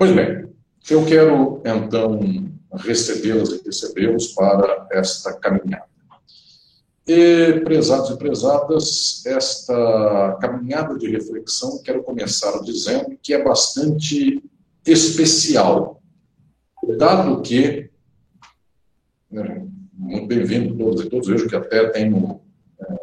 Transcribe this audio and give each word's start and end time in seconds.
Pois 0.00 0.12
bem, 0.12 0.48
eu 0.88 1.04
quero 1.04 1.60
então 1.62 2.18
recebê-las 2.72 3.50
e 3.50 3.62
recebê-los 3.62 4.28
para 4.28 4.88
esta 4.92 5.34
caminhada. 5.34 5.84
E, 7.06 7.60
prezados 7.60 8.08
e 8.08 8.16
prezadas, 8.16 9.22
esta 9.26 10.38
caminhada 10.40 10.96
de 10.96 11.06
reflexão, 11.06 11.82
quero 11.82 12.02
começar 12.02 12.62
dizendo 12.62 13.14
que 13.22 13.34
é 13.34 13.44
bastante 13.44 14.42
especial, 14.86 16.00
dado 16.96 17.42
que, 17.42 17.90
né, 19.30 19.66
muito 19.92 20.26
bem-vindo 20.26 20.78
todos 20.78 21.04
e 21.04 21.10
todos, 21.10 21.28
vejo 21.28 21.46
que 21.46 21.56
até 21.56 21.90
tenho 21.90 22.40
é, 22.80 22.94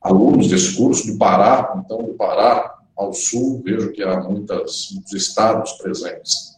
alunos 0.00 0.48
desse 0.48 0.74
curso 0.74 1.06
do 1.06 1.18
Pará, 1.18 1.82
então 1.84 1.98
do 2.02 2.14
Pará 2.14 2.77
ao 2.98 3.12
sul, 3.12 3.62
vejo 3.64 3.92
que 3.92 4.02
há 4.02 4.20
muitas, 4.20 4.90
muitos 4.92 5.12
estados 5.12 5.72
presentes. 5.74 6.56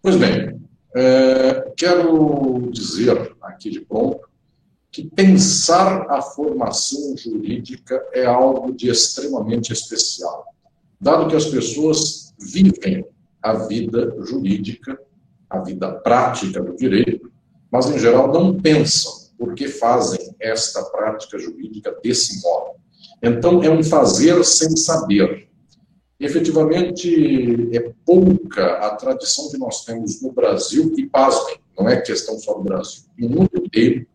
Pois 0.00 0.16
bem, 0.16 0.60
é, 0.94 1.72
quero 1.76 2.70
dizer 2.70 3.36
aqui 3.42 3.70
de 3.70 3.80
pronto 3.80 4.26
que 4.92 5.04
pensar 5.10 6.06
a 6.08 6.22
formação 6.22 7.16
jurídica 7.16 8.02
é 8.14 8.24
algo 8.24 8.72
de 8.72 8.88
extremamente 8.88 9.72
especial, 9.72 10.46
dado 10.98 11.28
que 11.28 11.36
as 11.36 11.46
pessoas 11.46 12.32
vivem 12.38 13.04
a 13.42 13.52
vida 13.52 14.16
jurídica, 14.24 14.98
a 15.50 15.58
vida 15.58 15.92
prática 15.92 16.62
do 16.62 16.74
direito, 16.74 17.30
mas 17.70 17.90
em 17.90 17.98
geral 17.98 18.32
não 18.32 18.58
pensam 18.58 19.12
por 19.36 19.54
que 19.54 19.68
fazem 19.68 20.34
esta 20.40 20.82
prática 20.84 21.38
jurídica 21.38 21.94
desse 22.02 22.40
modo. 22.42 22.76
Então 23.22 23.62
é 23.62 23.70
um 23.70 23.82
fazer 23.82 24.42
sem 24.44 24.76
saber. 24.76 25.45
Efetivamente, 26.18 27.68
é 27.72 27.92
pouca 28.04 28.78
a 28.78 28.96
tradição 28.96 29.50
que 29.50 29.58
nós 29.58 29.84
temos 29.84 30.22
no 30.22 30.32
Brasil, 30.32 30.94
e 30.96 31.06
pasmem, 31.06 31.58
não 31.78 31.88
é 31.88 32.00
questão 32.00 32.38
só 32.38 32.54
do 32.54 32.64
Brasil, 32.64 33.02
no 33.18 33.28
mundo 33.28 33.50
inteiro, 33.54 34.06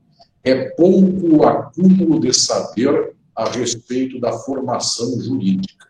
é 0.43 0.69
pouco 0.71 1.37
o 1.37 1.43
acúmulo 1.45 2.19
de 2.19 2.33
saber 2.33 3.13
a 3.35 3.47
respeito 3.49 4.19
da 4.19 4.33
formação 4.33 5.19
jurídica. 5.21 5.87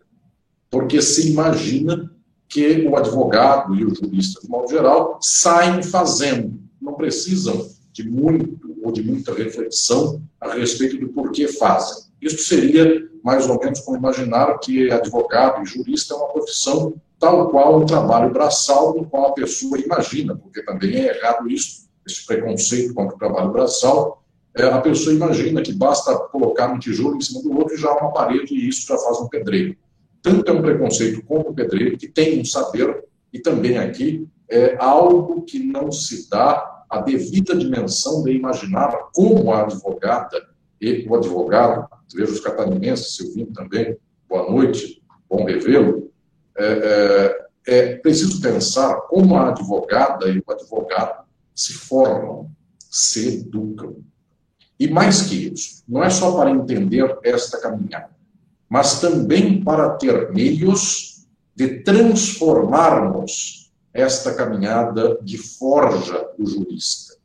Porque 0.69 1.01
se 1.01 1.31
imagina 1.31 2.11
que 2.47 2.85
o 2.85 2.97
advogado 2.97 3.73
e 3.75 3.85
o 3.85 3.95
jurista, 3.95 4.41
de 4.41 4.49
modo 4.49 4.69
geral, 4.69 5.17
saem 5.21 5.81
fazendo, 5.81 6.59
não 6.81 6.93
precisam 6.95 7.69
de 7.93 8.09
muito 8.09 8.75
ou 8.83 8.91
de 8.91 9.01
muita 9.01 9.33
reflexão 9.33 10.21
a 10.39 10.53
respeito 10.53 10.97
do 10.97 11.09
porquê 11.09 11.47
fazem. 11.47 12.03
Isso 12.21 12.39
seria 12.39 13.09
mais 13.23 13.49
ou 13.49 13.59
menos 13.59 13.79
como 13.81 13.97
imaginar 13.97 14.57
que 14.59 14.89
advogado 14.91 15.61
e 15.61 15.65
jurista 15.65 16.13
é 16.13 16.17
uma 16.17 16.29
profissão 16.29 16.93
tal 17.19 17.49
qual 17.49 17.79
um 17.79 17.85
trabalho 17.85 18.31
braçal 18.31 18.95
no 18.95 19.05
qual 19.05 19.27
a 19.27 19.33
pessoa 19.33 19.79
imagina, 19.79 20.35
porque 20.35 20.63
também 20.63 20.95
é 20.95 21.15
errado 21.15 21.47
isso, 21.49 21.87
esse 22.05 22.25
preconceito 22.25 22.93
contra 22.95 23.15
o 23.15 23.19
trabalho 23.19 23.51
braçal, 23.51 24.23
é, 24.57 24.63
a 24.65 24.81
pessoa 24.81 25.15
imagina 25.15 25.61
que 25.61 25.71
basta 25.71 26.15
colocar 26.15 26.73
um 26.73 26.79
tijolo 26.79 27.15
em 27.15 27.21
cima 27.21 27.41
do 27.41 27.57
outro 27.57 27.75
e 27.75 27.77
já 27.77 27.89
há 27.89 27.97
uma 27.97 28.11
parede 28.11 28.53
e 28.53 28.67
isso 28.67 28.87
já 28.87 28.97
faz 28.97 29.19
um 29.19 29.29
pedreiro. 29.29 29.77
Tanto 30.21 30.51
é 30.51 30.53
um 30.53 30.61
preconceito 30.61 31.23
contra 31.23 31.51
o 31.51 31.53
pedreiro, 31.53 31.97
que 31.97 32.07
tem 32.07 32.39
um 32.39 32.45
saber, 32.45 33.05
e 33.31 33.39
também 33.39 33.77
aqui 33.77 34.27
é 34.49 34.75
algo 34.77 35.43
que 35.43 35.59
não 35.59 35.91
se 35.91 36.29
dá 36.29 36.83
a 36.89 36.99
devida 36.99 37.55
dimensão 37.55 38.23
de 38.23 38.33
imaginar 38.33 38.91
como 39.13 39.53
a 39.53 39.61
advogada 39.61 40.50
e 40.81 41.05
o 41.07 41.15
advogado, 41.15 41.87
vejo 42.13 42.33
os 42.33 42.39
catarinenses 42.39 43.15
se 43.15 43.23
ouvindo 43.23 43.53
também, 43.53 43.95
boa 44.27 44.49
noite, 44.51 45.01
bom 45.29 45.45
revê-lo, 45.45 46.11
é, 46.57 47.45
é, 47.67 47.73
é 47.77 47.95
preciso 47.97 48.41
pensar 48.41 48.95
como 49.01 49.35
a 49.35 49.49
advogada 49.49 50.27
e 50.27 50.39
o 50.39 50.51
advogado 50.51 51.23
se 51.53 51.73
formam, 51.73 52.49
se 52.89 53.41
educam, 53.41 53.97
e 54.79 54.89
mais 54.89 55.21
que 55.21 55.53
isso, 55.53 55.83
não 55.87 56.03
é 56.03 56.09
só 56.09 56.35
para 56.35 56.49
entender 56.49 57.15
esta 57.23 57.61
caminhada, 57.61 58.09
mas 58.67 58.99
também 58.99 59.63
para 59.63 59.91
ter 59.91 60.31
meios 60.33 61.27
de 61.55 61.83
transformarmos 61.83 63.71
esta 63.93 64.33
caminhada 64.33 65.19
de 65.21 65.37
forja 65.37 66.27
do 66.37 66.45
jurista. 66.47 67.20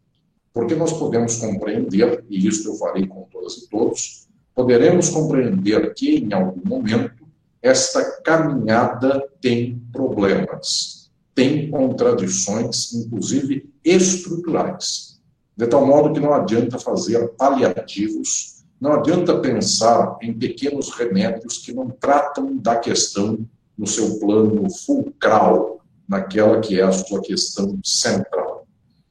Porque 0.57 0.75
nós 0.75 0.95
podemos 0.95 1.37
compreender, 1.37 2.25
e 2.31 2.49
isso 2.49 2.67
eu 2.67 2.77
farei 2.77 3.07
com 3.07 3.29
todas 3.31 3.59
e 3.59 3.69
todos, 3.69 4.27
poderemos 4.55 5.11
compreender 5.11 5.93
que, 5.93 6.17
em 6.17 6.33
algum 6.33 6.67
momento, 6.67 7.27
esta 7.61 8.03
caminhada 8.23 9.23
tem 9.39 9.79
problemas, 9.93 11.11
tem 11.35 11.71
contradições, 11.71 12.95
inclusive 12.95 13.69
estruturais 13.85 15.21
de 15.55 15.67
tal 15.67 15.87
modo 15.87 16.15
que 16.15 16.21
não 16.21 16.33
adianta 16.33 16.79
fazer 16.79 17.29
paliativos, 17.31 18.65
não 18.81 18.93
adianta 18.93 19.39
pensar 19.39 20.17
em 20.23 20.33
pequenos 20.33 20.91
remédios 20.91 21.59
que 21.59 21.73
não 21.75 21.91
tratam 21.91 22.57
da 22.57 22.77
questão 22.77 23.39
no 23.77 23.87
seu 23.87 24.19
plano 24.19 24.71
fulcral, 24.71 25.81
naquela 26.09 26.61
que 26.61 26.81
é 26.81 26.83
a 26.83 26.93
sua 26.93 27.21
questão 27.21 27.79
central. 27.83 28.46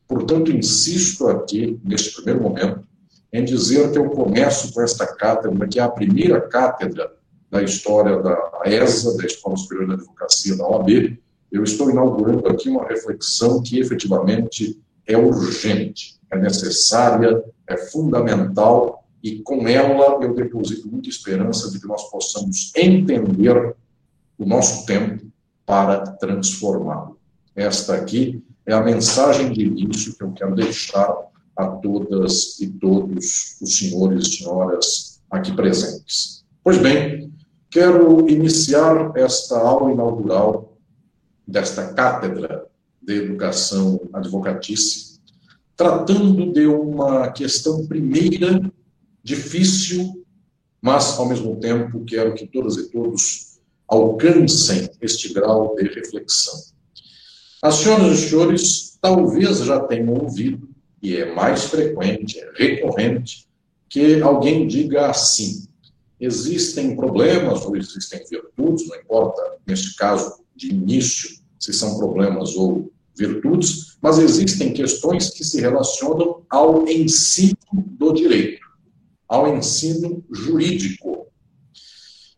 Portanto, 0.07 0.51
insisto 0.51 1.27
aqui, 1.27 1.79
neste 1.83 2.15
primeiro 2.15 2.41
momento, 2.41 2.85
em 3.33 3.43
dizer 3.43 3.91
que 3.91 3.97
eu 3.97 4.09
começo 4.09 4.73
com 4.73 4.81
esta 4.81 5.05
cátedra, 5.05 5.67
que 5.67 5.79
é 5.79 5.83
a 5.83 5.89
primeira 5.89 6.39
cátedra 6.41 7.11
da 7.49 7.61
história 7.61 8.21
da 8.21 8.61
ESA, 8.65 9.17
da 9.17 9.25
Escola 9.25 9.57
Superior 9.57 9.87
da 9.87 9.93
Advocacia 9.95 10.55
da 10.55 10.67
OAB. 10.67 11.19
Eu 11.51 11.63
estou 11.63 11.89
inaugurando 11.89 12.47
aqui 12.47 12.69
uma 12.69 12.87
reflexão 12.87 13.61
que 13.61 13.79
efetivamente 13.79 14.79
é 15.07 15.17
urgente 15.17 16.15
é 16.31 16.37
necessária, 16.37 17.43
é 17.67 17.77
fundamental, 17.77 19.07
e 19.23 19.39
com 19.39 19.67
ela 19.67 20.23
eu 20.23 20.33
deposito 20.33 20.87
muita 20.87 21.09
esperança 21.09 21.71
de 21.71 21.79
que 21.79 21.87
nós 21.87 22.09
possamos 22.09 22.71
entender 22.75 23.75
o 24.37 24.45
nosso 24.45 24.85
tempo 24.85 25.25
para 25.65 26.01
transformá-lo. 26.01 27.17
Esta 27.55 27.95
aqui 27.95 28.43
é 28.65 28.73
a 28.73 28.81
mensagem 28.81 29.51
de 29.51 29.65
início 29.65 30.15
que 30.15 30.23
eu 30.23 30.31
quero 30.31 30.55
deixar 30.55 31.15
a 31.55 31.67
todas 31.67 32.59
e 32.59 32.67
todos 32.67 33.57
os 33.61 33.77
senhores 33.77 34.27
e 34.27 34.37
senhoras 34.37 35.21
aqui 35.29 35.53
presentes. 35.55 36.43
Pois 36.63 36.77
bem, 36.77 37.31
quero 37.69 38.29
iniciar 38.29 39.11
esta 39.15 39.57
aula 39.57 39.91
inaugural 39.91 40.77
desta 41.47 41.93
cátedra 41.93 42.65
de 43.01 43.13
educação 43.13 44.01
advocatícia 44.11 45.15
tratando 45.75 46.53
de 46.53 46.65
uma 46.67 47.29
questão 47.31 47.85
primeira, 47.85 48.61
difícil, 49.23 50.25
mas, 50.81 51.17
ao 51.17 51.27
mesmo 51.27 51.55
tempo, 51.57 52.03
quero 52.05 52.33
que 52.33 52.47
todas 52.47 52.77
e 52.77 52.89
todos 52.89 53.59
alcancem 53.87 54.89
este 55.01 55.33
grau 55.33 55.75
de 55.75 55.83
reflexão. 55.83 56.74
As 57.65 57.77
senhoras 57.77 58.19
e 58.19 58.29
senhores 58.29 58.97
talvez 59.01 59.57
já 59.57 59.79
tenham 59.79 60.13
ouvido, 60.13 60.69
e 61.01 61.17
é 61.17 61.33
mais 61.33 61.63
frequente, 61.63 62.37
é 62.37 62.51
recorrente, 62.55 63.47
que 63.89 64.21
alguém 64.21 64.67
diga 64.67 65.07
assim: 65.07 65.65
existem 66.19 66.95
problemas 66.95 67.65
ou 67.65 67.75
existem 67.75 68.23
virtudes, 68.29 68.87
não 68.87 68.95
importa, 68.97 69.41
neste 69.65 69.95
caso, 69.95 70.43
de 70.55 70.69
início, 70.69 71.39
se 71.59 71.73
são 71.73 71.97
problemas 71.97 72.55
ou 72.55 72.91
virtudes, 73.17 73.97
mas 73.99 74.19
existem 74.19 74.71
questões 74.71 75.31
que 75.31 75.43
se 75.43 75.59
relacionam 75.59 76.43
ao 76.47 76.87
ensino 76.87 77.57
do 77.73 78.13
direito, 78.13 78.61
ao 79.27 79.57
ensino 79.57 80.23
jurídico. 80.31 81.14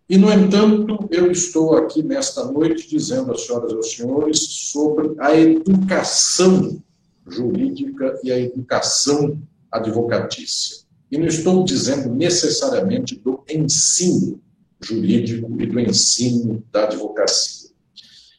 E, 0.10 0.18
no 0.18 0.32
entanto, 0.32 1.08
eu 1.12 1.30
estou 1.30 1.76
aqui 1.76 2.02
nesta 2.02 2.46
noite 2.46 2.88
dizendo 2.88 3.32
às 3.34 3.42
senhoras 3.42 3.72
e 3.72 3.76
aos 3.76 3.92
senhores 3.92 4.40
sobre 4.40 5.14
a 5.20 5.36
educação 5.36 6.82
jurídica 7.28 8.18
e 8.24 8.32
a 8.32 8.40
educação 8.40 9.38
advocatícia. 9.70 10.86
E 11.12 11.18
não 11.18 11.28
estou 11.28 11.64
dizendo 11.66 12.10
necessariamente 12.14 13.16
do 13.16 13.44
ensino 13.50 14.40
jurídico 14.82 15.62
e 15.62 15.66
do 15.66 15.80
ensino 15.80 16.64
da 16.72 16.84
advocacia. 16.84 17.70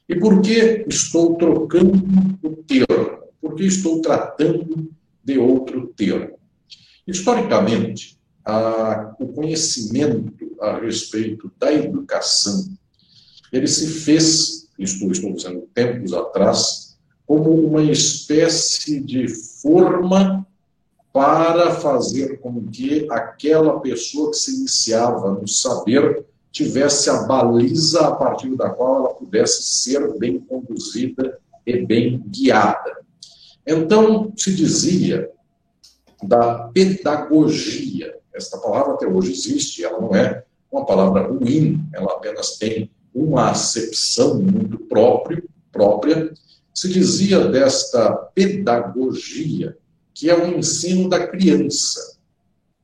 E 0.09 0.17
por 0.17 0.41
que 0.41 0.87
estou 0.89 1.37
trocando 1.37 2.03
o 2.43 2.57
termo? 2.63 3.19
Por 3.41 3.55
que 3.55 3.65
estou 3.65 4.01
tratando 4.01 4.91
de 5.23 5.39
outro 5.39 5.93
termo? 5.95 6.39
Historicamente, 7.07 8.18
o 9.19 9.29
conhecimento 9.29 10.33
a 10.61 10.79
respeito 10.79 11.51
da 11.59 11.73
educação, 11.73 12.67
ele 13.53 13.67
se 13.67 13.87
fez, 13.87 14.69
estou, 14.79 15.11
estou 15.11 15.33
dizendo 15.33 15.69
tempos 15.75 16.13
atrás, 16.13 16.97
como 17.27 17.51
uma 17.51 17.83
espécie 17.83 19.01
de 19.01 19.29
forma 19.29 20.47
para 21.13 21.75
fazer 21.75 22.39
com 22.41 22.67
que 22.69 23.07
aquela 23.11 23.81
pessoa 23.81 24.31
que 24.31 24.37
se 24.37 24.55
iniciava 24.55 25.33
no 25.33 25.47
saber 25.47 26.25
tivesse 26.51 27.11
a 27.11 27.23
baliza 27.25 28.07
a 28.07 28.15
partir 28.15 28.55
da 28.57 28.71
qual 28.71 28.97
ela 28.97 29.15
pudesse 29.15 29.63
ser 29.63 30.17
bem 30.19 30.39
conduzida 30.41 31.39
e 31.67 31.85
bem 31.85 32.23
guiada. 32.27 32.99
Então, 33.67 34.33
se 34.37 34.55
dizia 34.55 35.31
da 36.23 36.69
pedagogia. 36.69 38.17
Esta 38.39 38.57
palavra 38.57 38.95
até 38.95 39.05
hoje 39.05 39.33
existe, 39.33 39.85
ela 39.85 40.01
não 40.01 40.15
é 40.15 40.45
uma 40.71 40.87
palavra 40.87 41.27
ruim, 41.27 41.85
ela 41.93 42.13
apenas 42.13 42.57
tem 42.57 42.89
uma 43.13 43.51
acepção 43.51 44.41
muito 44.41 44.79
próprio, 44.79 45.43
própria. 45.73 46.33
Se 46.73 46.89
dizia 46.89 47.49
desta 47.49 48.13
pedagogia, 48.33 49.77
que 50.15 50.31
é 50.31 50.37
o 50.37 50.57
ensino 50.57 51.09
da 51.09 51.27
criança. 51.27 52.17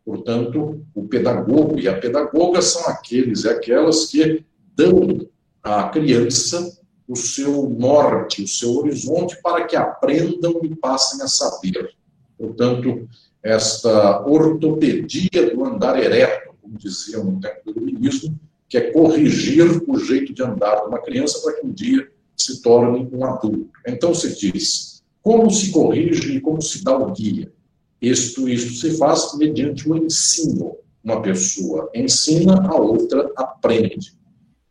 Portanto, 0.05 0.85
o 0.93 1.07
pedagogo 1.07 1.79
e 1.79 1.87
a 1.87 2.01
pedagoga 2.01 2.61
são 2.61 2.89
aqueles 2.89 3.45
e 3.45 3.49
aquelas 3.49 4.07
que 4.07 4.45
dão 4.75 5.25
à 5.63 5.89
criança 5.89 6.77
o 7.07 7.15
seu 7.15 7.71
norte, 7.71 8.43
o 8.43 8.49
seu 8.49 8.73
horizonte, 8.73 9.41
para 9.41 9.65
que 9.67 9.77
aprendam 9.77 10.59
e 10.65 10.75
passem 10.75 11.23
a 11.23 11.29
saber. 11.29 11.95
Portanto, 12.37 13.09
esta 13.45 14.27
ortopedia 14.27 15.55
do 15.55 15.65
andar 15.67 16.03
ereto, 16.03 16.55
como 16.63 16.79
diziam 16.79 17.25
no 17.25 17.39
tempo 17.39 17.61
do 17.67 17.73
iluminismo, 17.73 18.41
que 18.67 18.79
é 18.79 18.91
corrigir 18.91 19.83
o 19.87 19.99
jeito 19.99 20.33
de 20.33 20.43
andar 20.43 20.81
de 20.81 20.89
uma 20.89 20.99
criança 20.99 21.41
para 21.43 21.53
que 21.53 21.67
um 21.67 21.71
dia 21.71 22.09
se 22.35 22.63
torne 22.63 23.07
um 23.13 23.25
adulto. 23.25 23.69
Então 23.87 24.15
se 24.15 24.35
diz, 24.35 25.03
como 25.23 25.51
se 25.51 25.71
corrige 25.71 26.37
e 26.37 26.41
como 26.41 26.61
se 26.63 26.83
dá 26.83 26.97
o 26.97 27.13
guia? 27.13 27.53
Isto, 28.01 28.49
isto 28.49 28.73
se 28.75 28.97
faz 28.97 29.37
mediante 29.37 29.89
o 29.89 29.97
ensino. 29.97 30.77
Uma 31.03 31.21
pessoa 31.21 31.91
ensina, 31.95 32.67
a 32.67 32.75
outra 32.77 33.31
aprende. 33.37 34.15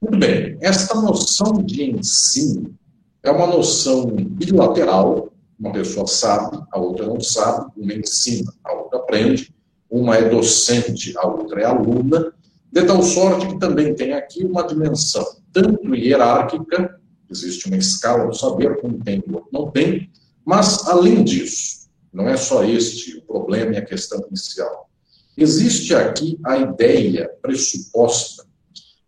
Muito 0.01 0.17
bem, 0.17 0.57
esta 0.61 0.99
noção 0.99 1.63
de 1.63 1.83
ensino 1.83 2.75
é 3.21 3.31
uma 3.31 3.47
noção 3.47 4.07
bilateral, 4.07 5.32
uma 5.59 5.71
pessoa 5.71 6.07
sabe, 6.07 6.61
a 6.71 6.79
outra 6.79 7.05
não 7.05 7.19
sabe, 7.19 7.71
uma 7.77 7.93
ensina, 7.93 8.53
a 8.63 8.73
outra 8.73 8.99
aprende, 8.99 9.53
uma 9.89 10.15
é 10.15 10.29
docente, 10.29 11.13
a 11.17 11.27
outra 11.27 11.61
é 11.61 11.65
aluna, 11.65 12.33
de 12.71 12.83
tal 12.83 13.01
sorte 13.03 13.47
que 13.47 13.59
também 13.59 13.93
tem 13.93 14.13
aqui 14.13 14.43
uma 14.43 14.63
dimensão 14.63 15.25
tanto 15.53 15.93
hierárquica, 15.93 16.99
existe 17.29 17.67
uma 17.67 17.77
escala 17.77 18.27
do 18.27 18.35
saber, 18.35 18.81
como 18.81 19.01
tem 19.03 19.23
outro 19.31 19.49
não 19.53 19.69
tem, 19.69 20.09
mas 20.43 20.87
além 20.87 21.23
disso, 21.23 21.87
não 22.11 22.27
é 22.27 22.35
só 22.35 22.63
este 22.63 23.17
o 23.17 23.21
problema 23.21 23.73
e 23.73 23.77
a 23.77 23.85
questão 23.85 24.23
inicial. 24.27 24.89
Existe 25.37 25.95
aqui 25.95 26.39
a 26.43 26.57
ideia 26.57 27.31
pressuposta 27.41 28.45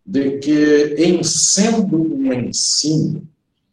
de 0.04 0.38
que, 0.38 0.94
em 0.98 1.22
sendo 1.22 1.96
um 1.96 2.32
ensino, 2.32 3.28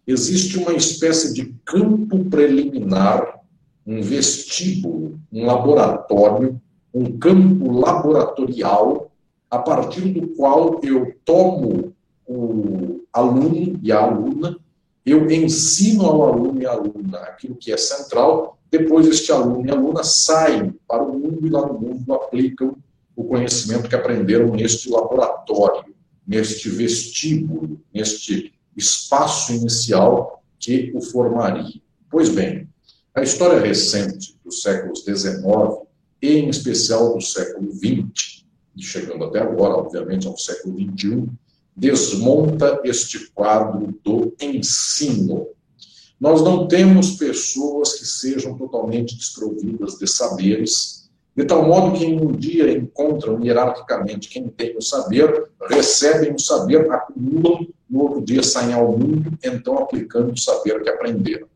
existe 0.05 0.57
uma 0.57 0.73
espécie 0.73 1.33
de 1.33 1.55
campo 1.65 2.25
preliminar, 2.25 3.39
um 3.85 4.01
vestíbulo, 4.01 5.19
um 5.31 5.45
laboratório, 5.45 6.61
um 6.93 7.17
campo 7.17 7.71
laboratorial, 7.71 9.11
a 9.49 9.59
partir 9.59 10.01
do 10.01 10.27
qual 10.29 10.79
eu 10.83 11.15
tomo 11.23 11.93
o 12.25 13.01
aluno 13.11 13.79
e 13.81 13.91
a 13.91 13.99
aluna, 13.99 14.57
eu 15.05 15.29
ensino 15.29 16.05
ao 16.05 16.33
aluno 16.33 16.61
e 16.61 16.65
à 16.65 16.71
aluna 16.71 17.17
aquilo 17.19 17.55
que 17.55 17.71
é 17.71 17.77
central, 17.77 18.57
depois 18.71 19.05
este 19.07 19.31
aluno 19.31 19.67
e 19.67 19.71
aluna 19.71 20.03
saem 20.03 20.73
para 20.87 21.03
o 21.03 21.19
mundo 21.19 21.45
e 21.45 21.49
lá 21.49 21.65
no 21.67 21.79
mundo 21.79 22.13
aplicam 22.13 22.75
o 23.15 23.23
conhecimento 23.23 23.89
que 23.89 23.95
aprenderam 23.95 24.47
neste 24.51 24.89
laboratório 24.89 25.93
neste 26.25 26.69
vestíbulo, 26.69 27.79
neste 27.93 28.52
espaço 28.75 29.53
inicial 29.53 30.43
que 30.59 30.91
o 30.95 31.01
formaria. 31.01 31.81
Pois 32.09 32.29
bem, 32.29 32.67
a 33.15 33.21
história 33.21 33.59
recente 33.59 34.37
dos 34.43 34.61
séculos 34.61 35.03
XIX, 35.03 35.43
e 36.21 36.37
em 36.37 36.49
especial 36.49 37.13
do 37.13 37.21
século 37.21 37.71
XX, 37.71 38.43
e 38.75 38.81
chegando 38.81 39.25
até 39.25 39.39
agora, 39.39 39.75
obviamente, 39.75 40.25
ao 40.25 40.37
século 40.37 40.77
XXI, 40.79 41.27
desmonta 41.75 42.81
este 42.83 43.31
quadro 43.31 43.93
do 44.03 44.33
ensino. 44.41 45.47
Nós 46.19 46.41
não 46.41 46.67
temos 46.67 47.17
pessoas 47.17 47.93
que 47.93 48.05
sejam 48.05 48.57
totalmente 48.57 49.15
desprovidas 49.15 49.97
de 49.97 50.07
saberes, 50.07 51.09
de 51.35 51.45
tal 51.45 51.67
modo 51.67 51.97
que 51.97 52.05
em 52.05 52.19
um 52.19 52.31
dia 52.31 52.71
encontram 52.71 53.43
hierarquicamente 53.43 54.29
quem 54.29 54.47
tem 54.47 54.77
o 54.77 54.81
saber, 54.81 55.49
recebem 55.67 56.33
o 56.33 56.39
saber, 56.39 56.89
acumulam, 56.91 57.67
no 57.93 58.01
outro 58.01 58.21
dia 58.23 58.41
saem 58.41 58.73
ao 58.73 58.97
mundo, 58.97 59.37
então 59.43 59.77
aplicando 59.77 60.33
o 60.33 60.37
saber 60.37 60.81
que 60.81 60.89
aprenderam. 60.89 61.47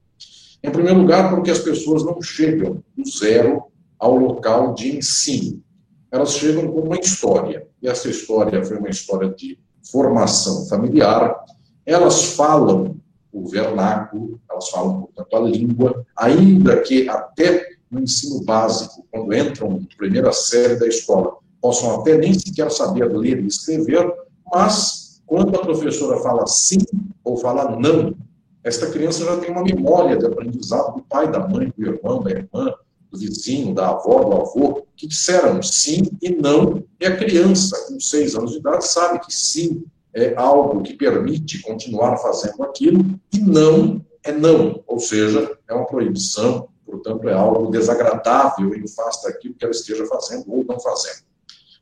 Em 0.63 0.69
primeiro 0.69 0.99
lugar, 0.99 1.33
porque 1.33 1.49
as 1.49 1.57
pessoas 1.57 2.05
não 2.05 2.21
chegam 2.21 2.83
do 2.95 3.09
zero 3.09 3.63
ao 3.97 4.15
local 4.15 4.75
de 4.75 4.97
ensino. 4.97 5.63
Elas 6.11 6.33
chegam 6.33 6.71
com 6.71 6.81
uma 6.81 6.99
história, 6.99 7.67
e 7.81 7.87
essa 7.87 8.07
história 8.07 8.63
foi 8.63 8.77
uma 8.77 8.89
história 8.89 9.29
de 9.29 9.57
formação 9.91 10.67
familiar. 10.67 11.35
Elas 11.83 12.33
falam 12.35 12.97
o 13.33 13.47
vernáculo, 13.47 14.39
elas 14.47 14.69
falam, 14.69 15.01
portanto, 15.01 15.35
a 15.35 15.39
língua, 15.39 16.05
ainda 16.15 16.81
que 16.81 17.09
até 17.09 17.67
no 17.89 17.99
ensino 17.99 18.43
básico, 18.43 19.07
quando 19.09 19.33
entram 19.33 19.71
na 19.71 19.97
primeira 19.97 20.31
série 20.31 20.75
da 20.75 20.87
escola, 20.87 21.37
possam 21.59 21.99
até 21.99 22.15
nem 22.15 22.35
sequer 22.35 22.69
saber 22.71 23.05
ler 23.05 23.43
e 23.43 23.47
escrever, 23.47 24.07
mas 24.53 25.06
quando 25.27 25.55
a 25.55 25.61
professora 25.61 26.17
fala 26.17 26.47
sim 26.47 26.79
ou 27.23 27.37
fala 27.37 27.77
não, 27.77 28.15
esta 28.63 28.89
criança 28.89 29.23
já 29.23 29.37
tem 29.37 29.51
uma 29.51 29.63
memória 29.63 30.17
de 30.17 30.25
aprendizado 30.25 30.95
do 30.95 31.03
pai, 31.03 31.29
da 31.29 31.45
mãe, 31.47 31.71
do 31.77 31.85
irmão, 31.85 32.23
da 32.23 32.31
irmã, 32.31 32.73
do 33.11 33.19
vizinho, 33.19 33.75
da 33.75 33.89
avó, 33.89 34.23
do 34.23 34.33
avô, 34.41 34.85
que 34.95 35.05
disseram 35.05 35.61
sim 35.61 36.01
e 36.21 36.29
não, 36.29 36.83
e 36.99 37.05
a 37.05 37.15
criança, 37.15 37.77
com 37.87 37.99
seis 37.99 38.35
anos 38.35 38.51
de 38.51 38.57
idade, 38.57 38.87
sabe 38.87 39.19
que 39.19 39.33
sim 39.33 39.83
é 40.13 40.33
algo 40.35 40.81
que 40.81 40.93
permite 40.93 41.61
continuar 41.61 42.17
fazendo 42.17 42.63
aquilo, 42.63 43.05
e 43.31 43.39
não 43.39 44.01
é 44.23 44.31
não, 44.31 44.83
ou 44.87 44.99
seja, 44.99 45.57
é 45.67 45.73
uma 45.73 45.85
proibição, 45.85 46.67
portanto, 46.85 47.27
é 47.29 47.33
algo 47.33 47.69
desagradável 47.69 48.73
e 48.75 48.83
o 48.83 48.87
faz 48.87 49.21
daquilo 49.21 49.55
que 49.55 49.63
ela 49.63 49.71
esteja 49.71 50.05
fazendo 50.05 50.45
ou 50.47 50.63
não 50.63 50.79
fazendo. 50.79 51.26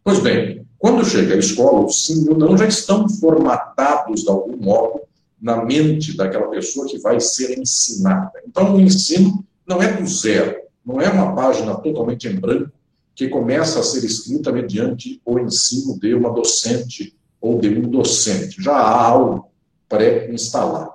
Pois 0.06 0.20
bem, 0.20 0.68
quando 0.78 1.04
chega 1.04 1.34
à 1.34 1.38
escola, 1.40 1.84
o 1.84 1.90
sim 1.90 2.26
e 2.26 2.30
o 2.30 2.38
não 2.38 2.56
já 2.56 2.68
estão 2.68 3.10
formatados 3.10 4.22
de 4.22 4.30
algum 4.30 4.56
modo 4.56 5.02
na 5.42 5.66
mente 5.66 6.16
daquela 6.16 6.48
pessoa 6.48 6.88
que 6.88 7.00
vai 7.00 7.20
ser 7.20 7.58
ensinada. 7.58 8.32
Então, 8.48 8.76
o 8.76 8.80
ensino 8.80 9.44
não 9.66 9.82
é 9.82 9.92
do 9.92 10.06
zero, 10.08 10.62
não 10.86 11.02
é 11.02 11.10
uma 11.10 11.34
página 11.34 11.74
totalmente 11.74 12.28
em 12.28 12.36
branco 12.36 12.72
que 13.16 13.30
começa 13.30 13.80
a 13.80 13.84
ser 13.84 14.06
escrita 14.06 14.52
mediante 14.52 15.20
o 15.26 15.40
ensino 15.40 16.00
de 16.00 16.14
uma 16.14 16.30
docente 16.32 17.18
ou 17.42 17.60
de 17.60 17.70
um 17.70 17.90
docente. 17.90 18.62
Já 18.62 18.74
há 18.76 19.08
algo 19.08 19.50
pré-instalado. 19.90 20.92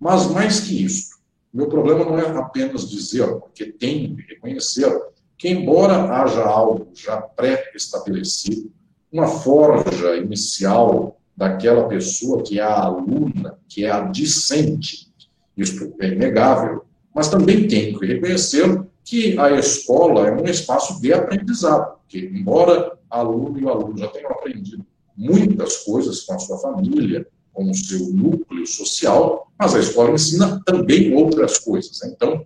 Mas 0.00 0.26
mais 0.32 0.58
que 0.58 0.84
isso, 0.84 1.10
meu 1.54 1.68
problema 1.68 2.04
não 2.04 2.18
é 2.18 2.26
apenas 2.36 2.90
dizer, 2.90 3.24
porque 3.34 3.66
tem 3.66 4.16
que 4.16 4.34
reconhecer 4.34 4.90
que, 5.38 5.48
embora 5.48 6.12
haja 6.12 6.42
algo 6.42 6.88
já 6.92 7.16
pré-estabelecido, 7.16 8.72
uma 9.10 9.28
forja 9.28 10.16
inicial 10.16 11.18
daquela 11.36 11.86
pessoa 11.86 12.42
que 12.42 12.58
é 12.58 12.62
a 12.62 12.82
aluna, 12.82 13.58
que 13.68 13.84
é 13.84 13.90
a 13.90 14.00
discente, 14.00 15.08
isso 15.56 15.94
é 16.00 16.08
inegável, 16.08 16.84
mas 17.14 17.28
também 17.28 17.68
tem 17.68 17.96
que 17.96 18.04
reconhecer 18.04 18.84
que 19.04 19.38
a 19.38 19.52
escola 19.52 20.26
é 20.26 20.32
um 20.32 20.44
espaço 20.44 21.00
de 21.00 21.12
aprendizado, 21.12 21.98
que, 22.08 22.18
embora 22.18 22.98
a 23.08 23.20
aluna 23.20 23.60
e 23.60 23.66
aluno 23.66 23.96
já 23.96 24.08
tenham 24.08 24.30
aprendido 24.30 24.84
muitas 25.16 25.78
coisas 25.78 26.22
com 26.22 26.34
a 26.34 26.38
sua 26.38 26.58
família, 26.58 27.26
com 27.52 27.70
o 27.70 27.74
seu 27.74 28.08
núcleo 28.10 28.66
social, 28.66 29.50
mas 29.58 29.74
a 29.74 29.80
escola 29.80 30.12
ensina 30.12 30.62
também 30.64 31.14
outras 31.14 31.58
coisas. 31.58 32.02
Então, 32.04 32.44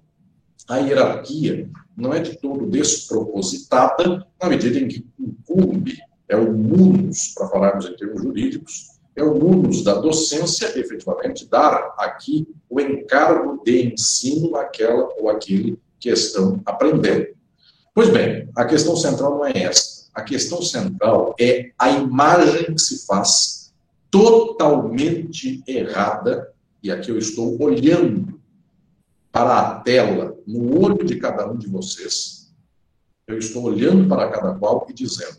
a 0.69 0.79
hierarquia 0.79 1.69
não 1.97 2.13
é 2.13 2.21
de 2.21 2.37
todo 2.39 2.67
despropositada, 2.67 4.27
na 4.41 4.49
medida 4.49 4.79
em 4.79 4.89
que 4.89 5.07
incumbe, 5.19 5.99
é 6.29 6.37
o 6.37 6.53
munus, 6.53 7.33
para 7.35 7.49
falarmos 7.49 7.87
em 7.87 7.97
termos 7.97 8.23
jurídicos, 8.23 8.93
é 9.15 9.23
o 9.23 9.35
munus 9.35 9.85
da 9.85 9.95
docência, 9.95 10.67
efetivamente, 10.79 11.47
dar 11.47 11.95
aqui 11.99 12.49
o 12.71 12.81
encargo 12.81 13.63
de 13.63 13.93
ensino 13.93 14.57
àquela 14.57 15.09
ou 15.19 15.29
aquele 15.29 15.79
que 16.01 16.09
estão 16.09 16.61
aprendendo. 16.65 17.27
Pois 17.95 18.09
bem, 18.09 18.49
a 18.57 18.65
questão 18.65 18.97
central 18.97 19.33
não 19.33 19.45
é 19.45 19.53
essa. 19.55 20.09
A 20.15 20.23
questão 20.23 20.63
central 20.63 21.35
é 21.39 21.71
a 21.79 21.91
imagem 21.91 22.75
que 22.75 22.81
se 22.81 23.07
faz 23.07 23.73
totalmente 24.11 25.63
errada, 25.67 26.51
e 26.83 26.91
aqui 26.91 27.11
eu 27.11 27.19
estou 27.19 27.63
olhando 27.63 28.41
para 29.31 29.59
a 29.59 29.75
tela, 29.81 30.32
no 30.47 30.81
olho 30.81 31.05
de 31.05 31.17
cada 31.17 31.51
um 31.51 31.57
de 31.57 31.69
vocês, 31.69 32.53
eu 33.27 33.39
estou 33.39 33.65
olhando 33.65 34.09
para 34.09 34.29
cada 34.29 34.55
qual 34.55 34.87
e 34.89 34.93
dizendo: 34.93 35.39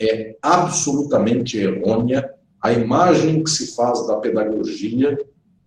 é 0.00 0.36
absolutamente 0.40 1.58
errônea 1.58 2.32
a 2.60 2.72
imagem 2.72 3.42
que 3.42 3.50
se 3.50 3.74
faz 3.74 4.06
da 4.06 4.16
pedagogia, 4.16 5.18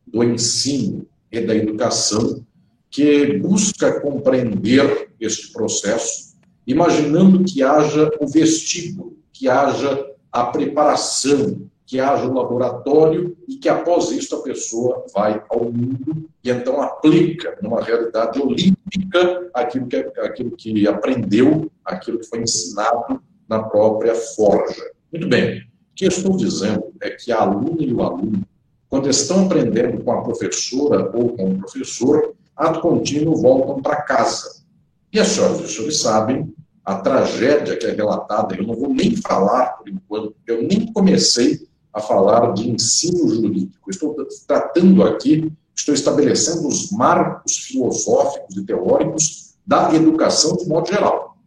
do 0.08 0.24
ensino, 0.24 1.08
e 1.32 1.42
da 1.42 1.56
educação 1.56 2.46
que 2.90 3.38
busca 3.38 4.02
compreender 4.02 5.12
este 5.20 5.52
processo, 5.54 6.36
imaginando 6.66 7.44
que 7.44 7.62
haja 7.62 8.10
o 8.20 8.28
vestíbulo, 8.28 9.18
que 9.32 9.48
haja 9.48 10.08
a 10.32 10.46
preparação, 10.46 11.69
que 11.90 12.00
haja 12.00 12.28
o 12.28 12.34
laboratório 12.36 13.36
e 13.48 13.56
que 13.56 13.68
após 13.68 14.12
isso 14.12 14.36
a 14.36 14.44
pessoa 14.44 15.04
vai 15.12 15.44
ao 15.50 15.64
mundo 15.64 16.30
e 16.44 16.52
então 16.52 16.80
aplica 16.80 17.58
numa 17.64 17.82
realidade 17.82 18.40
olímpica 18.40 19.50
aquilo 19.56 19.88
que, 19.88 19.96
aquilo 19.96 20.52
que 20.52 20.88
aprendeu, 20.88 21.72
aquilo 21.84 22.20
que 22.20 22.28
foi 22.28 22.44
ensinado 22.44 23.20
na 23.50 23.64
própria 23.64 24.14
forja. 24.14 24.84
Muito 25.12 25.28
bem. 25.28 25.62
O 25.62 25.64
que 25.96 26.06
eu 26.06 26.10
estou 26.10 26.38
dizendo 26.38 26.94
é 27.02 27.10
que 27.10 27.32
a 27.32 27.42
aluna 27.42 27.82
e 27.82 27.92
o 27.92 28.04
aluno, 28.04 28.44
quando 28.88 29.10
estão 29.10 29.48
aprendendo 29.48 30.04
com 30.04 30.12
a 30.12 30.22
professora 30.22 31.10
ou 31.12 31.36
com 31.36 31.54
o 31.54 31.58
professor, 31.58 32.36
ato 32.56 32.82
contínuo 32.82 33.42
voltam 33.42 33.82
para 33.82 34.04
casa. 34.04 34.64
E 35.12 35.20
as 35.20 35.30
senhoras 35.30 35.60
e 35.60 35.64
os 35.64 35.74
senhores 35.74 36.00
sabem 36.00 36.54
a 36.86 36.98
tragédia 36.98 37.76
que 37.76 37.88
é 37.88 37.92
relatada, 37.92 38.56
eu 38.56 38.66
não 38.66 38.76
vou 38.76 38.94
nem 38.94 39.16
falar 39.16 39.78
por 39.78 39.90
enquanto, 39.90 40.36
eu 40.46 40.62
nem 40.62 40.92
comecei 40.94 41.68
a 42.00 42.02
falar 42.02 42.54
de 42.54 42.70
ensino 42.70 43.28
jurídico. 43.30 43.90
Estou 43.90 44.16
tratando 44.48 45.04
aqui, 45.04 45.52
estou 45.76 45.94
estabelecendo 45.94 46.68
os 46.68 46.92
marcos 46.92 47.58
filosóficos 47.58 48.58
e 48.58 48.66
teóricos 48.66 49.54
da 49.66 49.94
educação 49.94 50.56
de 50.56 50.68
modo 50.68 50.88
geral. 50.88 51.38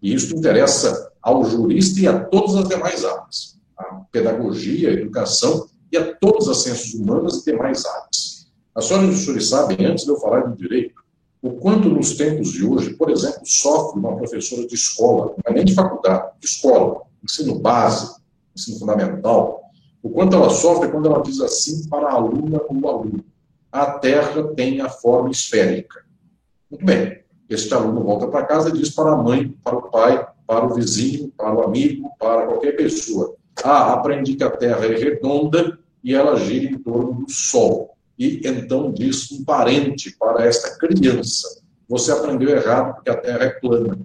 E 0.00 0.14
isso 0.14 0.34
interessa 0.34 1.12
ao 1.20 1.44
jurista 1.44 2.00
e 2.00 2.06
a 2.06 2.24
todas 2.24 2.54
as 2.56 2.68
demais 2.68 3.04
áreas. 3.04 3.58
A 3.76 3.84
pedagogia, 4.10 4.90
a 4.90 4.92
educação 4.92 5.66
e 5.92 5.96
a 5.96 6.14
todas 6.14 6.48
as 6.48 6.62
ciências 6.62 6.94
humanas 6.94 7.38
e 7.38 7.52
demais 7.52 7.84
áreas. 7.84 8.46
As 8.74 8.86
senhoras 8.86 9.08
e 9.08 9.12
os 9.12 9.20
senhores 9.20 9.48
sabem, 9.48 9.86
antes 9.86 10.04
de 10.04 10.10
eu 10.10 10.20
falar 10.20 10.40
de 10.48 10.56
direito, 10.56 10.94
o 11.42 11.52
quanto 11.52 11.88
nos 11.88 12.16
tempos 12.16 12.52
de 12.52 12.64
hoje, 12.64 12.94
por 12.94 13.10
exemplo, 13.10 13.40
sofre 13.44 13.98
uma 13.98 14.16
professora 14.16 14.66
de 14.66 14.74
escola, 14.74 15.34
não 15.36 15.52
é 15.52 15.54
nem 15.54 15.64
de 15.64 15.74
faculdade, 15.74 16.30
de 16.40 16.46
escola, 16.46 17.02
ensino 17.22 17.58
básico, 17.58 18.20
ensino 18.54 18.78
fundamental, 18.78 19.65
o 20.06 20.10
quanto 20.10 20.36
ela 20.36 20.50
sofre 20.50 20.88
quando 20.88 21.06
ela 21.06 21.22
diz 21.22 21.40
assim 21.40 21.88
para 21.88 22.08
a 22.08 22.12
aluna 22.12 22.60
ou 22.68 22.88
aluno: 22.88 23.24
a 23.70 23.90
Terra 23.98 24.42
tem 24.54 24.80
a 24.80 24.88
forma 24.88 25.30
esférica. 25.30 26.04
Muito 26.70 26.84
bem. 26.84 27.24
Este 27.48 27.72
aluno 27.74 28.02
volta 28.02 28.26
para 28.28 28.44
casa 28.44 28.70
e 28.70 28.72
diz 28.72 28.90
para 28.90 29.12
a 29.12 29.16
mãe, 29.16 29.54
para 29.62 29.76
o 29.76 29.90
pai, 29.90 30.26
para 30.46 30.66
o 30.66 30.74
vizinho, 30.74 31.32
para 31.36 31.54
o 31.54 31.62
amigo, 31.62 32.10
para 32.18 32.46
qualquer 32.46 32.72
pessoa: 32.72 33.34
Ah, 33.62 33.92
aprendi 33.92 34.34
que 34.34 34.44
a 34.44 34.50
Terra 34.50 34.86
é 34.86 34.96
redonda 34.96 35.78
e 36.02 36.14
ela 36.14 36.36
gira 36.36 36.66
em 36.66 36.78
torno 36.78 37.24
do 37.24 37.30
Sol 37.30 37.96
e 38.18 38.40
então 38.44 38.92
diz 38.92 39.30
um 39.32 39.44
parente 39.44 40.16
para 40.16 40.44
esta 40.46 40.76
criança: 40.78 41.62
Você 41.88 42.10
aprendeu 42.12 42.48
errado 42.48 42.94
porque 42.94 43.10
a 43.10 43.16
Terra 43.16 43.44
é 43.44 43.50
plana. 43.50 43.98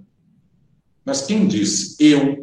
Mas 1.04 1.22
quem 1.22 1.46
disse 1.46 1.96
eu? 2.04 2.41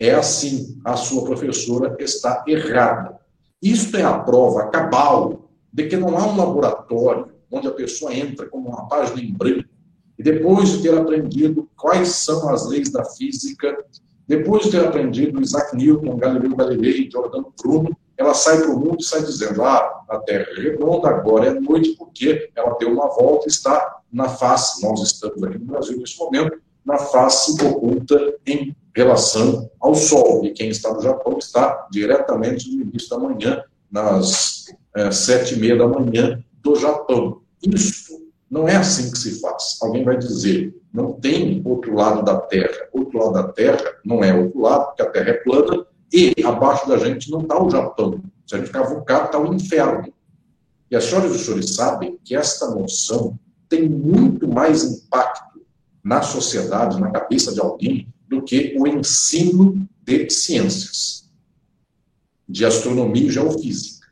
É 0.00 0.14
assim, 0.14 0.80
a 0.84 0.96
sua 0.96 1.24
professora 1.24 1.96
está 1.98 2.44
errada. 2.46 3.18
Isto 3.60 3.96
é 3.96 4.04
a 4.04 4.18
prova 4.18 4.68
cabal 4.68 5.50
de 5.72 5.88
que 5.88 5.96
não 5.96 6.16
há 6.16 6.26
um 6.26 6.36
laboratório 6.36 7.28
onde 7.50 7.66
a 7.66 7.72
pessoa 7.72 8.14
entra 8.14 8.46
como 8.46 8.68
uma 8.68 8.86
página 8.88 9.20
em 9.20 9.32
branco 9.32 9.68
e 10.18 10.22
depois 10.22 10.70
de 10.70 10.82
ter 10.82 10.96
aprendido 10.96 11.68
quais 11.76 12.08
são 12.08 12.48
as 12.48 12.66
leis 12.68 12.90
da 12.90 13.04
física, 13.04 13.84
depois 14.26 14.64
de 14.64 14.72
ter 14.72 14.84
aprendido 14.84 15.40
Isaac 15.40 15.74
Newton, 15.76 16.16
Galileu 16.16 16.56
Galilei, 16.56 17.08
Giordano 17.10 17.52
Bruno, 17.60 17.96
ela 18.16 18.34
sai 18.34 18.58
para 18.58 18.70
o 18.70 18.78
mundo 18.78 18.98
e 19.00 19.04
sai 19.04 19.22
dizendo: 19.22 19.62
ah, 19.62 20.04
a 20.08 20.18
Terra 20.18 20.46
é 20.56 20.60
redonda, 20.60 21.08
agora 21.08 21.46
é 21.46 21.54
noite, 21.54 21.94
porque 21.96 22.50
ela 22.54 22.76
deu 22.78 22.92
uma 22.92 23.08
volta 23.08 23.46
e 23.46 23.50
está 23.50 24.00
na 24.12 24.28
face, 24.28 24.82
nós 24.82 25.00
estamos 25.00 25.42
aqui 25.42 25.58
no 25.58 25.66
Brasil 25.66 25.96
nesse 25.98 26.18
momento, 26.18 26.60
na 26.84 26.98
face 26.98 27.64
oculta 27.64 28.34
em 28.46 28.76
relação 28.98 29.70
ao 29.80 29.94
Sol. 29.94 30.44
E 30.44 30.50
quem 30.50 30.68
está 30.68 30.92
no 30.92 31.00
Japão 31.00 31.38
está 31.38 31.86
diretamente 31.90 32.68
no 32.74 32.82
início 32.82 33.08
da 33.08 33.18
manhã, 33.18 33.62
nas 33.90 34.66
é, 34.94 35.10
sete 35.10 35.54
e 35.54 35.58
meia 35.58 35.76
da 35.76 35.86
manhã 35.86 36.42
do 36.62 36.74
Japão. 36.74 37.40
Isso 37.62 38.20
não 38.50 38.68
é 38.68 38.76
assim 38.76 39.10
que 39.10 39.18
se 39.18 39.40
faz. 39.40 39.78
Alguém 39.80 40.04
vai 40.04 40.18
dizer, 40.18 40.74
não 40.92 41.12
tem 41.12 41.62
outro 41.64 41.94
lado 41.94 42.24
da 42.24 42.36
Terra. 42.40 42.88
Outro 42.92 43.18
lado 43.18 43.34
da 43.34 43.52
Terra 43.52 43.94
não 44.04 44.24
é 44.24 44.34
outro 44.34 44.60
lado, 44.60 44.86
porque 44.86 45.02
a 45.02 45.10
Terra 45.10 45.30
é 45.30 45.34
plana, 45.34 45.86
e 46.12 46.34
abaixo 46.44 46.88
da 46.88 46.96
gente 46.98 47.30
não 47.30 47.42
está 47.42 47.62
o 47.62 47.70
Japão. 47.70 48.20
Se 48.46 48.54
a 48.54 48.58
gente 48.58 48.70
cavucar, 48.70 49.26
está 49.26 49.38
o 49.38 49.54
inferno. 49.54 50.12
E 50.90 50.96
as 50.96 51.04
senhoras 51.04 51.32
e 51.32 51.34
os 51.36 51.42
senhores 51.42 51.74
sabem 51.74 52.18
que 52.24 52.34
esta 52.34 52.70
noção 52.70 53.38
tem 53.68 53.88
muito 53.88 54.48
mais 54.48 54.82
impacto 54.84 55.60
na 56.02 56.22
sociedade, 56.22 56.98
na 56.98 57.10
cabeça 57.10 57.52
de 57.52 57.60
alguém, 57.60 58.08
do 58.28 58.42
que 58.42 58.76
o 58.78 58.86
ensino 58.86 59.88
de 60.02 60.28
ciências, 60.30 61.28
de 62.48 62.64
astronomia 62.64 63.26
e 63.26 63.30
geofísica. 63.30 64.06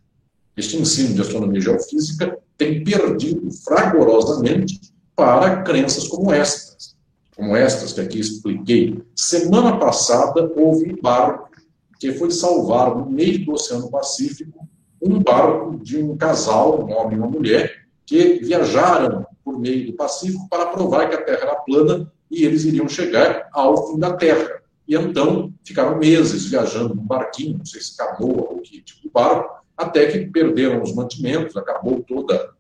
Este 0.57 0.77
ensino 0.77 1.15
de 1.15 1.21
astronomia 1.21 1.59
e 1.59 1.63
geofísica 1.63 2.39
tem 2.57 2.83
perdido 2.83 3.51
fragorosamente 3.65 4.81
para 5.15 5.63
crenças 5.63 6.09
como 6.09 6.33
estas, 6.33 6.97
como 7.37 7.55
estas 7.55 7.93
que 7.93 8.01
aqui 8.01 8.19
expliquei. 8.19 9.03
Semana 9.15 9.79
passada 9.79 10.51
houve 10.57 10.93
um 10.93 11.01
barco 11.01 11.51
que 11.99 12.13
foi 12.13 12.31
salvar 12.31 12.97
no 12.97 13.11
meio 13.11 13.45
do 13.45 13.53
Oceano 13.53 13.91
Pacífico 13.91 14.67
um 15.01 15.23
barco 15.23 15.79
de 15.79 16.03
um 16.03 16.17
casal, 16.17 16.85
um 16.85 16.93
homem 16.93 17.17
e 17.17 17.21
uma 17.21 17.29
mulher, 17.29 17.87
que 18.05 18.35
viajaram 18.41 19.27
por 19.45 19.59
meio 19.59 19.87
do 19.87 19.93
Pacífico 19.93 20.49
para 20.49 20.67
provar 20.67 21.09
que 21.09 21.17
a 21.17 21.23
Terra 21.23 21.43
era 21.43 21.55
plana 21.57 22.13
e 22.37 22.45
eles 22.45 22.65
iriam 22.65 22.89
chegar 22.89 23.49
ao 23.53 23.89
fim 23.89 23.99
da 23.99 24.15
Terra. 24.15 24.61
E 24.87 24.95
então 24.95 25.53
ficaram 25.65 25.99
meses 25.99 26.47
viajando 26.47 26.95
num 26.95 27.05
barquinho, 27.05 27.59
não 27.59 27.67
sei 27.67 27.81
se 27.81 27.97
canoa 27.97 28.49
ou 28.51 28.61
que 28.61 28.81
tipo 28.83 29.03
de 29.03 29.11
barco, 29.11 29.65
até 29.77 30.07
que 30.07 30.27
perderam 30.27 30.83
os 30.83 30.95
mantimentos, 30.95 31.57
acabou 31.57 32.03
toda 32.03 32.55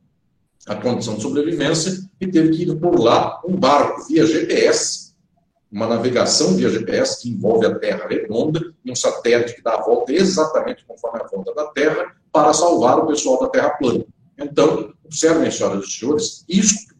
a 0.66 0.74
condição 0.74 1.14
de 1.14 1.22
sobrevivência 1.22 1.92
e 2.20 2.26
teve 2.26 2.50
que 2.50 2.62
ir 2.64 2.76
por 2.76 2.98
lá 2.98 3.40
um 3.46 3.54
barco 3.54 4.04
via 4.08 4.26
GPS 4.26 5.06
uma 5.70 5.86
navegação 5.86 6.54
via 6.54 6.70
GPS 6.70 7.20
que 7.20 7.28
envolve 7.28 7.66
a 7.66 7.78
Terra 7.78 8.06
redonda 8.08 8.72
e 8.84 8.90
um 8.90 8.96
satélite 8.96 9.54
que 9.54 9.62
dá 9.62 9.74
a 9.74 9.82
volta 9.82 10.12
exatamente 10.12 10.84
conforme 10.86 11.20
a 11.20 11.26
volta 11.26 11.52
da 11.54 11.66
Terra 11.66 12.14
para 12.32 12.52
salvar 12.52 12.98
o 12.98 13.06
pessoal 13.06 13.40
da 13.40 13.48
Terra 13.48 13.70
plana. 13.70 14.04
Então, 14.38 14.92
observem, 15.04 15.50
senhoras 15.50 15.84
e 15.84 15.90
senhores, 15.90 16.44
isto 16.48 16.94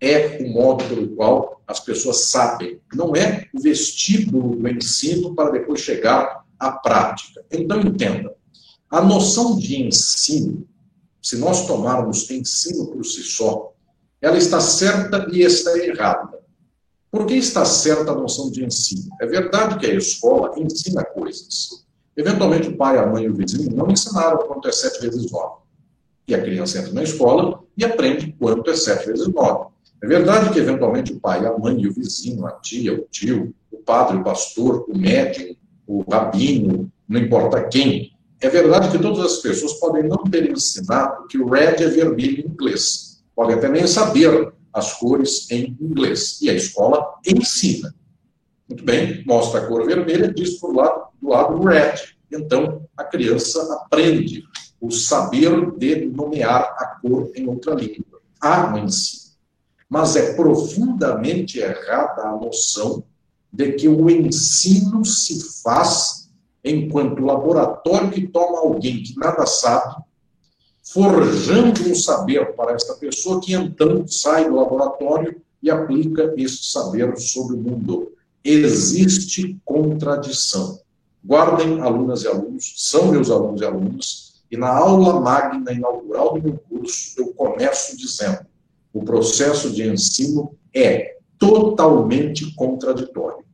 é 0.00 0.38
o 0.40 0.48
modo 0.48 0.84
pelo 0.84 1.08
qual 1.16 1.60
as 1.66 1.80
pessoas 1.80 2.26
sabem. 2.26 2.80
Não 2.94 3.14
é 3.14 3.46
o 3.54 3.60
vestíbulo 3.60 4.56
do 4.56 4.68
ensino 4.68 5.34
para 5.34 5.50
depois 5.50 5.80
chegar 5.80 6.44
à 6.58 6.72
prática. 6.72 7.44
Então, 7.50 7.80
entenda, 7.80 8.34
a 8.90 9.02
noção 9.02 9.58
de 9.58 9.82
ensino, 9.82 10.66
se 11.22 11.36
nós 11.36 11.66
tomarmos 11.66 12.30
ensino 12.30 12.86
por 12.86 13.04
si 13.04 13.22
só, 13.22 13.72
ela 14.20 14.38
está 14.38 14.60
certa 14.60 15.28
e 15.30 15.42
está 15.42 15.76
errada. 15.78 16.38
Por 17.10 17.26
que 17.26 17.34
está 17.34 17.64
certa 17.64 18.12
a 18.12 18.14
noção 18.14 18.50
de 18.50 18.64
ensino? 18.64 19.08
É 19.20 19.26
verdade 19.26 19.78
que 19.78 19.86
a 19.86 19.94
escola 19.94 20.58
ensina 20.58 21.04
coisas. 21.04 21.86
Eventualmente, 22.16 22.68
o 22.68 22.76
pai, 22.76 22.98
a 22.98 23.06
mãe 23.06 23.24
e 23.24 23.28
o 23.28 23.34
vizinho 23.34 23.74
não 23.74 23.90
ensinaram 23.90 24.38
quanto 24.38 24.68
é 24.68 24.72
7 24.72 25.00
vezes 25.00 25.30
9. 25.30 25.62
E 26.26 26.34
a 26.34 26.42
criança 26.42 26.78
entra 26.78 26.92
na 26.92 27.02
escola 27.02 27.62
e 27.76 27.84
aprende 27.84 28.34
quanto 28.38 28.70
é 28.70 28.76
7 28.76 29.06
vezes 29.06 29.28
9. 29.28 29.70
É 30.02 30.06
verdade 30.06 30.50
que, 30.50 30.58
eventualmente, 30.58 31.12
o 31.12 31.20
pai, 31.20 31.44
a 31.44 31.56
mãe 31.56 31.86
o 31.86 31.92
vizinho, 31.92 32.46
a 32.46 32.52
tia, 32.52 32.94
o 32.94 33.06
tio, 33.10 33.54
o 33.70 33.78
padre, 33.78 34.18
o 34.18 34.24
pastor, 34.24 34.86
o 34.88 34.96
médium, 34.96 35.56
o 35.86 36.02
rabino, 36.08 36.90
não 37.08 37.20
importa 37.20 37.64
quem, 37.64 38.12
é 38.40 38.48
verdade 38.48 38.90
que 38.90 39.02
todas 39.02 39.24
as 39.24 39.38
pessoas 39.38 39.74
podem 39.74 40.04
não 40.04 40.18
ter 40.18 40.48
ensinado 40.48 41.26
que 41.26 41.38
o 41.38 41.48
red 41.48 41.82
é 41.82 41.88
vermelho 41.88 42.46
em 42.46 42.50
inglês. 42.50 43.20
Podem 43.34 43.56
até 43.56 43.68
nem 43.68 43.86
saber 43.86 44.52
as 44.72 44.92
cores 44.94 45.50
em 45.50 45.76
inglês. 45.80 46.40
E 46.40 46.48
a 46.48 46.54
escola 46.54 47.14
ensina. 47.26 47.92
Muito 48.68 48.84
bem, 48.84 49.24
mostra 49.26 49.60
a 49.60 49.66
cor 49.66 49.84
vermelha, 49.86 50.32
diz 50.32 50.58
por 50.60 50.74
lado, 50.74 51.08
do 51.20 51.30
lado 51.30 51.60
red. 51.64 51.94
Então, 52.30 52.86
a 52.96 53.02
criança 53.02 53.60
aprende 53.74 54.44
o 54.80 54.90
saber 54.90 55.72
de 55.76 56.04
nomear 56.06 56.76
a 56.78 56.98
cor 57.00 57.32
em 57.34 57.48
outra 57.48 57.74
língua. 57.74 58.20
Há 58.40 58.72
um 58.72 58.84
ensino. 58.84 59.27
Mas 59.88 60.16
é 60.16 60.34
profundamente 60.34 61.58
errada 61.58 62.22
a 62.22 62.36
noção 62.36 63.02
de 63.52 63.72
que 63.72 63.88
o 63.88 64.10
ensino 64.10 65.04
se 65.04 65.62
faz 65.62 66.30
enquanto 66.62 67.24
laboratório 67.24 68.10
que 68.10 68.26
toma 68.26 68.58
alguém 68.58 69.02
que 69.02 69.16
nada 69.16 69.46
sabe 69.46 70.02
forjando 70.92 71.90
um 71.90 71.94
saber 71.94 72.54
para 72.54 72.72
esta 72.72 72.94
pessoa 72.94 73.40
que 73.40 73.54
então 73.54 74.06
sai 74.06 74.48
do 74.48 74.56
laboratório 74.56 75.40
e 75.62 75.70
aplica 75.70 76.32
este 76.36 76.70
saber 76.70 77.16
sobre 77.18 77.56
o 77.56 77.58
mundo. 77.58 78.12
Existe 78.42 79.58
contradição. 79.64 80.80
Guardem, 81.24 81.80
alunas 81.80 82.22
e 82.22 82.28
alunos, 82.28 82.74
são 82.76 83.08
meus 83.08 83.30
alunos 83.30 83.60
e 83.60 83.64
alunas, 83.64 84.42
E 84.50 84.56
na 84.56 84.68
aula 84.68 85.20
magna 85.20 85.72
inaugural 85.72 86.34
do 86.34 86.42
meu 86.42 86.58
curso, 86.70 87.14
eu 87.18 87.34
começo 87.34 87.96
dizendo: 87.96 88.46
o 88.92 89.02
processo 89.04 89.70
de 89.70 89.86
ensino 89.86 90.56
é 90.74 91.16
totalmente 91.38 92.54
contraditório. 92.54 93.44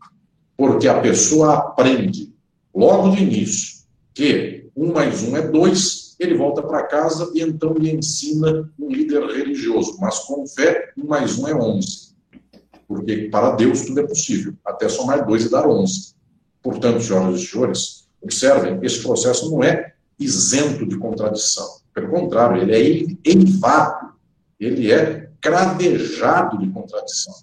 Porque 0.56 0.88
a 0.88 1.00
pessoa 1.00 1.54
aprende 1.54 2.32
logo 2.74 3.14
de 3.14 3.22
início 3.22 3.84
que 4.12 4.68
um 4.76 4.92
mais 4.92 5.22
um 5.22 5.36
é 5.36 5.42
dois, 5.42 6.16
ele 6.18 6.36
volta 6.36 6.62
para 6.62 6.86
casa 6.86 7.30
e 7.34 7.42
então 7.42 7.74
lhe 7.74 7.92
ensina 7.92 8.70
um 8.78 8.88
líder 8.88 9.24
religioso, 9.26 9.96
mas 10.00 10.20
com 10.20 10.46
fé, 10.46 10.92
um 10.96 11.06
mais 11.06 11.38
um 11.38 11.48
é 11.48 11.54
onze. 11.54 12.14
Porque 12.86 13.28
para 13.28 13.52
Deus 13.52 13.82
tudo 13.82 14.00
é 14.00 14.06
possível, 14.06 14.54
até 14.64 14.88
somar 14.88 15.26
dois 15.26 15.44
e 15.44 15.50
dar 15.50 15.68
onze. 15.68 16.14
Portanto, 16.62 17.02
senhoras 17.02 17.40
e 17.40 17.46
senhores, 17.46 18.08
observem, 18.22 18.78
esse 18.82 19.02
processo 19.02 19.50
não 19.50 19.62
é 19.62 19.94
isento 20.18 20.86
de 20.86 20.96
contradição. 20.96 21.66
Pelo 21.92 22.08
contrário, 22.10 22.62
ele 22.62 22.72
é 22.72 23.30
eivado, 23.30 24.14
ele 24.58 24.90
é 24.92 25.23
cravejado 25.44 26.56
de 26.56 26.70
contradição. 26.70 27.34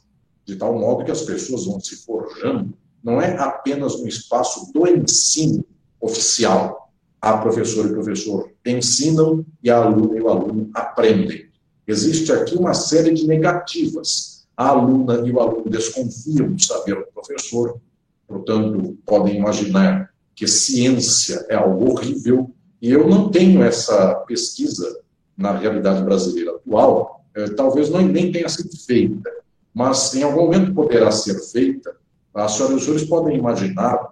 De 0.43 0.55
tal 0.55 0.77
modo 0.77 1.05
que 1.05 1.12
as 1.12 1.22
pessoas 1.22 1.65
vão 1.65 1.79
se 1.79 1.98
forjando, 1.98 2.74
não 3.03 3.22
é 3.22 3.38
apenas 3.38 4.01
no 4.01 4.08
espaço 4.08 4.74
do 4.74 4.88
ensino 4.88 5.63
oficial. 6.00 6.91
A 7.22 7.38
professora 7.38 7.88
e 7.88 7.91
o 7.91 7.93
professor 7.93 8.51
ensinam 8.65 9.46
e 9.62 9.70
a 9.70 9.77
aluna 9.77 10.17
e 10.17 10.22
o 10.22 10.29
aluno 10.29 10.72
aprendem. 10.74 11.46
Existe 11.86 12.31
aqui 12.31 12.55
uma 12.55 12.74
série 12.74 13.13
de 13.13 13.27
negativas. 13.27 14.48
A 14.58 14.70
aluna 14.70 15.22
e 15.27 15.31
o 15.31 15.39
aluno 15.39 15.70
desconfiam 15.70 16.51
do 16.51 16.63
saber 16.63 16.96
do 16.96 17.05
professor, 17.13 17.79
portanto, 18.27 18.98
podem 19.05 19.38
imaginar 19.38 20.12
que 20.34 20.48
ciência 20.48 21.46
é 21.50 21.55
algo 21.55 21.91
horrível, 21.91 22.50
e 22.81 22.89
eu 22.89 23.08
não 23.08 23.29
tenho 23.29 23.62
essa 23.62 24.15
pesquisa 24.27 25.01
na 25.38 25.55
realidade 25.55 26.03
brasileira 26.03 26.55
atual, 26.55 27.21
talvez 27.56 27.90
não, 27.90 28.02
nem 28.02 28.32
tenha 28.32 28.50
sido 28.50 28.76
feita, 28.86 29.32
mas 29.74 30.14
em 30.16 30.24
algum 30.24 30.42
momento 30.42 30.74
poderá 30.74 31.12
ser 31.12 31.40
feita. 31.52 31.96
As 32.34 32.54
senhoras 32.54 32.76
e 32.76 32.78
os 32.78 32.84
senhores 32.84 33.06
podem 33.06 33.38
imaginar 33.38 34.10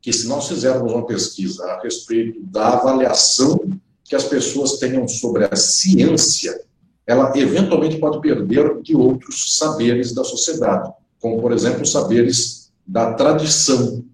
que 0.00 0.12
se 0.12 0.26
nós 0.26 0.48
fizermos 0.48 0.92
uma 0.92 1.06
pesquisa 1.06 1.64
a 1.64 1.82
respeito 1.82 2.40
da 2.44 2.74
avaliação 2.74 3.60
que 4.04 4.16
as 4.16 4.24
pessoas 4.24 4.78
tenham 4.78 5.06
sobre 5.06 5.44
a 5.44 5.54
ciência, 5.54 6.60
ela 7.06 7.32
eventualmente 7.36 7.98
pode 7.98 8.20
perder 8.20 8.80
de 8.82 8.96
outros 8.96 9.56
saberes 9.56 10.12
da 10.14 10.24
sociedade, 10.24 10.92
como, 11.20 11.40
por 11.40 11.52
exemplo, 11.52 11.84
saberes 11.84 12.72
da 12.86 13.14
tradição, 13.14 14.04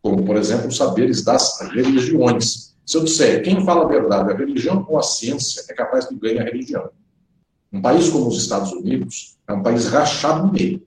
como, 0.00 0.24
por 0.24 0.36
exemplo, 0.36 0.70
saberes 0.72 1.22
das 1.22 1.60
religiões. 1.72 2.74
Se 2.84 2.96
eu 2.96 3.04
disser 3.04 3.42
quem 3.42 3.64
fala 3.64 3.84
a 3.84 3.88
verdade, 3.88 4.32
a 4.32 4.36
religião 4.36 4.84
ou 4.88 4.98
a 4.98 5.02
ciência, 5.02 5.64
é 5.68 5.74
capaz 5.74 6.08
de 6.08 6.14
ganhar 6.16 6.42
a 6.42 6.44
religião. 6.44 6.90
Um 7.72 7.80
país 7.80 8.08
como 8.10 8.28
os 8.28 8.38
Estados 8.38 8.72
Unidos 8.72 9.36
é 9.48 9.52
um 9.52 9.62
país 9.62 9.86
rachado 9.86 10.46
no 10.46 10.52
meio. 10.52 10.82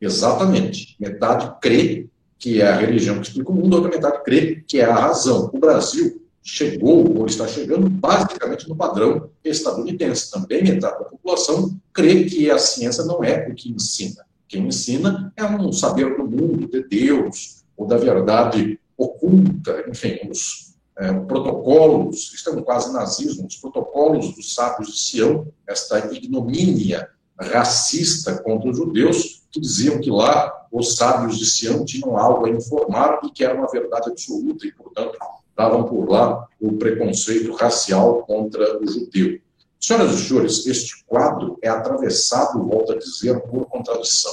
Exatamente. 0.00 0.96
Metade 1.00 1.52
crê 1.60 2.06
que 2.38 2.60
é 2.60 2.68
a 2.68 2.76
religião 2.76 3.18
que 3.18 3.28
explica 3.28 3.50
o 3.50 3.54
mundo, 3.54 3.74
a 3.74 3.80
outra 3.80 3.96
metade 3.96 4.22
crê 4.22 4.62
que 4.66 4.78
é 4.78 4.84
a 4.84 4.94
razão. 4.94 5.50
O 5.52 5.58
Brasil 5.58 6.22
chegou, 6.42 7.18
ou 7.18 7.26
está 7.26 7.48
chegando, 7.48 7.90
basicamente 7.90 8.68
no 8.68 8.76
padrão 8.76 9.30
estadunidense. 9.42 10.30
Também 10.30 10.62
metade 10.62 10.98
da 10.98 11.04
população 11.04 11.76
crê 11.92 12.24
que 12.24 12.48
a 12.50 12.58
ciência 12.58 13.04
não 13.04 13.24
é 13.24 13.48
o 13.48 13.54
que 13.54 13.72
ensina. 13.72 14.24
Quem 14.46 14.68
ensina 14.68 15.32
é 15.36 15.44
um 15.44 15.72
saber 15.72 16.16
do 16.16 16.24
mundo, 16.24 16.68
de 16.68 16.84
Deus, 16.84 17.64
ou 17.76 17.86
da 17.86 17.96
verdade 17.96 18.78
oculta, 18.96 19.84
enfim, 19.88 20.20
os 20.30 20.75
é, 20.98 21.12
protocolos, 21.12 22.32
estamos 22.32 22.64
quase 22.64 22.92
nazismo, 22.92 23.46
os 23.46 23.56
protocolos 23.56 24.34
dos 24.34 24.54
sábios 24.54 24.88
de 24.88 24.98
Sião, 24.98 25.46
esta 25.66 25.98
ignomínia 26.14 27.08
racista 27.38 28.38
contra 28.38 28.70
os 28.70 28.76
judeus, 28.78 29.42
que 29.50 29.60
diziam 29.60 30.00
que 30.00 30.10
lá 30.10 30.66
os 30.72 30.96
sábios 30.96 31.38
de 31.38 31.44
Sião 31.44 31.84
tinham 31.84 32.16
algo 32.16 32.46
a 32.46 32.50
informar 32.50 33.20
e 33.24 33.30
que 33.30 33.44
era 33.44 33.54
uma 33.54 33.68
verdade 33.68 34.10
absoluta, 34.10 34.66
e, 34.66 34.72
portanto, 34.72 35.18
davam 35.54 35.84
por 35.84 36.08
lá 36.08 36.46
o 36.60 36.72
preconceito 36.72 37.54
racial 37.54 38.22
contra 38.22 38.78
o 38.82 38.86
judeu. 38.86 39.38
Senhoras 39.78 40.14
e 40.14 40.24
senhores, 40.24 40.66
este 40.66 41.04
quadro 41.06 41.58
é 41.62 41.68
atravessado, 41.68 42.66
volto 42.66 42.92
a 42.92 42.98
dizer, 42.98 43.38
por 43.42 43.66
contradição. 43.66 44.32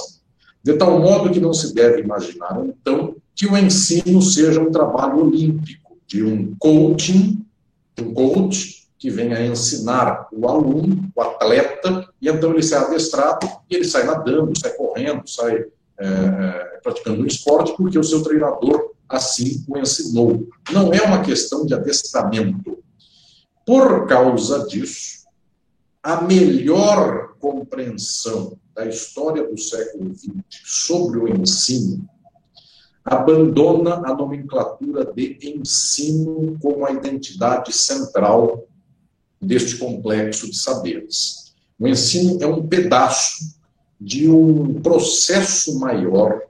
De 0.62 0.72
tal 0.74 0.98
modo 0.98 1.30
que 1.30 1.40
não 1.40 1.52
se 1.52 1.74
deve 1.74 2.00
imaginar, 2.00 2.58
então, 2.64 3.14
que 3.34 3.46
o 3.46 3.56
ensino 3.56 4.22
seja 4.22 4.60
um 4.60 4.70
trabalho 4.70 5.26
olímpico, 5.26 5.83
de 6.06 6.22
um 6.22 6.54
coaching, 6.56 7.44
um 8.00 8.14
coach 8.14 8.88
que 8.98 9.10
venha 9.10 9.44
ensinar 9.44 10.28
o 10.32 10.48
aluno, 10.48 11.10
o 11.14 11.20
atleta, 11.20 12.08
e 12.20 12.28
então 12.28 12.52
ele 12.52 12.62
sai 12.62 12.84
adestrado 12.84 13.46
e 13.68 13.76
ele 13.76 13.84
sai 13.84 14.04
nadando, 14.04 14.58
sai 14.58 14.72
correndo, 14.72 15.28
sai 15.28 15.64
é, 15.98 16.06
é 16.06 16.80
praticando 16.82 17.22
um 17.22 17.26
esporte, 17.26 17.74
porque 17.76 17.98
o 17.98 18.04
seu 18.04 18.22
treinador 18.22 18.92
assim 19.08 19.64
o 19.68 19.78
ensinou. 19.78 20.48
Não 20.72 20.92
é 20.92 21.02
uma 21.02 21.22
questão 21.22 21.66
de 21.66 21.74
adestramento. 21.74 22.78
Por 23.66 24.06
causa 24.06 24.66
disso, 24.66 25.24
a 26.02 26.22
melhor 26.22 27.34
compreensão 27.38 28.58
da 28.74 28.86
história 28.86 29.46
do 29.46 29.58
século 29.58 30.14
XX 30.14 30.32
sobre 30.64 31.18
o 31.18 31.28
ensino 31.28 32.08
abandona 33.04 33.96
a 33.96 34.14
nomenclatura 34.14 35.04
de 35.12 35.38
ensino 35.42 36.56
como 36.60 36.86
a 36.86 36.92
identidade 36.92 37.72
central 37.72 38.66
deste 39.40 39.76
complexo 39.76 40.50
de 40.50 40.56
saberes. 40.56 41.54
O 41.78 41.86
ensino 41.86 42.42
é 42.42 42.46
um 42.46 42.66
pedaço 42.66 43.56
de 44.00 44.30
um 44.30 44.80
processo 44.80 45.78
maior, 45.78 46.40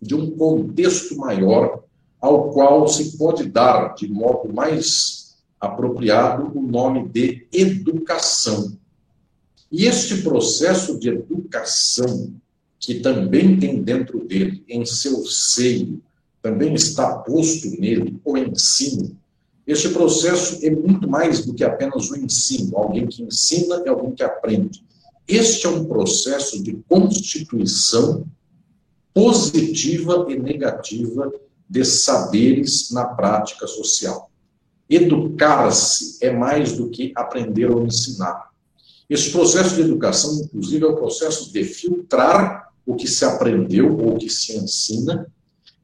de 0.00 0.14
um 0.14 0.30
contexto 0.30 1.16
maior, 1.16 1.84
ao 2.20 2.50
qual 2.50 2.88
se 2.88 3.18
pode 3.18 3.44
dar, 3.44 3.94
de 3.94 4.08
modo 4.08 4.52
mais 4.52 5.36
apropriado, 5.60 6.50
o 6.58 6.62
nome 6.62 7.06
de 7.08 7.46
educação. 7.52 8.78
E 9.70 9.84
este 9.84 10.22
processo 10.22 10.98
de 10.98 11.10
educação 11.10 12.34
que 12.80 12.94
também 13.00 13.60
tem 13.60 13.82
dentro 13.82 14.26
dele, 14.26 14.64
em 14.66 14.86
seu 14.86 15.22
seio, 15.26 16.02
também 16.42 16.72
está 16.72 17.18
posto 17.18 17.68
nele 17.78 18.18
o 18.24 18.38
ensino. 18.38 19.14
Este 19.66 19.90
processo 19.90 20.58
é 20.64 20.70
muito 20.70 21.06
mais 21.06 21.44
do 21.44 21.52
que 21.52 21.62
apenas 21.62 22.10
o 22.10 22.16
ensino. 22.16 22.76
Alguém 22.76 23.06
que 23.06 23.22
ensina 23.22 23.82
é 23.84 23.90
alguém 23.90 24.12
que 24.12 24.22
aprende. 24.22 24.82
Este 25.28 25.66
é 25.66 25.68
um 25.68 25.84
processo 25.84 26.62
de 26.62 26.72
constituição 26.88 28.24
positiva 29.12 30.26
e 30.30 30.38
negativa 30.38 31.30
de 31.68 31.84
saberes 31.84 32.90
na 32.90 33.04
prática 33.04 33.66
social. 33.66 34.30
Educar-se 34.88 36.16
é 36.20 36.32
mais 36.32 36.72
do 36.72 36.88
que 36.88 37.12
aprender 37.14 37.70
ou 37.70 37.84
ensinar. 37.84 38.48
Esse 39.08 39.30
processo 39.30 39.74
de 39.74 39.82
educação, 39.82 40.40
inclusive, 40.42 40.84
é 40.84 40.88
o 40.88 40.96
processo 40.96 41.52
de 41.52 41.62
filtrar 41.62 42.69
o 42.90 42.96
que 42.96 43.06
se 43.06 43.24
aprendeu 43.24 43.96
ou 43.98 44.14
o 44.14 44.18
que 44.18 44.28
se 44.28 44.56
ensina, 44.56 45.26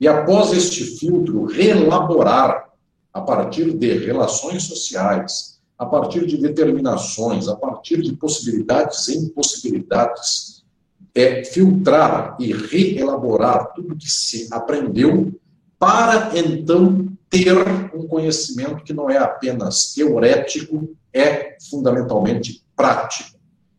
e 0.00 0.06
após 0.08 0.52
este 0.52 0.84
filtro, 0.84 1.44
reelaborar 1.44 2.66
a 3.12 3.20
partir 3.20 3.72
de 3.72 3.96
relações 3.98 4.64
sociais, 4.64 5.58
a 5.78 5.86
partir 5.86 6.26
de 6.26 6.36
determinações, 6.36 7.48
a 7.48 7.56
partir 7.56 8.02
de 8.02 8.14
possibilidades 8.14 9.08
e 9.08 9.18
impossibilidades, 9.18 10.64
é 11.14 11.44
filtrar 11.44 12.36
e 12.38 12.52
reelaborar 12.52 13.72
tudo 13.74 13.96
que 13.96 14.10
se 14.10 14.48
aprendeu 14.52 15.32
para 15.78 16.38
então 16.38 17.08
ter 17.30 17.56
um 17.94 18.06
conhecimento 18.06 18.84
que 18.84 18.92
não 18.92 19.08
é 19.08 19.16
apenas 19.16 19.94
teorético, 19.94 20.94
é 21.12 21.56
fundamentalmente 21.70 22.62
prático. 22.74 23.36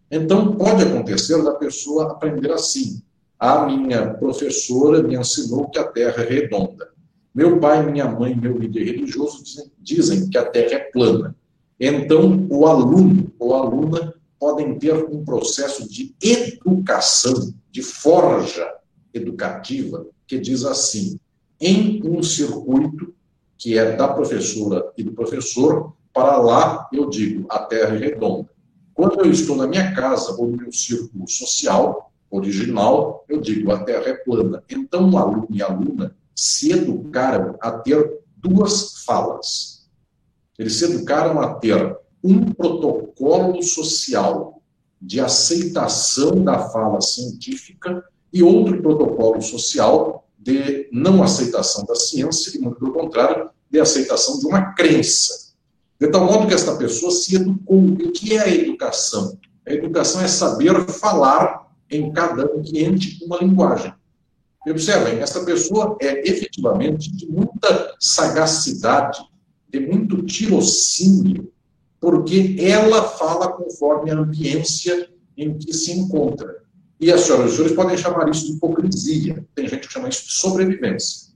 Então, 0.10 0.56
pode 0.56 0.84
acontecer 0.84 1.44
da 1.44 1.54
pessoa 1.54 2.12
aprender 2.12 2.52
assim. 2.52 3.02
A 3.40 3.66
minha 3.66 4.14
professora 4.16 5.04
me 5.04 5.16
ensinou 5.16 5.70
que 5.70 5.78
a 5.78 5.84
Terra 5.84 6.24
é 6.24 6.28
redonda. 6.28 6.90
Meu 7.34 7.60
pai, 7.60 7.86
minha 7.86 8.10
mãe, 8.10 8.36
meu 8.36 8.58
líder 8.58 8.86
religioso 8.86 9.44
dizem, 9.44 9.72
dizem 9.78 10.30
que 10.30 10.38
a 10.38 10.46
Terra 10.46 10.74
é 10.74 10.80
plana. 10.80 11.36
Então, 11.80 12.48
o 12.50 12.66
aluno 12.66 13.32
ou 13.38 13.54
aluna 13.54 14.16
podem 14.40 14.78
ter 14.80 14.96
um 14.96 15.24
processo 15.24 15.88
de 15.88 16.16
educação, 16.20 17.54
de 17.72 17.84
forja 17.84 18.68
educativa, 19.14 20.08
que 20.26 20.40
diz 20.40 20.66
assim: 20.66 21.20
em 21.62 22.02
um 22.04 22.24
circuito 22.24 23.14
que 23.56 23.78
é 23.78 23.96
da 23.96 24.08
professora 24.08 24.92
e 24.98 25.04
do 25.04 25.14
professor, 25.14 25.94
para 26.14 26.38
lá 26.38 26.88
eu 26.92 27.08
digo 27.10 27.46
a 27.50 27.60
Terra 27.60 27.96
é 27.96 28.00
redonda. 28.00 28.50
Quando 28.94 29.24
eu 29.24 29.32
estou 29.32 29.56
na 29.56 29.68
minha 29.68 29.94
casa 29.94 30.36
ou 30.36 30.48
no 30.48 30.58
meu 30.58 30.72
círculo 30.72 31.28
social 31.28 32.07
original, 32.30 33.26
eu 33.28 33.40
digo 33.40 33.72
a 33.72 33.84
Terra 33.84 34.10
é 34.10 34.14
plana. 34.14 34.64
Então, 34.70 35.10
o 35.10 35.18
aluno 35.18 35.48
e 35.50 35.62
a 35.62 35.68
aluna 35.68 36.16
se 36.36 36.72
educaram 36.72 37.56
a 37.62 37.72
ter 37.72 38.20
duas 38.36 39.04
falas. 39.06 39.88
Eles 40.58 40.76
se 40.76 40.86
educaram 40.86 41.40
a 41.40 41.56
ter 41.56 41.98
um 42.24 42.52
protocolo 42.52 43.62
social 43.62 44.62
de 45.02 45.20
aceitação 45.20 46.44
da 46.44 46.70
fala 46.70 47.00
científica 47.02 48.04
e 48.34 48.42
outro 48.44 48.82
protocolo 48.82 49.42
social 49.42 50.28
de 50.38 50.88
não 50.92 51.24
aceitação 51.24 51.86
da 51.86 51.96
ciência, 51.96 52.58
e 52.58 52.62
muito 52.62 52.80
pelo 52.80 52.94
contrário, 52.94 53.50
de 53.70 53.80
aceitação 53.80 54.40
de 54.40 54.46
uma 54.48 54.74
crença. 54.74 55.54
De 56.00 56.08
tal 56.10 56.26
modo 56.26 56.48
que 56.48 56.54
esta 56.54 56.76
pessoa 56.76 57.12
se 57.12 57.36
educou. 57.36 57.84
E 58.00 58.04
o 58.04 58.12
que 58.12 58.36
é 58.36 58.42
a 58.42 58.50
educação? 58.50 59.38
A 59.68 59.74
educação 59.74 60.22
é 60.22 60.28
saber 60.28 60.88
falar 60.88 61.67
em 61.90 62.12
cada 62.12 62.44
ambiente 62.44 63.24
uma 63.24 63.38
linguagem. 63.38 63.94
E 64.66 64.72
observem, 64.72 65.20
essa 65.20 65.46
pessoa 65.46 65.98
é 66.02 66.28
efetivamente 66.30 67.12
de 67.16 67.26
muita 67.26 67.96
sagacidade, 68.00 69.20
de 69.70 69.80
muito 69.80 70.24
tirocínio, 70.24 71.52
porque 72.00 72.58
ela 72.60 73.04
fala 73.04 73.52
conforme 73.52 74.12
a 74.12 74.18
ambiência 74.18 75.10
em 75.38 75.58
que 75.58 75.72
se 75.72 75.92
encontra. 75.92 76.64
E 77.00 77.12
as 77.12 77.22
senhoras 77.22 77.52
e 77.52 77.56
senhores 77.56 77.76
podem 77.76 77.98
chamar 77.98 78.30
isso 78.30 78.48
de 78.48 78.54
hipocrisia. 78.54 79.46
Tem 79.54 79.68
gente 79.68 79.88
que 79.88 79.94
chama 79.94 80.10
isso 80.10 80.26
de 80.26 80.34
sobrevivência. 80.34 81.28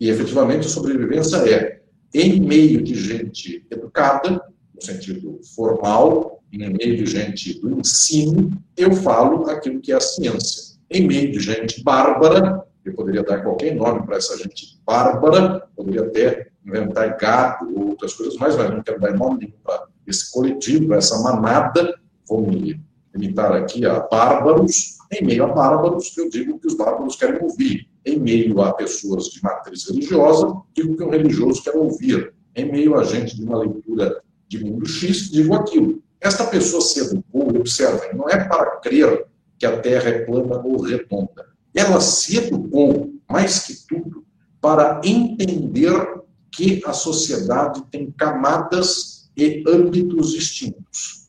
E, 0.00 0.08
efetivamente, 0.08 0.66
a 0.66 0.70
sobrevivência 0.70 1.36
é, 1.36 1.82
em 2.14 2.40
meio 2.40 2.82
de 2.82 2.94
gente 2.94 3.66
educada, 3.70 4.42
no 4.74 4.82
sentido 4.82 5.40
formal, 5.54 6.37
em 6.52 6.58
meio 6.58 6.96
de 6.96 7.06
gente 7.06 7.60
do 7.60 7.78
ensino, 7.78 8.50
eu 8.76 8.92
falo 8.92 9.48
aquilo 9.50 9.80
que 9.80 9.92
é 9.92 9.96
a 9.96 10.00
ciência. 10.00 10.78
Em 10.90 11.06
meio 11.06 11.30
de 11.32 11.40
gente 11.40 11.82
bárbara, 11.82 12.62
eu 12.84 12.94
poderia 12.94 13.22
dar 13.22 13.42
qualquer 13.42 13.74
nome 13.74 14.04
para 14.06 14.16
essa 14.16 14.36
gente 14.38 14.80
bárbara, 14.86 15.66
poderia 15.76 16.02
até 16.02 16.48
inventar 16.64 17.16
gado 17.16 17.70
ou 17.74 17.90
outras 17.90 18.14
coisas 18.14 18.36
mas 18.36 18.56
não 18.56 18.82
quero 18.82 19.00
dar 19.00 19.14
nome 19.14 19.54
para 19.62 19.86
esse 20.06 20.30
coletivo, 20.30 20.94
essa 20.94 21.18
manada, 21.20 21.94
vou 22.26 22.46
me 22.46 22.80
limitar 23.14 23.52
aqui 23.52 23.84
a 23.84 24.00
bárbaros, 24.00 24.96
em 25.12 25.24
meio 25.24 25.44
a 25.44 25.48
bárbaros, 25.48 26.16
eu 26.16 26.28
digo 26.30 26.58
que 26.58 26.66
os 26.66 26.74
bárbaros 26.74 27.16
querem 27.16 27.42
ouvir, 27.42 27.88
em 28.04 28.18
meio 28.18 28.60
a 28.62 28.72
pessoas 28.72 29.24
de 29.24 29.42
matriz 29.42 29.88
religiosa, 29.88 30.54
digo 30.74 30.96
que 30.96 31.02
um 31.02 31.10
religioso 31.10 31.62
quer 31.62 31.76
ouvir, 31.76 32.32
em 32.54 32.70
meio 32.70 32.96
a 32.96 33.04
gente 33.04 33.36
de 33.36 33.44
uma 33.44 33.58
leitura 33.58 34.22
de 34.46 34.64
mundo 34.64 34.86
X, 34.86 35.30
digo 35.30 35.54
aquilo. 35.54 36.02
Esta 36.20 36.46
pessoa 36.46 36.82
se 36.82 37.00
educou, 37.00 37.48
observem, 37.56 38.14
não 38.14 38.28
é 38.28 38.44
para 38.44 38.76
crer 38.76 39.26
que 39.58 39.66
a 39.66 39.80
Terra 39.80 40.08
é 40.08 40.24
plana 40.24 40.60
ou 40.64 40.80
redonda. 40.80 41.46
Ela 41.74 42.00
se 42.00 42.36
educou, 42.36 43.12
mais 43.28 43.60
que 43.60 43.86
tudo, 43.86 44.24
para 44.60 45.00
entender 45.04 46.18
que 46.50 46.82
a 46.84 46.92
sociedade 46.92 47.82
tem 47.90 48.10
camadas 48.10 49.30
e 49.36 49.62
âmbitos 49.66 50.32
distintos. 50.32 51.28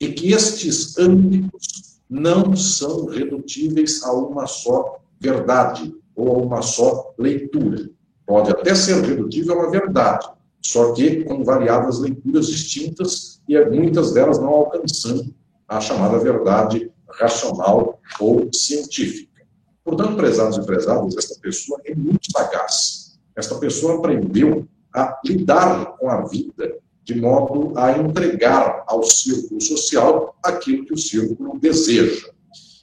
E 0.00 0.12
que 0.12 0.32
estes 0.32 0.98
âmbitos 0.98 2.00
não 2.08 2.54
são 2.56 3.06
redutíveis 3.06 4.02
a 4.02 4.12
uma 4.12 4.46
só 4.46 5.00
verdade 5.18 5.94
ou 6.14 6.34
a 6.34 6.38
uma 6.38 6.62
só 6.62 7.14
leitura. 7.18 7.90
Pode 8.26 8.50
até 8.50 8.74
ser 8.74 9.02
redutível 9.02 9.54
a 9.54 9.62
uma 9.62 9.70
verdade, 9.70 10.28
só 10.68 10.92
que 10.92 11.24
com 11.24 11.42
variadas 11.42 11.98
leituras 11.98 12.46
distintas 12.46 13.40
e 13.48 13.58
muitas 13.64 14.12
delas 14.12 14.38
não 14.38 14.48
alcançando 14.48 15.34
a 15.66 15.80
chamada 15.80 16.18
verdade 16.18 16.92
racional 17.08 17.98
ou 18.20 18.50
científica. 18.52 19.46
Portanto, 19.82 20.16
prezados 20.16 20.58
e 20.58 20.66
prezadas, 20.66 21.16
esta 21.16 21.40
pessoa 21.40 21.80
é 21.86 21.94
muito 21.94 22.30
sagaz. 22.30 23.18
Esta 23.34 23.54
pessoa 23.54 23.96
aprendeu 23.96 24.68
a 24.94 25.18
lidar 25.24 25.96
com 25.96 26.10
a 26.10 26.26
vida 26.26 26.76
de 27.02 27.18
modo 27.18 27.72
a 27.78 27.96
entregar 27.96 28.84
ao 28.86 29.02
círculo 29.04 29.62
social 29.62 30.36
aquilo 30.42 30.84
que 30.84 30.92
o 30.92 30.98
círculo 30.98 31.58
deseja. 31.58 32.28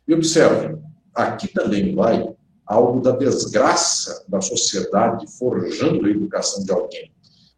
E 0.08 0.14
observem, 0.16 0.82
aqui 1.14 1.50
também 1.50 1.94
vai 1.94 2.34
algo 2.66 3.00
da 3.00 3.12
desgraça 3.12 4.26
da 4.28 4.42
sociedade 4.42 5.28
forjando 5.38 6.08
a 6.08 6.10
educação 6.10 6.64
de 6.64 6.72
alguém. 6.72 7.15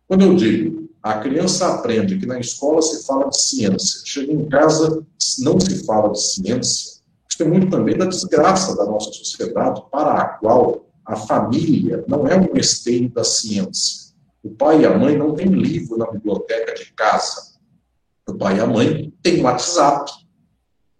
Quando 0.07 0.23
eu 0.23 0.35
digo, 0.35 0.89
a 1.03 1.19
criança 1.19 1.67
aprende 1.73 2.17
que 2.17 2.25
na 2.25 2.39
escola 2.39 2.81
se 2.81 3.05
fala 3.05 3.29
de 3.29 3.39
ciência, 3.39 4.01
chega 4.05 4.31
em 4.31 4.47
casa, 4.47 5.05
não 5.39 5.59
se 5.59 5.85
fala 5.85 6.11
de 6.11 6.21
ciência, 6.21 6.97
isso 7.29 7.43
é 7.43 7.45
muito 7.45 7.69
também 7.69 7.97
da 7.97 8.05
desgraça 8.05 8.75
da 8.75 8.85
nossa 8.85 9.11
sociedade, 9.11 9.83
para 9.91 10.13
a 10.13 10.25
qual 10.25 10.87
a 11.05 11.15
família 11.15 12.03
não 12.07 12.27
é 12.27 12.37
um 12.37 12.57
esteio 12.57 13.09
da 13.09 13.23
ciência. 13.23 14.07
O 14.41 14.49
pai 14.49 14.81
e 14.81 14.85
a 14.85 14.97
mãe 14.97 15.17
não 15.17 15.35
têm 15.35 15.47
livro 15.47 15.97
na 15.97 16.09
biblioteca 16.09 16.73
de 16.73 16.93
casa. 16.93 17.53
O 18.27 18.33
pai 18.33 18.57
e 18.57 18.59
a 18.59 18.65
mãe 18.65 19.13
têm 19.21 19.41
WhatsApp. 19.41 20.11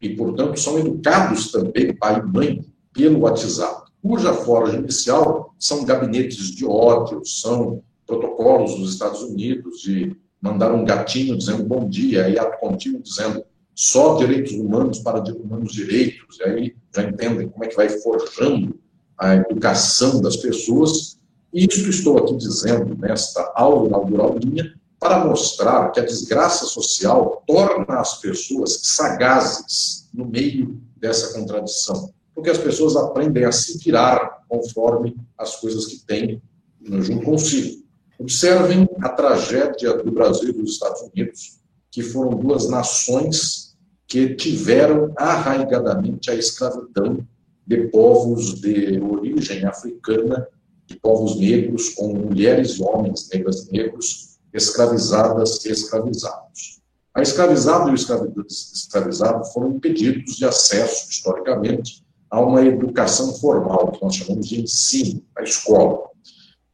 E, 0.01 0.15
portanto, 0.15 0.59
são 0.59 0.77
educados 0.77 1.51
também, 1.51 1.95
pai 1.95 2.19
e 2.19 2.23
mãe, 2.23 2.65
pelo 2.93 3.21
WhatsApp, 3.21 3.91
cuja 4.01 4.33
forja 4.33 4.77
inicial 4.77 5.55
são 5.57 5.83
gabinetes 5.83 6.51
de 6.51 6.65
ódio, 6.65 7.25
são 7.25 7.83
protocolos 8.07 8.75
dos 8.75 8.93
Estados 8.93 9.21
Unidos 9.21 9.81
de 9.81 10.15
mandar 10.41 10.73
um 10.73 10.85
gatinho 10.85 11.37
dizendo 11.37 11.63
bom 11.63 11.87
dia, 11.87 12.29
e 12.29 12.39
ato 12.39 12.57
contínuo 12.59 13.01
dizendo 13.01 13.43
só 13.75 14.15
direitos 14.15 14.53
humanos 14.53 14.99
para 14.99 15.21
humanos 15.35 15.73
direitos, 15.73 16.39
e 16.39 16.43
aí 16.43 16.75
já 16.95 17.03
entendem 17.03 17.47
como 17.49 17.63
é 17.63 17.67
que 17.67 17.75
vai 17.75 17.89
forjando 17.89 18.79
a 19.17 19.35
educação 19.35 20.21
das 20.21 20.37
pessoas. 20.37 21.19
E 21.53 21.65
isso 21.65 21.89
estou 21.89 22.17
aqui 22.17 22.35
dizendo 22.35 22.97
nesta 22.97 23.51
aula 23.55 23.87
inaugural 23.87 24.37
minha 24.43 24.73
para 24.99 25.25
mostrar 25.25 25.91
que 25.91 25.99
a 25.99 26.05
desgraça 26.05 26.65
social 26.65 27.43
torna 27.45 27.99
as 27.99 28.19
pessoas 28.19 28.79
sagazes 28.83 30.09
no 30.13 30.25
meio 30.25 30.81
dessa 30.95 31.37
contradição, 31.37 32.11
porque 32.33 32.49
as 32.49 32.57
pessoas 32.57 32.95
aprendem 32.95 33.45
a 33.45 33.51
se 33.51 33.77
virar 33.77 34.43
conforme 34.49 35.15
as 35.37 35.55
coisas 35.57 35.85
que 35.85 35.99
têm 35.99 36.41
junto 36.81 37.23
consigo. 37.23 37.86
Observem 38.19 38.89
a 39.01 39.09
tragédia 39.09 39.93
do 39.93 40.11
Brasil 40.11 40.49
e 40.49 40.53
dos 40.53 40.71
Estados 40.71 41.01
Unidos, 41.01 41.59
que 41.91 42.01
foram 42.01 42.37
duas 42.37 42.67
nações 42.69 43.75
que 44.07 44.35
tiveram 44.35 45.13
arraigadamente 45.15 46.31
a 46.31 46.35
escravidão 46.35 47.25
de 47.65 47.87
povos 47.89 48.61
de 48.61 48.99
origem 49.01 49.65
africana, 49.65 50.47
de 50.85 50.95
povos 50.95 51.37
negros, 51.37 51.89
com 51.89 52.13
mulheres 52.13 52.77
e 52.77 52.83
homens 52.83 53.29
negras 53.31 53.67
e 53.67 53.71
negros, 53.73 54.37
escravizadas 54.53 55.63
e 55.65 55.71
escravizados. 55.71 56.81
A 57.13 57.21
escravizada 57.21 57.89
e 57.89 57.93
o 57.93 57.95
escravizado 57.95 59.43
foram 59.45 59.71
impedidos 59.71 60.35
de 60.35 60.45
acesso, 60.45 61.09
historicamente, 61.09 62.05
a 62.29 62.39
uma 62.39 62.63
educação 62.63 63.33
formal, 63.33 63.91
que 63.91 64.01
nós 64.01 64.15
chamamos 64.15 64.47
de 64.47 64.61
ensino, 64.61 65.23
a 65.35 65.43
escola, 65.43 66.07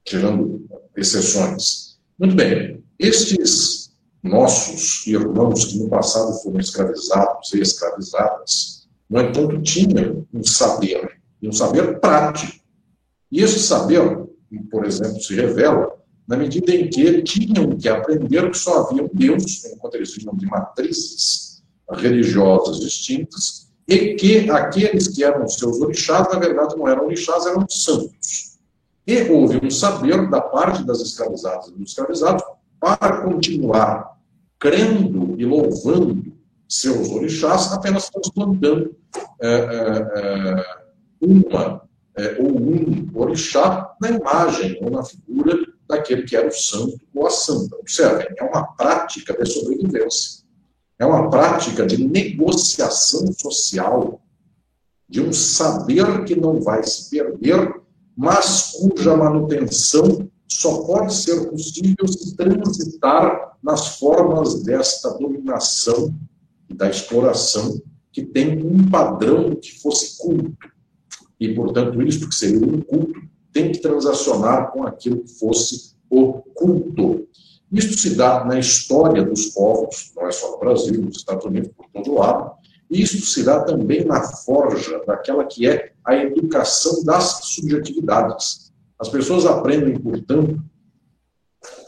tirando 0.05 0.65
exceções. 0.95 1.97
Muito 2.19 2.35
bem, 2.35 2.83
estes 2.99 3.91
nossos 4.21 5.05
irmãos 5.05 5.65
que 5.65 5.79
no 5.79 5.89
passado 5.89 6.33
foram 6.41 6.59
escravizados 6.59 7.53
e 7.53 7.59
escravizadas, 7.59 8.87
no 9.09 9.21
entanto, 9.21 9.61
tinham 9.61 10.25
um 10.33 10.43
saber, 10.43 11.19
um 11.41 11.51
saber 11.51 11.99
prático. 11.99 12.53
E 13.31 13.41
esse 13.41 13.59
saber, 13.59 14.25
por 14.71 14.85
exemplo, 14.85 15.21
se 15.21 15.35
revela 15.35 15.93
na 16.27 16.37
medida 16.37 16.73
em 16.73 16.89
que 16.89 17.21
tinham 17.21 17.77
que 17.77 17.89
aprender 17.89 18.49
que 18.49 18.57
só 18.57 18.85
havia 18.85 19.03
um 19.03 19.09
Deus, 19.13 19.65
enquanto 19.65 19.95
eles 19.95 20.15
vinham 20.15 20.35
de 20.35 20.45
matrizes 20.45 21.61
religiosas 21.91 22.79
distintas, 22.79 23.71
e 23.87 24.15
que 24.15 24.49
aqueles 24.49 25.09
que 25.09 25.23
eram 25.23 25.47
seus 25.47 25.81
orixás, 25.81 26.31
na 26.31 26.39
verdade, 26.39 26.75
não 26.77 26.87
eram 26.87 27.05
orixás, 27.05 27.45
eram 27.45 27.67
santos. 27.69 28.52
E 29.05 29.21
houve 29.23 29.59
um 29.63 29.69
saber 29.69 30.29
da 30.29 30.41
parte 30.41 30.83
das 30.83 31.01
escravizadas 31.01 31.67
e 31.67 31.71
dos 31.73 31.89
escravizados 31.89 32.43
para 32.79 33.21
continuar 33.21 34.17
crendo 34.59 35.35
e 35.37 35.45
louvando 35.45 36.33
seus 36.67 37.09
orixás, 37.09 37.71
apenas 37.73 38.09
transplantando 38.09 38.95
é, 39.41 39.47
é, 39.47 39.97
é, 40.15 40.65
uma 41.21 41.83
é, 42.17 42.37
ou 42.39 42.59
um 42.59 43.09
orixá 43.13 43.93
na 44.01 44.11
imagem 44.11 44.79
ou 44.81 44.89
na 44.89 45.03
figura 45.03 45.57
daquele 45.87 46.23
que 46.23 46.35
era 46.35 46.47
o 46.47 46.51
santo 46.51 46.99
ou 47.13 47.27
a 47.27 47.29
santa. 47.29 47.75
Observem, 47.75 48.27
é 48.37 48.43
uma 48.43 48.65
prática 48.75 49.33
de 49.33 49.51
sobrevivência. 49.51 50.43
É 50.97 51.05
uma 51.05 51.29
prática 51.29 51.85
de 51.85 52.03
negociação 52.07 53.31
social, 53.33 54.21
de 55.09 55.21
um 55.21 55.33
saber 55.33 56.23
que 56.23 56.35
não 56.35 56.61
vai 56.61 56.83
se 56.83 57.09
perder 57.09 57.82
mas 58.15 58.71
cuja 58.71 59.15
manutenção 59.15 60.29
só 60.47 60.83
pode 60.83 61.13
ser 61.13 61.49
possível 61.49 62.07
se 62.07 62.35
transitar 62.35 63.57
nas 63.61 63.97
formas 63.97 64.63
desta 64.63 65.09
dominação 65.17 66.13
e 66.69 66.73
da 66.73 66.89
exploração 66.89 67.81
que 68.11 68.23
tem 68.23 68.63
um 68.63 68.89
padrão 68.89 69.55
que 69.55 69.79
fosse 69.79 70.17
culto. 70.17 70.55
E, 71.39 71.53
portanto, 71.53 72.01
isto 72.03 72.29
que 72.29 72.35
seria 72.35 72.65
um 72.65 72.81
culto 72.81 73.19
tem 73.51 73.71
que 73.71 73.79
transacionar 73.79 74.71
com 74.71 74.85
aquilo 74.85 75.23
que 75.23 75.33
fosse 75.33 75.95
o 76.09 76.33
culto. 76.53 77.27
Isto 77.71 77.97
se 77.97 78.15
dá 78.15 78.45
na 78.45 78.59
história 78.59 79.23
dos 79.23 79.47
povos, 79.47 80.11
não 80.15 80.27
é 80.27 80.31
só 80.31 80.51
no 80.51 80.59
Brasil, 80.59 81.01
nos 81.01 81.17
Estados 81.17 81.45
Unidos, 81.45 81.71
por 81.75 81.87
todo 81.89 82.13
lado, 82.13 82.51
isso 83.01 83.19
se 83.25 83.43
dá 83.43 83.63
também 83.63 84.05
na 84.05 84.21
forja 84.21 85.01
daquela 85.05 85.45
que 85.45 85.67
é 85.67 85.93
a 86.05 86.15
educação 86.15 87.03
das 87.03 87.39
subjetividades. 87.43 88.71
As 88.99 89.09
pessoas 89.09 89.45
aprendem, 89.45 89.99
portanto, 89.99 90.61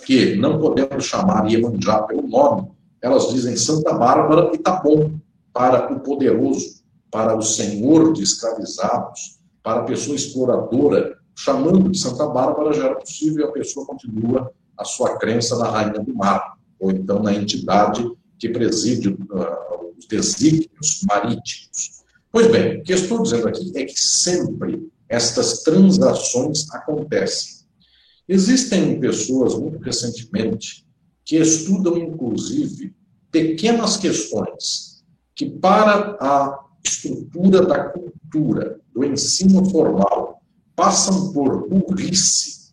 que 0.06 0.36
não 0.36 0.60
podendo 0.60 1.02
chamar 1.02 1.50
Iemanjá 1.50 2.04
pelo 2.04 2.28
nome, 2.28 2.72
elas 3.02 3.30
dizem 3.30 3.56
Santa 3.56 3.94
Bárbara 3.94 4.52
e 4.54 4.58
tá 4.58 4.82
bom 4.82 5.12
para 5.54 5.92
o 5.94 6.00
poderoso, 6.00 6.84
para 7.12 7.36
o 7.36 7.42
senhor 7.42 8.14
de 8.14 8.24
escravizados, 8.24 9.40
para 9.64 9.82
a 9.82 9.84
pessoa 9.84 10.16
exploradora, 10.16 11.18
chamando 11.36 11.90
de 11.90 11.98
Santa 11.98 12.28
Bárbara 12.28 12.74
já 12.74 12.86
era 12.86 12.96
possível 12.96 13.46
e 13.46 13.50
a 13.50 13.52
pessoa 13.52 13.86
continua 13.86 14.52
a 14.78 14.84
sua 14.84 15.18
crença 15.18 15.58
na 15.58 15.70
rainha 15.70 16.00
do 16.00 16.14
mar, 16.14 16.58
ou 16.80 16.92
então 16.92 17.22
na 17.22 17.34
entidade 17.34 18.06
que 18.46 18.50
preside 18.50 19.10
uh, 19.10 19.98
os 19.98 20.06
desígnios 20.06 21.02
marítimos. 21.08 22.04
Pois 22.32 22.52
bem, 22.52 22.80
o 22.80 22.84
que 22.84 22.94
estou 22.94 23.24
dizendo 23.24 23.48
aqui 23.48 23.72
é 23.76 23.86
que 23.86 24.00
sempre 24.00 24.88
estas 25.10 25.64
transações 25.64 26.70
acontecem. 26.72 27.66
Existem 28.28 29.00
pessoas, 29.00 29.56
muito 29.56 29.80
recentemente, 29.80 30.86
que 31.24 31.38
estudam, 31.38 31.98
inclusive, 31.98 32.94
pequenas 33.32 33.98
questões 33.98 35.04
que, 35.36 35.50
para 35.50 36.18
a 36.20 36.66
estrutura 36.84 37.66
da 37.66 37.86
cultura, 37.86 38.80
do 38.94 39.04
ensino 39.04 39.68
formal, 39.72 40.40
passam 40.76 41.34
por 41.34 41.68
burrice. 41.68 42.65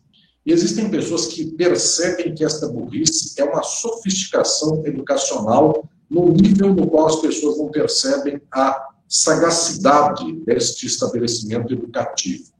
E 0.45 0.51
existem 0.51 0.89
pessoas 0.89 1.27
que 1.27 1.45
percebem 1.51 2.33
que 2.33 2.43
esta 2.43 2.67
burrice 2.67 3.39
é 3.39 3.43
uma 3.43 3.63
sofisticação 3.63 4.85
educacional 4.85 5.89
no 6.09 6.29
nível 6.29 6.73
no 6.73 6.87
qual 6.87 7.07
as 7.07 7.15
pessoas 7.17 7.57
não 7.57 7.69
percebem 7.69 8.41
a 8.51 8.89
sagacidade 9.07 10.31
deste 10.45 10.85
estabelecimento 10.85 11.71
educativo. 11.73 12.51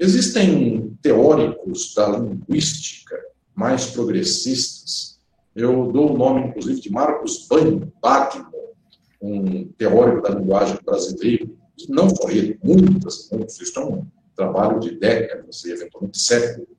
Existem 0.00 0.96
teóricos 1.00 1.94
da 1.94 2.08
linguística 2.08 3.16
mais 3.54 3.86
progressistas. 3.86 5.18
Eu 5.54 5.90
dou 5.90 6.12
o 6.12 6.18
nome, 6.18 6.48
inclusive, 6.48 6.80
de 6.80 6.90
Marcos 6.90 7.46
Bagno, 8.02 8.50
um 9.22 9.68
teórico 9.78 10.22
da 10.22 10.34
linguagem 10.34 10.78
brasileira, 10.84 11.46
que 11.76 11.90
não 11.90 12.10
só 12.10 12.28
ele, 12.28 12.58
muitas, 12.62 13.30
muitos, 13.30 13.60
isso 13.60 13.78
é 13.78 13.84
um 13.84 14.06
trabalho 14.34 14.78
de 14.80 14.98
décadas 14.98 15.64
e 15.64 15.70
eventualmente 15.70 16.18
séculos. 16.18 16.75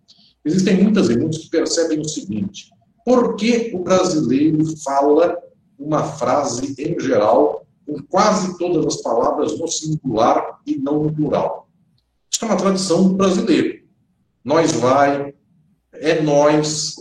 Existem 0.47 0.81
muitas 0.81 1.09
e 1.09 1.17
muitos 1.17 1.39
que 1.39 1.49
percebem 1.49 1.99
o 1.99 2.07
seguinte: 2.07 2.71
por 3.05 3.35
que 3.35 3.71
o 3.75 3.79
brasileiro 3.79 4.65
fala 4.77 5.37
uma 5.77 6.03
frase 6.03 6.73
em 6.79 6.97
geral 6.99 7.67
com 7.85 8.01
quase 8.03 8.57
todas 8.57 8.95
as 8.95 9.01
palavras 9.01 9.59
no 9.59 9.67
singular 9.67 10.61
e 10.65 10.77
não 10.77 11.03
no 11.03 11.13
plural? 11.13 11.67
Isso 12.31 12.45
é 12.45 12.47
uma 12.47 12.55
tradição 12.55 13.13
brasileira. 13.13 13.81
Nós 14.43 14.71
vai, 14.71 15.33
é 15.91 16.21
nós. 16.21 16.95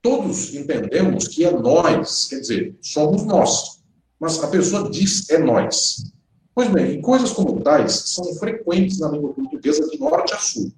Todos 0.00 0.54
entendemos 0.54 1.26
que 1.26 1.44
é 1.44 1.50
nós, 1.50 2.26
quer 2.26 2.38
dizer, 2.38 2.78
somos 2.80 3.24
nós. 3.24 3.80
Mas 4.20 4.42
a 4.42 4.46
pessoa 4.46 4.88
diz 4.88 5.28
é 5.30 5.38
nós. 5.38 6.12
Pois 6.54 6.68
bem, 6.68 7.00
coisas 7.00 7.32
como 7.32 7.60
tais 7.60 7.92
são 8.06 8.24
frequentes 8.34 9.00
na 9.00 9.08
língua 9.08 9.34
portuguesa 9.34 9.88
de 9.88 9.98
norte 9.98 10.32
a 10.32 10.38
sul. 10.38 10.72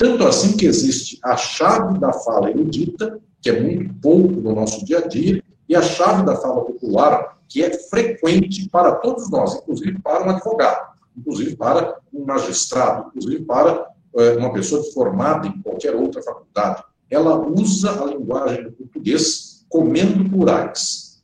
Tanto 0.00 0.26
assim 0.26 0.56
que 0.56 0.64
existe 0.64 1.18
a 1.22 1.36
chave 1.36 1.98
da 1.98 2.10
fala 2.10 2.48
erudita, 2.48 3.20
que 3.42 3.50
é 3.50 3.60
muito 3.60 3.92
pouco 4.00 4.28
no 4.40 4.54
nosso 4.54 4.82
dia 4.82 4.96
a 4.96 5.06
dia, 5.06 5.44
e 5.68 5.76
a 5.76 5.82
chave 5.82 6.24
da 6.24 6.34
fala 6.36 6.64
popular, 6.64 7.38
que 7.46 7.62
é 7.62 7.70
frequente 7.70 8.66
para 8.70 8.92
todos 8.92 9.28
nós, 9.28 9.56
inclusive 9.56 10.00
para 10.00 10.26
um 10.26 10.30
advogado, 10.30 10.96
inclusive 11.14 11.54
para 11.54 11.98
um 12.14 12.24
magistrado, 12.24 13.08
inclusive 13.08 13.44
para 13.44 13.90
é, 14.16 14.38
uma 14.38 14.50
pessoa 14.54 14.82
formada 14.94 15.46
em 15.46 15.60
qualquer 15.60 15.94
outra 15.94 16.22
faculdade. 16.22 16.82
Ela 17.10 17.38
usa 17.38 18.02
a 18.02 18.06
linguagem 18.06 18.64
do 18.64 18.72
português 18.72 19.66
comendo 19.68 20.30
plurais, 20.30 21.22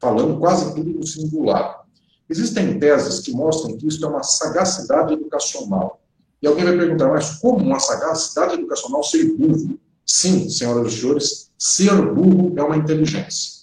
falando 0.00 0.40
quase 0.40 0.74
tudo 0.74 0.88
no 0.88 1.06
singular. 1.06 1.84
Existem 2.30 2.78
teses 2.78 3.20
que 3.20 3.32
mostram 3.32 3.76
que 3.76 3.86
isso 3.86 4.02
é 4.02 4.08
uma 4.08 4.22
sagacidade 4.22 5.12
educacional. 5.12 5.99
E 6.42 6.46
alguém 6.46 6.64
vai 6.64 6.76
perguntar, 6.76 7.08
mas 7.08 7.38
como 7.38 7.58
uma 7.58 7.78
sagacidade 7.78 8.54
educacional 8.54 9.02
ser 9.02 9.36
burro? 9.36 9.78
Sim, 10.06 10.48
senhoras 10.48 10.92
e 10.92 10.96
senhores, 10.96 11.50
ser 11.58 11.94
burro 12.14 12.54
é 12.56 12.62
uma 12.62 12.76
inteligência. 12.76 13.60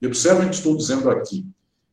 E 0.00 0.06
observem 0.06 0.46
o 0.46 0.50
que 0.50 0.56
estou 0.56 0.76
dizendo 0.76 1.10
aqui. 1.10 1.44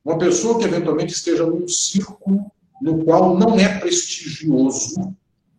Uma 0.03 0.17
pessoa 0.17 0.59
que 0.59 0.65
eventualmente 0.65 1.13
esteja 1.13 1.45
num 1.45 1.67
círculo 1.67 2.51
no 2.81 3.03
qual 3.03 3.37
não 3.37 3.57
é 3.59 3.79
prestigioso 3.79 5.15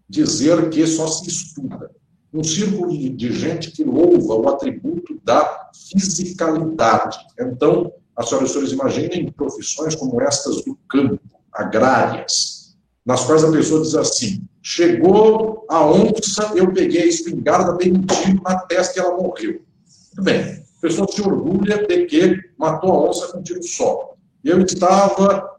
dizer 0.08 0.70
que 0.70 0.86
só 0.86 1.08
se 1.08 1.28
estuda. 1.28 1.90
Um 2.32 2.44
círculo 2.44 2.90
de, 2.90 3.32
gente 3.32 3.72
que 3.72 3.82
louva 3.82 4.34
o 4.34 4.48
atributo 4.48 5.20
da 5.24 5.70
fisicalidade. 5.74 7.18
Então, 7.40 7.92
as 8.14 8.28
senhoras 8.28 8.50
e 8.50 8.52
senhores 8.52 8.72
imaginem 8.72 9.32
profissões 9.32 9.94
como 9.94 10.20
estas 10.20 10.64
do 10.64 10.78
campo, 10.88 11.20
agrárias, 11.52 12.55
nas 13.06 13.24
quais 13.24 13.44
a 13.44 13.52
pessoa 13.52 13.80
diz 13.80 13.94
assim: 13.94 14.42
chegou 14.60 15.64
a 15.70 15.86
onça, 15.86 16.52
eu 16.56 16.72
peguei 16.72 17.02
a 17.02 17.06
espingarda, 17.06 17.76
dei 17.76 17.92
um 17.92 18.04
tiro 18.04 18.42
na 18.42 18.58
testa 18.58 18.98
e 18.98 19.02
ela 19.02 19.16
morreu. 19.16 19.52
Muito 19.52 20.22
bem, 20.22 20.40
a 20.40 20.80
pessoa 20.80 21.06
se 21.10 21.22
orgulha 21.22 21.86
de 21.86 22.06
que 22.06 22.40
matou 22.58 22.90
a 22.90 23.08
onça 23.08 23.28
com 23.28 23.38
um 23.38 23.42
tiro 23.42 23.62
só. 23.62 24.14
Eu 24.44 24.60
estava 24.60 25.56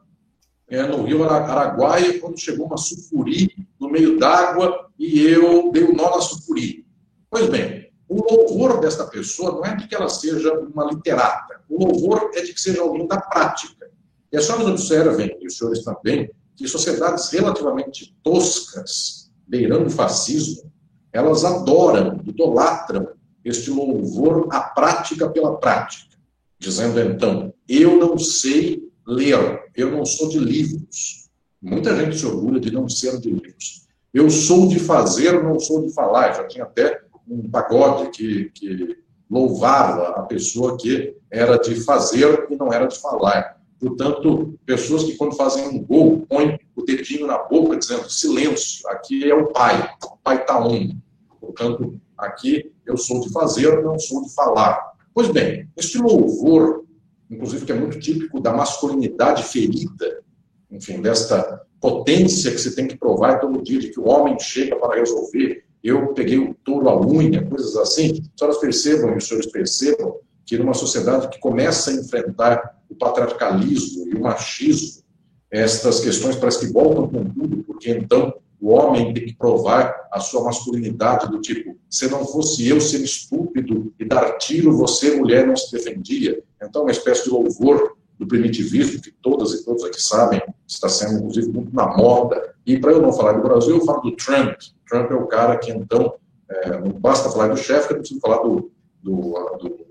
é, 0.67 0.83
no 0.83 1.03
rio 1.03 1.23
Araguaia 1.23 2.19
quando 2.19 2.39
chegou 2.39 2.65
uma 2.65 2.77
sucuri 2.77 3.49
no 3.79 3.89
meio 3.89 4.19
d'água 4.19 4.89
e 4.99 5.21
eu 5.21 5.71
dei 5.71 5.83
o 5.83 5.91
um 5.91 5.95
nó 5.95 6.15
na 6.15 6.21
sucuri. 6.21 6.85
Pois 7.29 7.49
bem, 7.49 7.89
o 8.09 8.21
louvor 8.21 8.79
desta 8.79 9.05
pessoa 9.05 9.51
não 9.51 9.65
é 9.65 9.75
de 9.75 9.87
que 9.87 9.95
ela 9.95 10.09
seja 10.09 10.53
uma 10.53 10.85
literata. 10.85 11.61
O 11.69 11.85
louvor 11.85 12.31
é 12.33 12.41
de 12.41 12.53
que 12.53 12.59
seja 12.59 12.81
alguém 12.81 13.07
da 13.07 13.19
prática. 13.19 13.89
E 14.31 14.37
as 14.37 14.45
senhoras 14.45 14.67
observem, 14.67 15.37
e 15.41 15.47
os 15.47 15.57
senhores 15.57 15.83
também, 15.83 16.29
que 16.57 16.67
sociedades 16.67 17.29
relativamente 17.29 18.17
toscas, 18.23 19.31
beirando 19.47 19.85
o 19.85 19.91
fascismo, 19.91 20.71
elas 21.13 21.45
adoram, 21.45 22.19
idolatram 22.25 23.07
este 23.45 23.69
louvor 23.69 24.47
à 24.51 24.59
prática 24.61 25.29
pela 25.29 25.55
prática, 25.57 26.17
dizendo 26.59 26.99
então, 26.99 27.53
eu 27.69 27.97
não 27.97 28.17
sei 28.17 28.91
ler, 29.07 29.69
eu 29.75 29.91
não 29.91 30.03
sou 30.03 30.27
de 30.27 30.39
livros. 30.39 31.29
Muita 31.61 31.95
gente 31.95 32.17
se 32.17 32.25
orgulha 32.25 32.59
de 32.59 32.71
não 32.71 32.89
ser 32.89 33.19
de 33.19 33.29
livros. 33.29 33.87
Eu 34.13 34.29
sou 34.29 34.67
de 34.67 34.79
fazer, 34.79 35.43
não 35.43 35.59
sou 35.59 35.85
de 35.85 35.93
falar. 35.93 36.33
Já 36.33 36.43
tinha 36.45 36.63
até 36.63 37.01
um 37.27 37.49
pagode 37.49 38.09
que, 38.09 38.49
que 38.51 38.97
louvava 39.29 40.19
a 40.19 40.23
pessoa 40.23 40.77
que 40.77 41.15
era 41.29 41.57
de 41.57 41.75
fazer 41.75 42.47
e 42.49 42.55
não 42.55 42.73
era 42.73 42.87
de 42.87 42.99
falar. 42.99 43.56
Portanto, 43.79 44.57
pessoas 44.65 45.03
que 45.03 45.15
quando 45.15 45.35
fazem 45.35 45.67
um 45.67 45.83
gol, 45.83 46.25
põem 46.27 46.59
o 46.75 46.83
dedinho 46.83 47.27
na 47.27 47.37
boca 47.37 47.77
dizendo 47.77 48.09
silêncio, 48.09 48.87
aqui 48.89 49.29
é 49.29 49.35
o 49.35 49.47
pai, 49.47 49.89
o 50.03 50.17
pai 50.17 50.41
está 50.41 50.65
um. 50.65 50.97
Portanto, 51.39 51.99
aqui 52.17 52.71
eu 52.85 52.97
sou 52.97 53.21
de 53.21 53.31
fazer, 53.31 53.83
não 53.83 53.99
sou 53.99 54.23
de 54.23 54.33
falar. 54.33 54.93
Pois 55.13 55.29
bem, 55.29 55.69
este 55.77 55.97
louvor, 55.97 56.85
inclusive 57.29 57.65
que 57.65 57.71
é 57.71 57.75
muito 57.75 57.99
típico 57.99 58.39
da 58.39 58.53
masculinidade 58.53 59.43
ferida, 59.43 60.23
enfim, 60.71 61.01
desta 61.01 61.61
potência 61.79 62.51
que 62.51 62.57
se 62.57 62.75
tem 62.75 62.87
que 62.87 62.97
provar 62.97 63.39
todo 63.39 63.61
dia 63.61 63.79
de 63.79 63.89
que 63.89 63.99
o 63.99 64.07
homem 64.07 64.39
chega 64.39 64.75
para 64.75 64.95
resolver 64.95 65.67
eu 65.83 66.13
peguei 66.13 66.37
o 66.37 66.53
touro 66.53 66.89
à 66.89 66.99
unha, 66.99 67.45
coisas 67.45 67.75
assim. 67.77 68.11
As 68.11 68.37
senhoras 68.37 68.57
percebam, 68.57 69.13
e 69.13 69.17
os 69.17 69.27
senhores 69.27 69.49
percebam, 69.51 70.19
que 70.47 70.57
numa 70.57 70.73
sociedade 70.73 71.27
que 71.27 71.39
começa 71.39 71.91
a 71.91 71.93
enfrentar 71.93 72.77
o 72.89 72.95
patriarcalismo 72.95 74.07
e 74.07 74.15
o 74.15 74.21
machismo, 74.21 75.03
estas 75.51 75.99
questões 75.99 76.37
parece 76.37 76.59
que 76.59 76.73
voltam 76.73 77.07
com 77.07 77.25
tudo, 77.25 77.63
porque 77.65 77.91
então 77.91 78.33
o 78.59 78.69
homem 78.69 79.13
tem 79.13 79.25
que 79.25 79.35
provar 79.35 80.07
a 80.11 80.19
sua 80.19 80.43
masculinidade 80.45 81.29
do 81.29 81.39
tipo, 81.39 81.75
se 81.89 82.09
não 82.09 82.25
fosse 82.25 82.67
eu 82.67 82.81
ser 82.81 83.01
estúpido 83.01 83.93
e 83.99 84.05
dar 84.05 84.37
tiro, 84.37 84.75
você, 84.75 85.15
mulher, 85.15 85.45
não 85.45 85.55
se 85.55 85.71
defendia. 85.71 86.41
Então, 86.61 86.83
uma 86.83 86.91
espécie 86.91 87.25
de 87.25 87.29
louvor 87.29 87.95
do 88.17 88.25
primitivismo, 88.25 89.01
que 89.01 89.11
todas 89.11 89.53
e 89.53 89.63
todos 89.63 89.83
aqui 89.83 90.01
sabem, 90.01 90.41
está 90.65 90.89
sendo, 90.89 91.19
inclusive, 91.19 91.49
muito 91.49 91.75
na 91.75 91.95
moda. 91.95 92.55
E 92.65 92.79
para 92.79 92.91
eu 92.91 93.01
não 93.01 93.13
falar 93.13 93.33
do 93.33 93.43
Brasil, 93.43 93.77
eu 93.77 93.85
falo 93.85 94.01
do 94.01 94.15
Trump. 94.15 94.55
Trump 94.87 95.11
é 95.11 95.15
o 95.15 95.27
cara 95.27 95.57
que, 95.57 95.71
então, 95.71 96.15
é, 96.49 96.79
não 96.79 96.93
basta 96.93 97.29
falar 97.29 97.49
do 97.49 97.57
chefe, 97.57 97.93
eu 97.93 97.99
preciso 97.99 98.19
falar 98.19 98.37
do, 98.37 98.71
do, 99.03 99.33
do, 99.59 99.86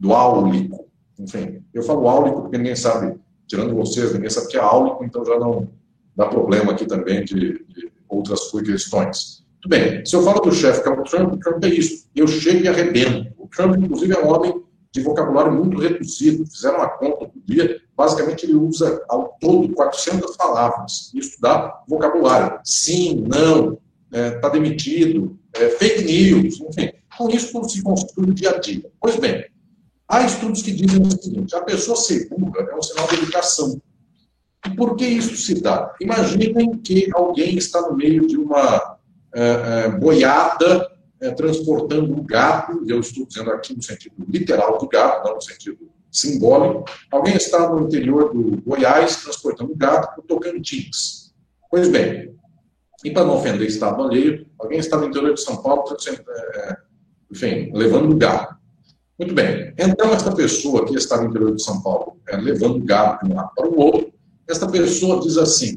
do 0.00 0.12
áulico. 0.12 0.88
Enfim, 1.18 1.62
eu 1.72 1.82
falo 1.82 2.08
áulico 2.08 2.42
porque 2.42 2.56
ninguém 2.56 2.74
sabe, 2.74 3.14
tirando 3.46 3.74
vocês, 3.74 4.12
ninguém 4.12 4.30
sabe 4.30 4.48
que 4.48 4.56
é 4.56 4.60
áulico, 4.60 5.04
então 5.04 5.24
já 5.24 5.38
não 5.38 5.68
dá 6.16 6.26
problema 6.26 6.72
aqui 6.72 6.86
também 6.86 7.24
de, 7.24 7.64
de 7.68 7.92
outras 8.08 8.50
questões. 8.50 9.44
Tudo 9.60 9.70
bem, 9.70 10.04
se 10.04 10.16
eu 10.16 10.22
falo 10.22 10.40
do 10.40 10.52
chefe 10.52 10.82
que 10.82 10.88
é 10.88 10.92
o 10.92 11.04
Trump, 11.04 11.34
o 11.34 11.38
Trump 11.38 11.62
é 11.64 11.68
isso. 11.68 12.08
Eu 12.16 12.26
chego 12.26 12.64
e 12.64 12.68
arrebento. 12.68 13.30
Trump, 13.50 13.76
inclusive, 13.76 14.14
é 14.14 14.24
um 14.24 14.28
homem 14.28 14.62
de 14.92 15.02
vocabulário 15.02 15.52
muito 15.52 15.78
reduzido. 15.78 16.46
Fizeram 16.46 16.78
uma 16.78 16.88
conta 16.88 17.26
por 17.26 17.42
dia, 17.44 17.80
basicamente 17.96 18.46
ele 18.46 18.54
usa 18.54 19.04
ao 19.08 19.36
todo 19.40 19.72
400 19.74 20.36
palavras. 20.36 21.12
Isso 21.14 21.40
dá 21.40 21.82
vocabulário. 21.88 22.58
Sim, 22.64 23.24
não, 23.28 23.78
está 24.10 24.18
é, 24.18 24.30
tá 24.30 24.48
demitido, 24.48 25.38
é, 25.54 25.68
fake 25.68 26.04
news, 26.04 26.60
enfim. 26.60 26.90
Com 27.16 27.28
isso, 27.28 27.62
se 27.68 27.82
construi 27.82 28.26
no 28.26 28.34
dia 28.34 28.50
a 28.50 28.58
dia. 28.58 28.90
Pois 29.00 29.16
bem, 29.16 29.44
há 30.10 30.26
estudos 30.26 30.62
que 30.62 30.72
dizem 30.72 31.00
o 31.00 31.10
seguinte: 31.10 31.54
a 31.54 31.62
pessoa 31.62 31.96
segura 31.96 32.68
é 32.70 32.76
um 32.76 32.82
sinal 32.82 33.06
de 33.08 33.14
educação. 33.14 33.80
E 34.66 34.70
por 34.76 34.96
que 34.96 35.06
isso 35.06 35.36
se 35.36 35.62
dá? 35.62 35.94
Imaginem 36.00 36.76
que 36.78 37.08
alguém 37.14 37.56
está 37.56 37.80
no 37.80 37.96
meio 37.96 38.26
de 38.26 38.36
uma 38.36 38.98
é, 39.32 39.84
é, 39.84 39.88
boiada 39.88 40.90
é, 41.20 41.30
transportando 41.30 42.12
um 42.12 42.24
gato, 42.24 42.82
eu 42.86 43.00
estou 43.00 43.26
dizendo 43.26 43.50
aqui 43.52 43.74
no 43.74 43.82
sentido 43.82 44.14
literal 44.28 44.78
do 44.78 44.88
gato, 44.88 45.26
não 45.26 45.36
no 45.36 45.40
sentido 45.40 45.88
simbólico. 46.10 46.84
Alguém 47.10 47.36
está 47.36 47.68
no 47.70 47.86
interior 47.86 48.34
do 48.34 48.60
Goiás 48.62 49.16
transportando 49.22 49.72
um 49.72 49.76
gato 49.76 50.14
para 50.14 50.20
o 50.20 50.22
Tocantins. 50.22 51.32
Pois 51.70 51.88
bem, 51.88 52.34
e 53.04 53.10
para 53.10 53.24
não 53.24 53.36
ofender 53.36 53.66
Estado 53.66 54.02
alheio, 54.02 54.46
alguém 54.58 54.78
está 54.78 54.98
no 54.98 55.06
interior 55.06 55.34
de 55.34 55.40
São 55.40 55.62
Paulo, 55.62 55.84
enfim, 57.30 57.70
levando 57.72 58.16
gato. 58.16 58.59
Muito 59.20 59.34
bem. 59.34 59.74
Então, 59.76 60.14
esta 60.14 60.34
pessoa 60.34 60.86
que 60.86 60.96
está 60.96 61.20
no 61.20 61.28
interior 61.28 61.54
de 61.54 61.62
São 61.62 61.82
Paulo, 61.82 62.16
é, 62.26 62.38
levando 62.38 62.82
gato 62.82 63.26
de 63.26 63.30
um 63.30 63.36
lado 63.36 63.50
para 63.54 63.68
o 63.68 63.78
outro, 63.78 64.10
esta 64.48 64.66
pessoa 64.66 65.20
diz 65.20 65.36
assim: 65.36 65.76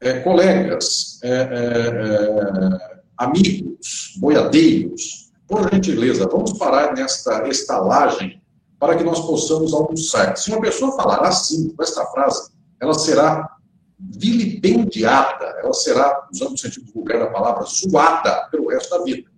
é, 0.00 0.20
colegas, 0.20 1.18
é, 1.24 1.28
é, 1.28 3.02
amigos, 3.18 4.14
boiadeiros, 4.18 5.32
por 5.48 5.68
gentileza, 5.74 6.28
vamos 6.30 6.52
parar 6.56 6.94
nesta 6.94 7.48
estalagem 7.48 8.40
para 8.78 8.94
que 8.94 9.02
nós 9.02 9.18
possamos 9.18 9.74
almoçar. 9.74 10.36
Se 10.36 10.52
uma 10.52 10.60
pessoa 10.60 10.94
falar 10.94 11.26
assim, 11.26 11.70
com 11.70 11.82
esta 11.82 12.06
frase, 12.06 12.52
ela 12.80 12.94
será 12.94 13.56
vilipendiada, 13.98 15.46
ela 15.60 15.72
será, 15.72 16.28
usando 16.32 16.54
o 16.54 16.58
sentido 16.58 16.92
vulgar 16.94 17.18
da 17.18 17.26
palavra, 17.26 17.64
zoada 17.64 18.48
pelo 18.52 18.68
resto 18.68 18.96
da 18.96 19.02
vida. 19.02 19.28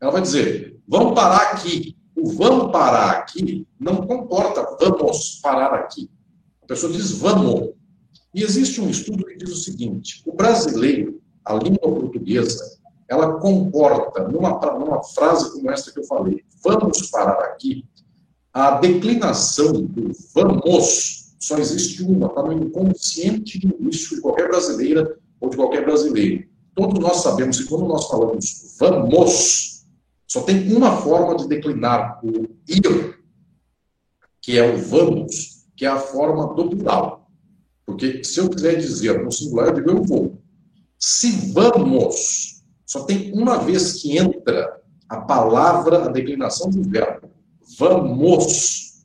Ela 0.00 0.12
vai 0.12 0.22
dizer: 0.22 0.78
vamos 0.86 1.14
parar 1.16 1.54
aqui. 1.54 1.98
O 2.20 2.32
vamos 2.32 2.70
parar 2.70 3.10
aqui 3.12 3.66
não 3.78 4.06
comporta 4.06 4.76
vamos 4.78 5.40
parar 5.42 5.74
aqui. 5.74 6.10
A 6.62 6.66
pessoa 6.66 6.92
diz 6.92 7.12
vamos. 7.12 7.70
E 8.34 8.42
existe 8.42 8.80
um 8.80 8.88
estudo 8.88 9.24
que 9.24 9.36
diz 9.36 9.50
o 9.50 9.56
seguinte: 9.56 10.22
o 10.26 10.32
brasileiro, 10.32 11.20
a 11.44 11.54
língua 11.54 11.80
portuguesa, 11.80 12.78
ela 13.08 13.40
comporta, 13.40 14.28
numa, 14.28 14.60
numa 14.78 15.02
frase 15.02 15.52
como 15.52 15.70
esta 15.70 15.90
que 15.90 15.98
eu 15.98 16.04
falei, 16.04 16.44
vamos 16.62 17.10
parar 17.10 17.40
aqui, 17.44 17.84
a 18.52 18.72
declinação 18.72 19.72
do 19.72 20.12
vamos 20.34 21.20
só 21.40 21.56
existe 21.56 22.02
uma, 22.02 22.26
está 22.26 22.42
no 22.42 22.52
inconsciente 22.52 23.58
linguístico 23.58 24.16
de 24.16 24.20
qualquer 24.20 24.48
brasileira 24.48 25.18
ou 25.40 25.48
de 25.48 25.56
qualquer 25.56 25.84
brasileiro. 25.84 26.44
Todos 26.74 27.00
nós 27.00 27.22
sabemos 27.22 27.58
que 27.58 27.66
quando 27.66 27.88
nós 27.88 28.06
falamos 28.08 28.76
vamos, 28.78 29.69
só 30.30 30.42
tem 30.42 30.72
uma 30.72 30.96
forma 30.98 31.34
de 31.34 31.48
declinar 31.48 32.20
o 32.24 32.46
ir, 32.68 33.18
que 34.40 34.56
é 34.56 34.62
o 34.62 34.78
vamos, 34.78 35.66
que 35.76 35.84
é 35.84 35.88
a 35.88 35.98
forma 35.98 36.54
do 36.54 36.70
plural. 36.70 37.28
Porque 37.84 38.22
se 38.22 38.38
eu 38.38 38.48
quiser 38.48 38.76
dizer 38.76 39.24
no 39.24 39.32
singular, 39.32 39.66
eu 39.66 39.74
digo 39.74 39.90
eu 39.90 40.04
vou. 40.04 40.40
Se 40.96 41.50
vamos, 41.50 42.62
só 42.86 43.02
tem 43.06 43.32
uma 43.32 43.58
vez 43.58 43.94
que 43.94 44.18
entra 44.18 44.80
a 45.08 45.20
palavra, 45.20 46.04
a 46.04 46.08
declinação 46.08 46.70
do 46.70 46.88
verbo. 46.88 47.28
Vamos. 47.76 49.04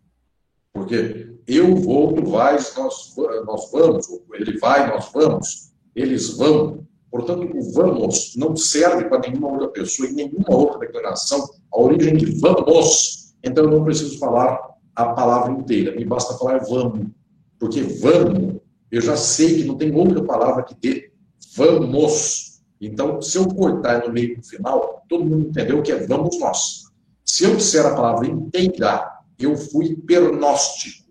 Porque 0.72 1.40
eu 1.48 1.76
vou, 1.76 2.14
tu 2.14 2.30
vais, 2.30 2.72
nós, 2.78 3.16
nós 3.48 3.72
vamos. 3.72 4.08
Ele 4.32 4.60
vai, 4.60 4.88
nós 4.88 5.12
vamos. 5.12 5.72
Eles 5.96 6.38
vão. 6.38 6.86
Portanto, 7.10 7.50
o 7.56 7.74
vamos 7.74 8.34
não 8.36 8.56
serve 8.56 9.06
para 9.06 9.20
nenhuma 9.20 9.50
outra 9.50 9.70
pessoa, 9.70 10.08
em 10.08 10.13
nenhuma 10.13 10.54
outra 10.54 10.80
declaração, 10.80 11.48
a 11.72 11.80
origem 11.80 12.18
de 12.18 12.39
vamos. 12.39 13.36
Então, 13.44 13.65
eu 13.65 13.72
não 13.72 13.84
preciso 13.84 14.18
falar 14.20 14.76
a 14.96 15.06
palavra 15.13 15.54
inteira, 15.54 15.96
me 15.96 16.06
basta 16.06 16.38
falar 16.38 16.60
vamos. 16.60 17.08
Porque 17.58 17.82
vamos 17.82 18.56
eu 18.96 19.02
já 19.02 19.18
sei 19.18 19.58
que 19.58 19.63
não 19.65 19.78
tem 19.78 19.94
outra 19.94 20.24
palavra 20.24 20.63
que 20.63 20.74
dê 20.74 21.12
vamos. 21.58 22.62
Então, 22.80 23.22
se 23.22 23.38
eu 23.38 23.46
cortar 23.48 24.08
no 24.08 24.13
meio 24.13 24.38
do 24.38 24.44
final, 24.44 25.04
todo 25.10 25.26
mundo 25.26 25.50
entendeu 25.50 25.84
que 25.84 25.91
é 25.91 26.06
vamos 26.06 26.39
nós. 26.39 26.86
Se 27.26 27.44
eu 27.44 27.58
disser 27.58 27.86
a 27.86 27.94
palavra 27.94 28.28
inteira, 28.28 29.12
eu 29.38 29.58
fui 29.58 29.98
pernóstico. 29.98 31.04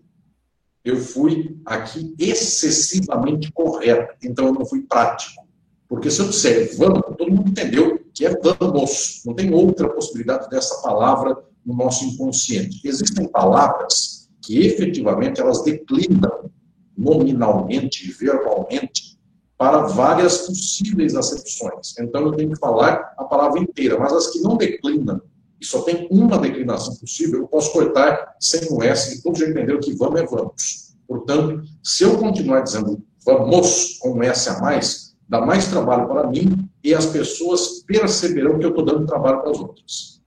Eu 0.83 0.97
fui 0.97 1.59
aqui 1.63 2.15
excessivamente 2.17 3.51
correto. 3.51 4.15
Então, 4.23 4.47
eu 4.47 4.53
não 4.53 4.65
fui 4.65 4.81
prático. 4.81 5.44
Porque 5.87 6.09
se 6.09 6.19
eu 6.19 6.29
disser 6.29 6.75
vamos, 6.77 7.01
todo 7.17 7.31
mundo 7.31 7.49
entendeu 7.49 7.99
que 8.13 8.25
é 8.25 8.35
vamos. 8.39 9.21
Não 9.25 9.33
tem 9.33 9.53
outra 9.53 9.89
possibilidade 9.89 10.49
dessa 10.49 10.81
palavra 10.81 11.37
no 11.65 11.75
nosso 11.75 12.05
inconsciente. 12.05 12.81
Existem 12.83 13.27
palavras 13.27 14.29
que 14.41 14.65
efetivamente 14.65 15.41
elas 15.41 15.63
declinam 15.63 16.49
nominalmente, 16.97 18.11
verbalmente, 18.11 19.15
para 19.57 19.83
várias 19.83 20.39
possíveis 20.39 21.15
acepções. 21.15 21.93
Então, 21.99 22.21
eu 22.25 22.31
tenho 22.33 22.51
que 22.51 22.59
falar 22.59 23.13
a 23.17 23.23
palavra 23.23 23.59
inteira, 23.59 23.97
mas 23.97 24.13
as 24.13 24.27
que 24.27 24.39
não 24.41 24.57
declinam, 24.57 25.21
e 25.59 25.65
só 25.65 25.81
tem 25.81 26.07
uma 26.11 26.37
declinação 26.37 26.95
possível, 26.95 27.39
eu 27.39 27.47
posso 27.47 27.71
cortar 27.71 28.35
sem 28.39 28.61
o 28.69 28.83
S, 28.83 29.17
e 29.17 29.21
todos 29.21 29.39
já 29.39 29.47
entenderam 29.47 29.79
que 29.79 29.93
vamos 29.93 30.21
é 30.21 30.25
vamos. 30.25 30.95
Portanto, 31.07 31.63
se 31.83 32.03
eu 32.03 32.17
continuar 32.17 32.61
dizendo 32.61 33.01
vamos 33.25 33.97
com 33.99 34.13
um 34.13 34.23
S 34.23 34.49
a 34.49 34.59
mais, 34.59 35.04
dá 35.27 35.41
mais 35.41 35.67
trabalho 35.67 36.07
para 36.07 36.27
mim 36.27 36.69
e 36.83 36.93
as 36.93 37.05
pessoas 37.05 37.83
perceberão 37.85 38.59
que 38.59 38.65
eu 38.65 38.69
estou 38.69 38.85
dando 38.85 39.05
trabalho 39.05 39.41
para 39.41 39.51
as 39.51 39.59
outras. 39.59 40.21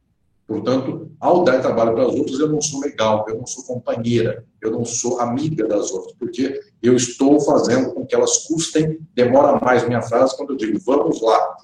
Portanto, 0.47 1.11
ao 1.21 1.45
dar 1.45 1.61
trabalho 1.61 1.93
para 1.93 2.07
as 2.07 2.15
outras, 2.15 2.41
eu 2.41 2.49
não 2.49 2.61
sou 2.61 2.81
legal, 2.81 3.27
eu 3.29 3.37
não 3.37 3.47
sou 3.47 3.65
companheira, 3.65 4.45
eu 4.63 4.71
não 4.71 4.85
sou 4.85 5.21
amiga 5.21 5.69
das 5.69 5.91
outras, 5.91 6.15
porque 6.19 6.59
eu 6.83 6.97
estou 6.97 7.39
fazendo 7.41 7.93
com 7.93 8.07
que 8.07 8.15
elas 8.15 8.47
custem, 8.47 8.99
demora 9.15 9.61
mais 9.61 9.87
minha 9.87 10.01
frase 10.01 10.35
quando 10.37 10.51
eu 10.51 10.57
digo 10.57 10.79
vamos 10.81 11.21
lá. 11.21 11.57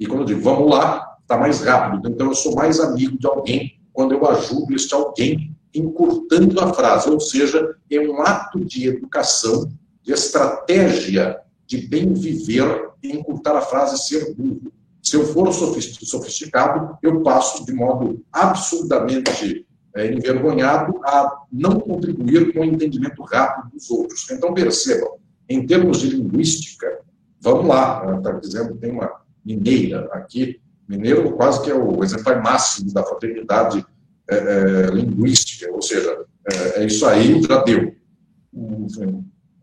E 0.00 0.06
quando 0.06 0.20
eu 0.20 0.26
digo 0.26 0.40
vamos 0.40 0.68
lá, 0.68 1.16
está 1.22 1.38
mais 1.38 1.60
rápido. 1.60 2.08
Então, 2.08 2.26
eu 2.26 2.34
sou 2.34 2.56
mais 2.56 2.80
amigo 2.80 3.16
de 3.16 3.26
alguém 3.26 3.80
quando 3.92 4.12
eu 4.12 4.28
ajudo 4.28 4.74
este 4.74 4.92
alguém 4.92 5.54
encurtando 5.72 6.60
a 6.60 6.72
frase, 6.74 7.08
ou 7.08 7.20
seja, 7.20 7.76
é 7.90 8.00
um 8.00 8.20
ato 8.20 8.64
de 8.64 8.88
educação, 8.88 9.70
de 10.02 10.12
estratégia 10.12 11.40
de 11.66 11.86
bem 11.88 12.12
viver 12.12 12.90
e 13.02 13.12
encurtar 13.12 13.56
a 13.56 13.60
frase 13.60 13.98
ser 14.06 14.34
burro. 14.34 14.72
Se 15.02 15.16
eu 15.16 15.24
for 15.26 15.52
sofisticado, 15.52 16.96
eu 17.02 17.22
passo 17.22 17.64
de 17.64 17.72
modo 17.72 18.24
absurdamente 18.32 19.66
é, 19.94 20.12
envergonhado 20.12 20.98
a 21.04 21.42
não 21.52 21.78
contribuir 21.78 22.52
com 22.52 22.60
o 22.60 22.64
entendimento 22.64 23.22
rápido 23.22 23.70
dos 23.72 23.90
outros. 23.90 24.28
Então, 24.30 24.52
percebam, 24.54 25.18
em 25.48 25.66
termos 25.66 26.00
de 26.00 26.08
linguística, 26.08 27.00
vamos 27.40 27.66
lá, 27.66 28.16
está 28.16 28.32
dizendo, 28.32 28.76
tem 28.76 28.90
uma 28.90 29.20
mineira 29.44 30.08
aqui, 30.12 30.60
mineiro 30.88 31.32
quase 31.32 31.62
que 31.62 31.70
é 31.70 31.74
o 31.74 32.02
exemplar 32.02 32.42
máximo 32.42 32.92
da 32.92 33.04
fraternidade 33.04 33.84
é, 34.28 34.36
é, 34.36 34.86
linguística, 34.86 35.70
ou 35.70 35.82
seja, 35.82 36.24
é, 36.50 36.80
é, 36.80 36.86
isso 36.86 37.04
aí 37.06 37.42
já 37.42 37.62
deu. 37.62 37.94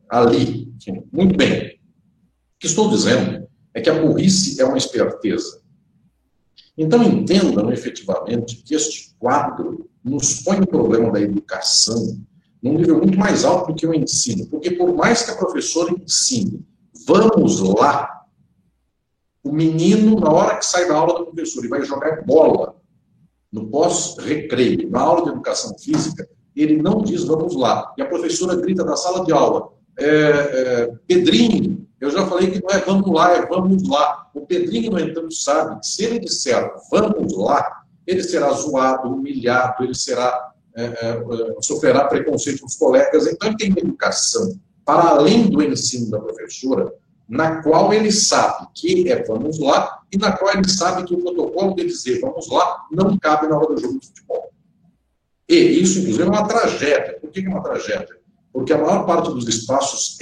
Ali, 0.08 0.72
muito 1.12 1.36
bem. 1.36 1.81
Que 2.62 2.68
estou 2.68 2.90
dizendo 2.90 3.48
é 3.74 3.82
que 3.82 3.90
a 3.90 4.00
burrice 4.00 4.62
é 4.62 4.66
uma 4.66 4.78
esperteza. 4.78 5.64
Então 6.78 7.02
entendam 7.02 7.72
efetivamente 7.72 8.58
que 8.58 8.76
este 8.76 9.16
quadro 9.18 9.90
nos 10.04 10.44
põe 10.44 10.60
o 10.60 10.68
problema 10.68 11.12
da 11.12 11.20
educação 11.20 12.24
num 12.62 12.76
nível 12.78 13.00
muito 13.00 13.18
mais 13.18 13.44
alto 13.44 13.70
do 13.72 13.76
que 13.76 13.88
o 13.88 13.96
ensino, 13.96 14.46
porque 14.46 14.70
por 14.70 14.94
mais 14.94 15.24
que 15.24 15.32
a 15.32 15.36
professora 15.36 15.92
ensine, 15.92 16.64
vamos 17.08 17.60
lá, 17.62 18.28
o 19.44 19.52
menino, 19.52 20.20
na 20.20 20.32
hora 20.32 20.58
que 20.58 20.66
sai 20.66 20.88
da 20.88 20.96
aula 20.96 21.18
da 21.18 21.26
professora 21.26 21.66
e 21.66 21.70
vai 21.70 21.84
jogar 21.84 22.24
bola 22.24 22.76
no 23.52 23.68
pós-recreio, 23.70 24.88
na 24.92 25.02
aula 25.02 25.24
de 25.24 25.30
educação 25.32 25.76
física, 25.80 26.30
ele 26.56 26.80
não 26.80 27.02
diz 27.02 27.24
vamos 27.24 27.56
lá. 27.56 27.92
E 27.98 28.04
a 28.04 28.06
professora 28.06 28.56
grita 28.56 28.86
na 28.86 28.96
sala 28.96 29.26
de 29.26 29.32
aula, 29.32 29.74
é, 29.98 30.06
é, 30.06 30.92
Pedrinho, 31.08 31.82
eu 32.02 32.10
já 32.10 32.26
falei 32.26 32.50
que 32.50 32.62
não 32.62 32.70
é 32.72 32.80
vamos 32.80 33.10
lá, 33.14 33.38
é 33.38 33.46
vamos 33.46 33.88
lá. 33.88 34.28
O 34.34 34.42
Pedrinho, 34.46 34.92
no 34.92 35.00
entanto, 35.00 35.32
sabe 35.34 35.80
que 35.80 35.86
se 35.86 36.04
ele 36.04 36.20
disser 36.20 36.74
vamos 36.90 37.38
lá, 37.38 37.84
ele 38.08 38.24
será 38.24 38.52
zoado, 38.52 39.08
humilhado, 39.08 39.84
ele 39.84 39.94
será 39.94 40.52
é, 40.76 40.84
é, 40.84 41.24
sofrerá 41.62 42.06
preconceito 42.06 42.66
dos 42.66 42.76
colegas. 42.76 43.28
Então, 43.28 43.50
ele 43.50 43.58
tem 43.58 43.70
educação 43.70 44.60
para 44.84 45.10
além 45.10 45.48
do 45.48 45.62
ensino 45.62 46.10
da 46.10 46.20
professora, 46.20 46.92
na 47.30 47.62
qual 47.62 47.94
ele 47.94 48.12
sabe 48.12 48.68
que 48.74 49.10
é 49.10 49.24
vamos 49.24 49.60
lá 49.60 50.00
e 50.12 50.18
na 50.18 50.32
qual 50.32 50.54
ele 50.56 50.68
sabe 50.68 51.06
que 51.06 51.14
o 51.14 51.22
protocolo 51.22 51.76
de 51.76 51.86
dizer 51.86 52.20
vamos 52.20 52.50
lá 52.50 52.88
não 52.92 53.16
cabe 53.18 53.48
na 53.48 53.58
hora 53.58 53.76
do 53.76 53.80
jogo 53.80 54.00
de 54.00 54.08
futebol. 54.08 54.50
E 55.48 55.56
isso, 55.56 56.00
inclusive, 56.00 56.24
é 56.24 56.28
uma 56.28 56.48
tragédia. 56.48 57.20
Por 57.20 57.30
que 57.30 57.46
é 57.46 57.50
uma 57.50 57.62
tragédia? 57.62 58.20
Porque 58.52 58.74
a 58.74 58.78
maior 58.78 59.06
parte 59.06 59.30
dos 59.30 59.48
espaços 59.48 60.18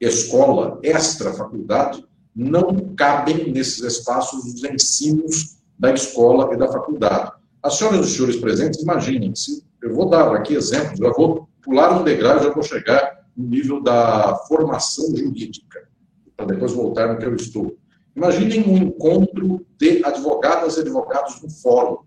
extra-escola, 0.00 0.78
extra-faculdade, 0.82 2.04
não 2.34 2.94
cabem 2.94 3.50
nesses 3.50 3.80
espaços 3.80 4.44
os 4.44 4.64
ensinos 4.64 5.58
da 5.78 5.92
escola 5.92 6.54
e 6.54 6.56
da 6.56 6.68
faculdade. 6.68 7.32
As 7.62 7.74
senhoras 7.74 7.98
e 7.98 8.02
os 8.02 8.12
senhores 8.14 8.36
presentes, 8.36 8.80
imaginem, 8.80 9.34
se 9.34 9.64
eu 9.82 9.94
vou 9.94 10.08
dar 10.08 10.32
aqui 10.34 10.54
exemplos, 10.54 11.00
eu 11.00 11.12
vou 11.12 11.48
pular 11.62 12.00
um 12.00 12.04
degrau 12.04 12.42
já 12.42 12.50
vou 12.50 12.62
chegar 12.62 13.18
no 13.36 13.48
nível 13.48 13.82
da 13.82 14.36
formação 14.48 15.14
jurídica, 15.16 15.88
para 16.36 16.46
depois 16.46 16.72
voltar 16.72 17.12
no 17.12 17.18
que 17.18 17.26
eu 17.26 17.34
estou. 17.34 17.76
Imaginem 18.16 18.68
um 18.68 18.76
encontro 18.76 19.64
de 19.78 20.04
advogadas 20.04 20.76
e 20.76 20.80
advogados 20.80 21.40
no 21.40 21.50
fórum. 21.50 21.98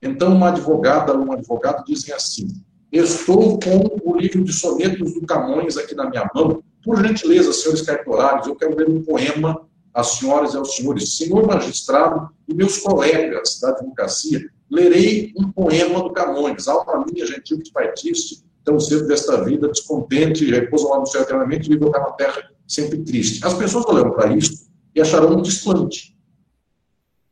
Então, 0.00 0.34
uma 0.34 0.48
advogada 0.48 1.12
ou 1.12 1.26
um 1.26 1.32
advogado 1.32 1.84
dizem 1.84 2.14
assim: 2.14 2.48
Estou 2.90 3.58
com 3.58 4.10
o 4.10 4.16
livro 4.16 4.42
de 4.42 4.52
sonetos 4.52 5.12
do 5.12 5.26
Camões 5.26 5.76
aqui 5.76 5.94
na 5.94 6.08
minha 6.08 6.30
mão. 6.34 6.62
Por 6.88 7.06
gentileza, 7.06 7.52
senhores 7.52 7.82
cartorários, 7.82 8.46
eu 8.46 8.56
quero 8.56 8.74
ler 8.74 8.88
um 8.88 9.02
poema 9.02 9.60
às 9.92 10.12
senhoras 10.12 10.54
e 10.54 10.56
aos 10.56 10.74
senhores. 10.74 11.18
Senhor 11.18 11.46
magistrado 11.46 12.30
e 12.48 12.54
meus 12.54 12.78
colegas 12.78 13.60
da 13.60 13.68
advocacia, 13.68 14.48
lerei 14.70 15.34
um 15.36 15.52
poema 15.52 16.02
do 16.02 16.10
Camões. 16.14 16.66
Alma 16.66 17.04
minha, 17.04 17.26
gentil 17.26 17.60
que 17.60 17.70
partiste, 17.70 18.42
tão 18.64 18.80
cedo 18.80 19.06
desta 19.06 19.44
vida, 19.44 19.68
descontente, 19.68 20.50
repousa 20.50 20.88
lá 20.88 21.00
no 21.00 21.04
céu 21.06 21.20
eternamente, 21.20 21.76
voltar 21.76 22.00
na 22.00 22.12
terra 22.12 22.50
sempre 22.66 23.04
triste. 23.04 23.46
As 23.46 23.52
pessoas 23.52 23.84
olham 23.84 24.10
para 24.12 24.34
isso 24.34 24.70
e 24.94 25.00
acharão 25.02 25.36
um 25.36 25.42
desplante. 25.42 26.16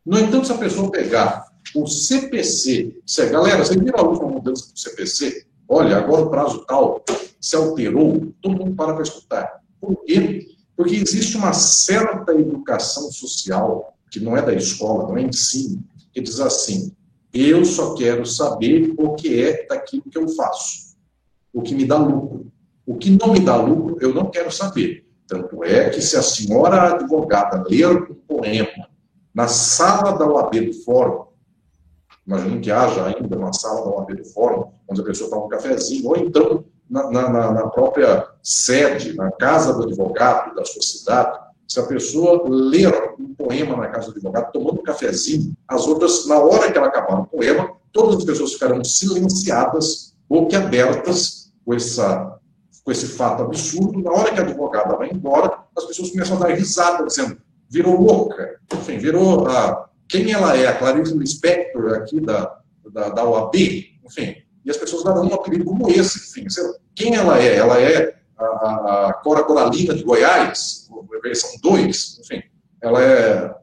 No 0.04 0.18
entanto, 0.18 0.48
se 0.48 0.52
a 0.52 0.58
pessoa 0.58 0.90
pegar 0.90 1.46
o 1.74 1.86
CPC, 1.86 3.00
se 3.06 3.22
a 3.22 3.26
galera, 3.30 3.64
vocês 3.64 3.80
viram 3.80 4.00
a 4.00 4.06
última 4.06 4.28
mudança 4.28 4.70
do 4.70 4.78
CPC? 4.78 5.45
Olha, 5.68 5.98
agora 5.98 6.22
o 6.22 6.30
prazo 6.30 6.64
tal 6.66 7.02
se 7.40 7.56
alterou, 7.56 8.32
todo 8.40 8.58
mundo 8.58 8.74
para 8.74 8.94
para 8.94 9.02
escutar. 9.02 9.60
Por 9.80 10.04
quê? 10.04 10.46
Porque 10.76 10.96
existe 10.96 11.36
uma 11.36 11.52
certa 11.52 12.32
educação 12.32 13.10
social, 13.10 13.96
que 14.10 14.20
não 14.20 14.36
é 14.36 14.42
da 14.42 14.54
escola, 14.54 15.08
não 15.08 15.16
é 15.16 15.22
ensino, 15.22 15.82
que 16.12 16.20
diz 16.20 16.40
assim: 16.40 16.92
eu 17.32 17.64
só 17.64 17.94
quero 17.94 18.24
saber 18.26 18.94
o 18.96 19.14
que 19.14 19.42
é 19.42 19.66
daquilo 19.66 20.04
que 20.10 20.18
eu 20.18 20.28
faço 20.28 20.86
o 21.56 21.62
que 21.62 21.74
me 21.74 21.86
dá 21.86 21.96
lucro. 21.96 22.52
O 22.84 22.96
que 22.96 23.10
não 23.10 23.32
me 23.32 23.40
dá 23.40 23.56
lucro, 23.56 23.96
eu 23.98 24.12
não 24.12 24.30
quero 24.30 24.52
saber. 24.52 25.06
Tanto 25.26 25.64
é 25.64 25.88
que 25.88 26.02
se 26.02 26.14
a 26.14 26.22
senhora 26.22 26.94
advogada 26.94 27.64
ler 27.66 27.96
um 27.96 28.14
poema 28.14 28.88
na 29.34 29.48
sala 29.48 30.18
da 30.18 30.26
OAB 30.26 30.66
do 30.66 30.74
Fórum, 30.84 31.24
imagino 32.26 32.60
que 32.60 32.70
haja 32.70 33.04
ainda 33.04 33.38
uma 33.38 33.52
sala 33.52 33.82
da 33.82 33.90
OAB 33.90 34.14
do 34.14 34.24
Fórum, 34.24 34.70
onde 34.88 35.00
a 35.00 35.04
pessoa 35.04 35.30
toma 35.30 35.46
um 35.46 35.48
cafezinho, 35.48 36.08
ou 36.08 36.16
então 36.16 36.64
na, 36.88 37.10
na, 37.10 37.52
na 37.52 37.66
própria 37.68 38.26
sede, 38.42 39.14
na 39.14 39.30
casa 39.32 39.74
do 39.74 39.84
advogado, 39.84 40.54
da 40.54 40.64
sociedade, 40.64 41.38
se 41.68 41.80
a 41.80 41.84
pessoa 41.84 42.44
ler 42.48 43.14
um 43.18 43.34
poema 43.34 43.76
na 43.76 43.88
casa 43.88 44.06
do 44.06 44.12
advogado, 44.12 44.52
tomando 44.52 44.80
um 44.80 44.84
cafezinho, 44.84 45.54
as 45.68 45.86
outras, 45.86 46.26
na 46.26 46.38
hora 46.38 46.70
que 46.70 46.78
ela 46.78 46.86
acabar 46.86 47.20
o 47.20 47.26
poema, 47.26 47.72
todas 47.92 48.18
as 48.18 48.24
pessoas 48.24 48.52
ficarão 48.52 48.82
silenciadas, 48.84 50.14
boquiabertas, 50.28 51.52
com, 51.64 51.74
essa, 51.74 52.38
com 52.84 52.92
esse 52.92 53.06
fato 53.06 53.42
absurdo, 53.42 54.00
na 54.00 54.12
hora 54.12 54.32
que 54.32 54.38
a 54.38 54.44
advogada 54.44 54.96
vai 54.96 55.10
embora, 55.10 55.58
as 55.76 55.84
pessoas 55.84 56.10
começam 56.10 56.36
a 56.36 56.40
dar 56.40 56.54
risada, 56.54 57.04
dizendo, 57.04 57.36
virou 57.68 58.00
louca, 58.00 58.60
enfim, 58.72 58.98
virou 58.98 59.46
a, 59.48 59.88
quem 60.08 60.32
ela 60.32 60.56
é, 60.56 60.66
a 60.66 60.76
Clarice 60.76 61.16
Lispector 61.16 61.94
aqui 61.94 62.20
da, 62.20 62.58
da, 62.92 63.08
da 63.10 63.24
OAB, 63.24 63.54
enfim, 64.04 64.36
e 64.64 64.70
as 64.70 64.76
pessoas 64.76 65.04
darão 65.04 65.26
um 65.26 65.34
apelido 65.34 65.64
como 65.64 65.90
esse, 65.90 66.40
enfim, 66.40 66.46
quem 66.94 67.14
ela 67.14 67.38
é? 67.40 67.56
Ela 67.56 67.80
é 67.80 68.16
a, 68.38 69.08
a 69.08 69.12
Cora 69.22 69.44
Coralina 69.44 69.94
de 69.94 70.02
Goiás, 70.02 70.88
versão 71.22 71.50
2, 71.62 72.20
enfim, 72.20 72.42
ela 72.80 73.02
é 73.02 73.54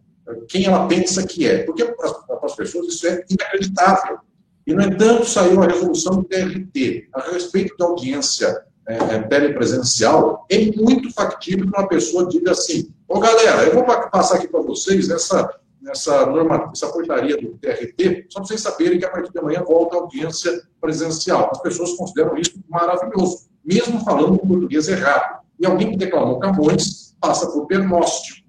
quem 0.47 0.65
ela 0.65 0.87
pensa 0.87 1.25
que 1.27 1.45
é, 1.45 1.63
porque 1.63 1.83
para 1.83 2.09
as 2.43 2.55
pessoas 2.55 2.87
isso 2.87 3.05
é 3.07 3.23
inacreditável, 3.29 4.19
e, 4.65 4.73
no 4.73 4.81
entanto, 4.81 5.25
saiu 5.25 5.61
a 5.61 5.67
resolução 5.67 6.15
do 6.15 6.23
TRT 6.23 7.09
a 7.13 7.31
respeito 7.31 7.75
da 7.77 7.85
audiência 7.85 8.63
é, 8.87 8.95
é, 8.95 9.21
telepresencial. 9.23 10.45
É 10.49 10.65
muito 10.77 11.13
factível 11.13 11.69
que 11.69 11.77
uma 11.77 11.87
pessoa 11.87 12.27
diga 12.27 12.51
assim: 12.51 12.93
Ô 13.07 13.19
galera, 13.19 13.63
eu 13.63 13.73
vou 13.73 13.83
passar 13.83 14.37
aqui 14.37 14.47
para 14.47 14.61
vocês 14.61 15.09
essa, 15.09 15.49
essa, 15.89 16.25
norma, 16.25 16.69
essa 16.71 16.91
portaria 16.91 17.35
do 17.37 17.57
TRT, 17.57 18.27
só 18.29 18.39
para 18.39 18.47
vocês 18.47 18.61
saberem 18.61 18.99
que 18.99 19.05
a 19.05 19.09
partir 19.09 19.31
de 19.31 19.39
amanhã 19.39 19.63
volta 19.63 19.95
a 19.95 19.99
audiência 19.99 20.61
presencial. 20.79 21.49
As 21.51 21.61
pessoas 21.61 21.93
consideram 21.93 22.37
isso 22.37 22.53
maravilhoso, 22.69 23.49
mesmo 23.63 24.03
falando 24.03 24.37
com 24.37 24.47
português 24.47 24.87
errado. 24.87 25.43
E 25.59 25.65
alguém 25.65 25.91
que 25.91 25.97
declamou 25.97 26.39
Camões 26.39 27.15
passa 27.19 27.49
por 27.51 27.67
pernóstico. 27.67 28.43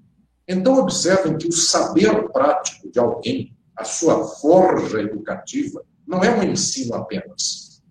Então, 0.47 0.78
observem 0.78 1.37
que 1.39 1.49
o 1.49 1.53
saber 1.53 2.30
prático 2.30 2.91
de 2.91 2.99
alguém, 2.99 3.57
a 3.76 3.85
sua 3.85 4.24
forja 4.24 5.01
educativa, 5.01 5.82
não 6.07 6.22
é 6.22 6.30
um 6.30 6.43
ensino 6.43 6.95
apenas. 6.95 7.82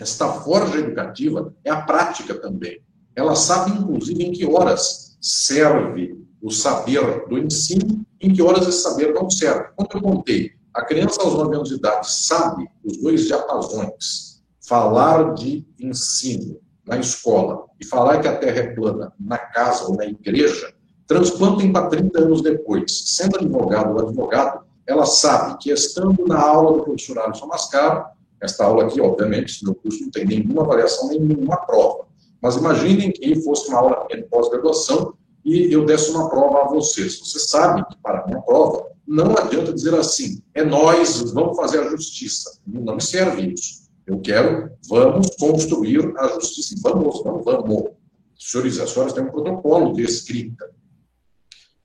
Esta 0.00 0.28
forja 0.28 0.78
educativa 0.78 1.54
é 1.62 1.70
a 1.70 1.82
prática 1.82 2.34
também. 2.34 2.80
Ela 3.14 3.36
sabe, 3.36 3.72
inclusive, 3.72 4.24
em 4.24 4.32
que 4.32 4.46
horas 4.46 5.16
serve 5.20 6.23
o 6.44 6.50
saber 6.50 7.26
do 7.26 7.38
ensino, 7.38 8.04
em 8.20 8.30
que 8.30 8.42
horas 8.42 8.68
esse 8.68 8.82
saber 8.82 9.14
não 9.14 9.30
serve. 9.30 9.70
Como 9.74 9.88
eu 9.94 10.02
contei, 10.02 10.50
a 10.74 10.84
criança 10.84 11.22
aos 11.22 11.32
9 11.32 11.56
anos 11.56 11.68
de 11.70 11.76
idade 11.76 12.12
sabe 12.12 12.68
os 12.84 12.98
dois 12.98 13.24
diapasões. 13.24 14.42
Falar 14.68 15.32
de 15.32 15.66
ensino 15.80 16.60
na 16.86 16.98
escola 16.98 17.64
e 17.80 17.86
falar 17.86 18.20
que 18.20 18.28
a 18.28 18.36
Terra 18.36 18.58
é 18.58 18.74
plana 18.74 19.10
na 19.18 19.38
casa 19.38 19.86
ou 19.86 19.96
na 19.96 20.04
igreja, 20.04 20.74
transplantem 21.06 21.72
para 21.72 21.88
30 21.88 22.20
anos 22.20 22.42
depois. 22.42 22.92
Sendo 23.06 23.36
advogado 23.36 23.94
ou 23.94 24.06
advogado, 24.06 24.64
ela 24.86 25.06
sabe 25.06 25.56
que 25.58 25.70
estando 25.70 26.26
na 26.26 26.38
aula 26.38 26.76
do 26.76 26.84
professor 26.84 27.20
Alisson 27.20 27.46
Mascaro, 27.46 28.04
esta 28.42 28.66
aula 28.66 28.84
aqui, 28.84 29.00
obviamente, 29.00 29.64
no 29.64 29.74
curso 29.74 30.02
não 30.02 30.10
tem 30.10 30.26
nenhuma 30.26 30.62
avaliação, 30.62 31.08
nenhuma 31.08 31.56
prova, 31.56 32.04
mas 32.42 32.56
imaginem 32.56 33.10
que 33.10 33.34
fosse 33.36 33.66
uma 33.68 33.78
aula 33.78 34.06
de 34.10 34.22
pós-graduação 34.24 35.14
e 35.44 35.72
eu 35.72 35.84
desse 35.84 36.10
uma 36.10 36.28
prova 36.28 36.62
a 36.62 36.68
vocês. 36.68 37.18
Você 37.18 37.38
sabe 37.38 37.84
que 37.86 37.96
para 38.02 38.20
a 38.20 38.26
minha 38.26 38.40
prova 38.40 38.90
não 39.06 39.36
adianta 39.36 39.72
dizer 39.72 39.94
assim, 39.94 40.42
é 40.54 40.64
nós, 40.64 41.30
vamos 41.32 41.56
fazer 41.56 41.80
a 41.80 41.90
justiça. 41.90 42.58
Não 42.66 42.94
me 42.94 43.02
serve 43.02 43.52
isso. 43.52 43.84
Eu 44.06 44.20
quero, 44.20 44.70
vamos 44.88 45.28
construir 45.36 46.12
a 46.18 46.28
justiça. 46.28 46.74
Vamos, 46.82 47.22
não 47.24 47.42
vamos. 47.42 47.90
Os 48.38 48.50
senhores 48.50 48.76
e 48.76 48.82
as 48.82 48.90
senhoras 48.90 49.12
têm 49.12 49.24
um 49.24 49.30
protocolo 49.30 49.92
de 49.92 50.02
escrita 50.02 50.70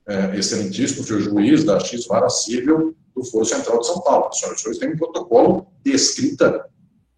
é, 0.06 0.36
excelentíssimo 0.36 1.04
senhor 1.04 1.20
juiz 1.20 1.62
da 1.62 1.78
X 1.78 2.06
Vara 2.06 2.28
Civil 2.28 2.96
do 3.14 3.24
Foro 3.24 3.44
Central 3.44 3.78
de 3.78 3.86
São 3.86 4.00
Paulo. 4.00 4.28
Os 4.28 4.38
senhores, 4.38 4.60
senhores 4.60 4.78
têm 4.78 4.92
um 4.92 4.96
protocolo 4.96 5.66
de 5.84 5.92
escrita 5.92 6.66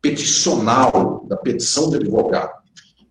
peticional, 0.01 1.25
da 1.29 1.37
petição 1.37 1.89
de 1.89 1.97
advogado. 1.97 2.61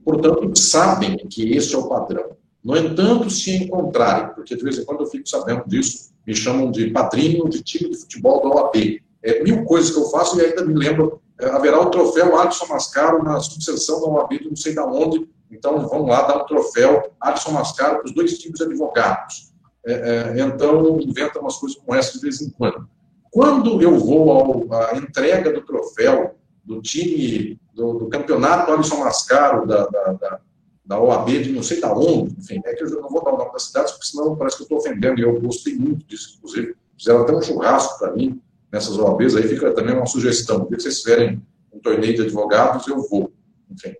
Portanto, 0.03 0.59
sabem 0.59 1.17
que 1.27 1.55
esse 1.55 1.73
é 1.73 1.77
o 1.77 1.87
padrão. 1.87 2.37
No 2.63 2.77
entanto, 2.77 3.29
se 3.29 3.63
encontrarem, 3.63 4.33
porque 4.35 4.55
de 4.55 4.63
vez 4.63 4.77
em 4.77 4.85
quando 4.85 5.01
eu 5.01 5.07
fico 5.07 5.27
sabendo 5.27 5.63
disso, 5.67 6.11
me 6.25 6.35
chamam 6.35 6.71
de 6.71 6.91
padrinho 6.91 7.49
de 7.49 7.61
time 7.63 7.89
de 7.89 7.97
futebol 7.97 8.41
da 8.41 8.49
OAB. 8.49 9.01
É 9.23 9.43
mil 9.43 9.63
coisas 9.65 9.91
que 9.91 9.97
eu 9.97 10.09
faço 10.09 10.39
e 10.39 10.45
ainda 10.45 10.63
me 10.63 10.73
lembro, 10.73 11.21
é, 11.39 11.47
haverá 11.49 11.79
o 11.79 11.89
troféu 11.89 12.37
Alisson 12.39 12.67
Mascaro 12.67 13.23
na 13.23 13.39
sucessão 13.39 14.01
da 14.01 14.07
OAB 14.07 14.33
não 14.45 14.55
sei 14.55 14.75
da 14.75 14.85
onde, 14.85 15.27
então 15.49 15.87
vamos 15.87 16.09
lá 16.09 16.21
dar 16.23 16.43
um 16.43 16.45
troféu 16.45 17.11
Alisson 17.19 17.51
Mascaro 17.51 17.97
para 17.97 18.05
os 18.05 18.13
dois 18.13 18.37
times 18.37 18.61
advogados 18.61 19.51
é, 19.85 19.93
é, 20.37 20.41
então 20.41 20.99
inventa 20.99 21.39
umas 21.39 21.57
coisas 21.57 21.77
como 21.79 21.97
essa 21.97 22.13
de 22.13 22.19
vez 22.19 22.41
em 22.41 22.49
quando. 22.51 22.87
Quando 23.31 23.81
eu 23.81 23.97
vou 23.97 24.67
à 24.73 24.95
entrega 24.95 25.51
do 25.51 25.61
troféu 25.61 26.35
do 26.63 26.81
time, 26.81 27.59
do, 27.73 27.93
do 27.93 28.09
campeonato 28.09 28.71
Alisson 28.71 28.97
Mascaro, 28.97 29.65
da, 29.65 29.87
da, 29.87 30.13
da, 30.13 30.39
da, 30.85 30.99
OAB, 30.99 31.29
de 31.29 31.51
não 31.51 31.63
sei 31.63 31.79
da 31.79 31.93
onde, 31.93 32.35
enfim, 32.37 32.61
é 32.65 32.73
que 32.73 32.83
eu 32.83 33.01
não 33.01 33.09
vou 33.09 33.23
dar 33.23 33.33
o 33.33 33.37
nome 33.37 33.53
da 33.53 33.59
cidade, 33.59 33.91
porque 33.93 34.07
senão 34.07 34.35
parece 34.35 34.57
que 34.57 34.63
eu 34.63 34.65
estou 34.65 34.77
ofendendo, 34.79 35.19
e 35.19 35.23
eu 35.23 35.39
gostei 35.39 35.75
muito 35.75 36.05
disso, 36.05 36.35
inclusive. 36.37 36.75
Fizeram 36.97 37.21
até 37.21 37.35
um 37.35 37.41
churrasco 37.41 37.99
para 37.99 38.13
mim 38.13 38.41
nessas 38.71 38.97
OABs, 38.97 39.35
aí 39.35 39.43
fica 39.43 39.71
também 39.73 39.95
uma 39.95 40.05
sugestão. 40.05 40.67
Se 40.69 40.81
vocês 40.81 41.01
tiverem 41.01 41.41
um 41.71 41.79
torneio 41.79 42.15
de 42.15 42.21
advogados, 42.21 42.87
eu 42.87 43.01
vou. 43.07 43.31
Enfim. 43.69 43.95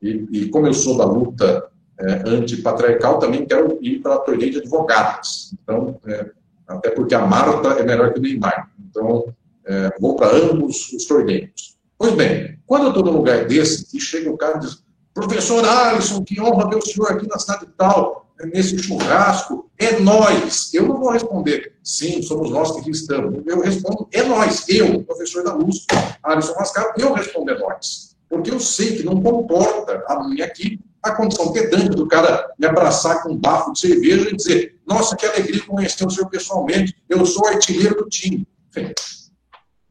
E, 0.00 0.26
e 0.32 0.48
como 0.48 0.66
eu 0.66 0.74
sou 0.74 0.96
da 0.96 1.04
luta 1.04 1.70
é, 1.98 2.28
antipatriarcal, 2.28 3.18
também 3.18 3.46
quero 3.46 3.78
ir 3.80 4.00
para 4.00 4.14
a 4.14 4.18
torneio 4.18 4.52
de 4.52 4.58
advogadas. 4.58 5.54
Então, 5.62 6.00
é, 6.06 6.30
até 6.66 6.90
porque 6.90 7.14
a 7.14 7.26
Marta 7.26 7.68
é 7.68 7.84
melhor 7.84 8.12
que 8.12 8.18
o 8.18 8.22
Neymar. 8.22 8.70
Então, 8.88 9.32
é, 9.64 9.92
vou 10.00 10.16
para 10.16 10.34
ambos 10.36 10.92
os 10.92 11.04
torneios. 11.06 11.76
Pois 11.96 12.14
bem, 12.14 12.58
quando 12.66 12.84
eu 12.84 12.88
estou 12.88 13.04
num 13.04 13.12
lugar 13.12 13.44
desse, 13.46 13.96
e 13.96 14.00
chega 14.00 14.30
o 14.30 14.36
cara 14.36 14.56
e 14.56 14.60
diz, 14.60 14.82
professor 15.14 15.64
Alisson, 15.64 16.22
que 16.24 16.40
honra 16.40 16.68
ver 16.68 16.76
o 16.76 16.82
senhor 16.82 17.12
aqui 17.12 17.28
na 17.28 17.38
cidade 17.38 17.66
tal, 17.76 18.22
nesse 18.52 18.78
churrasco, 18.78 19.70
é 19.78 19.98
nós. 20.00 20.72
Eu 20.74 20.86
não 20.86 20.98
vou 20.98 21.10
responder, 21.10 21.74
sim, 21.82 22.22
somos 22.22 22.50
nós 22.50 22.72
que 22.72 22.80
aqui 22.80 22.90
estamos. 22.90 23.42
Eu 23.46 23.60
respondo, 23.60 24.08
é 24.12 24.22
nós. 24.22 24.64
Eu, 24.68 25.02
professor 25.04 25.44
da 25.44 25.56
USP, 25.56 25.86
Alisson 26.22 26.54
Mascaro, 26.54 26.92
eu 26.96 27.12
respondo, 27.12 27.50
é 27.50 27.58
nós. 27.58 28.16
Porque 28.28 28.50
eu 28.50 28.58
sei 28.58 28.96
que 28.96 29.04
não 29.04 29.22
comporta 29.22 30.02
a 30.08 30.24
minha 30.24 30.44
aqui 30.44 30.80
a 31.02 31.10
condição 31.10 31.52
pedante 31.52 31.90
do 31.90 32.06
cara 32.06 32.52
me 32.56 32.66
abraçar 32.66 33.22
com 33.22 33.30
um 33.30 33.36
bafo 33.36 33.72
de 33.72 33.80
cerveja 33.80 34.30
e 34.30 34.36
dizer, 34.36 34.78
nossa, 34.86 35.16
que 35.16 35.26
alegria 35.26 35.60
conhecer 35.66 36.06
o 36.06 36.10
senhor 36.10 36.28
pessoalmente, 36.28 36.96
eu 37.08 37.26
sou 37.26 37.46
artilheiro 37.48 37.96
do 37.96 38.08
time. 38.08 38.46
Enfim, 38.70 38.92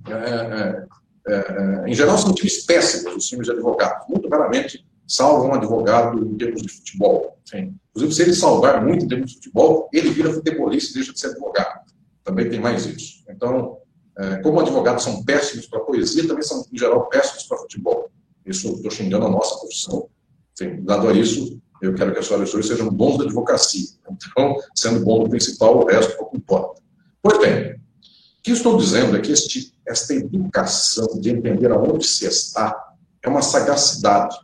é, 0.08 0.14
é, 0.14 0.86
é, 1.28 1.36
é, 1.36 1.90
em 1.90 1.94
geral, 1.94 2.18
são 2.18 2.34
times 2.34 2.66
péssimos, 2.66 3.14
os 3.14 3.28
times 3.28 3.46
de 3.46 3.52
advogados. 3.52 4.08
Muito 4.08 4.30
raramente 4.30 4.86
salva 5.12 5.46
um 5.46 5.54
advogado 5.54 6.26
em 6.26 6.38
termos 6.38 6.62
de 6.62 6.70
futebol. 6.70 7.38
Enfim, 7.46 7.76
inclusive, 7.90 8.16
se 8.16 8.22
ele 8.22 8.34
salvar 8.34 8.82
muito 8.82 9.04
em 9.04 9.08
termos 9.10 9.32
de 9.32 9.36
futebol, 9.36 9.90
ele 9.92 10.10
vira 10.10 10.34
futebolista 10.34 10.92
e 10.92 10.94
deixa 10.94 11.12
de 11.12 11.20
ser 11.20 11.28
advogado. 11.28 11.82
Também 12.24 12.50
tem 12.50 12.62
mais 12.62 12.86
isso. 12.86 13.22
Então, 13.30 13.78
é, 14.18 14.38
como 14.38 14.62
advogados 14.62 15.04
são 15.04 15.22
péssimos 15.24 15.68
para 15.68 15.82
poesia, 15.82 16.26
também 16.26 16.44
são, 16.44 16.66
em 16.72 16.78
geral, 16.78 17.10
péssimos 17.10 17.44
para 17.44 17.58
futebol. 17.58 18.10
Isso 18.46 18.70
estou 18.76 18.90
xingando 18.90 19.26
a 19.26 19.30
nossa 19.30 19.60
profissão. 19.60 20.08
Enfim, 20.54 20.82
dado 20.84 21.10
a 21.10 21.14
isso, 21.14 21.62
eu 21.82 21.94
quero 21.94 22.14
que 22.14 22.20
as 22.20 22.28
senhoras 22.28 22.54
e 22.54 22.64
sejam 22.64 22.90
bons 22.90 23.18
da 23.18 23.26
advocacia. 23.26 23.88
Então, 24.10 24.56
sendo 24.74 25.04
bom 25.04 25.24
no 25.24 25.30
principal, 25.30 25.78
o 25.78 25.86
resto 25.86 26.16
pouco 26.16 26.38
importa. 26.38 26.82
Pois 27.22 27.38
bem, 27.38 27.74
o 27.74 27.78
que 28.42 28.52
estou 28.52 28.78
dizendo 28.78 29.18
é 29.18 29.20
que 29.20 29.34
este, 29.34 29.74
esta 29.86 30.14
educação 30.14 31.20
de 31.20 31.32
entender 31.32 31.70
aonde 31.70 32.08
se 32.08 32.26
está 32.26 32.94
é 33.22 33.28
uma 33.28 33.42
sagacidade 33.42 34.38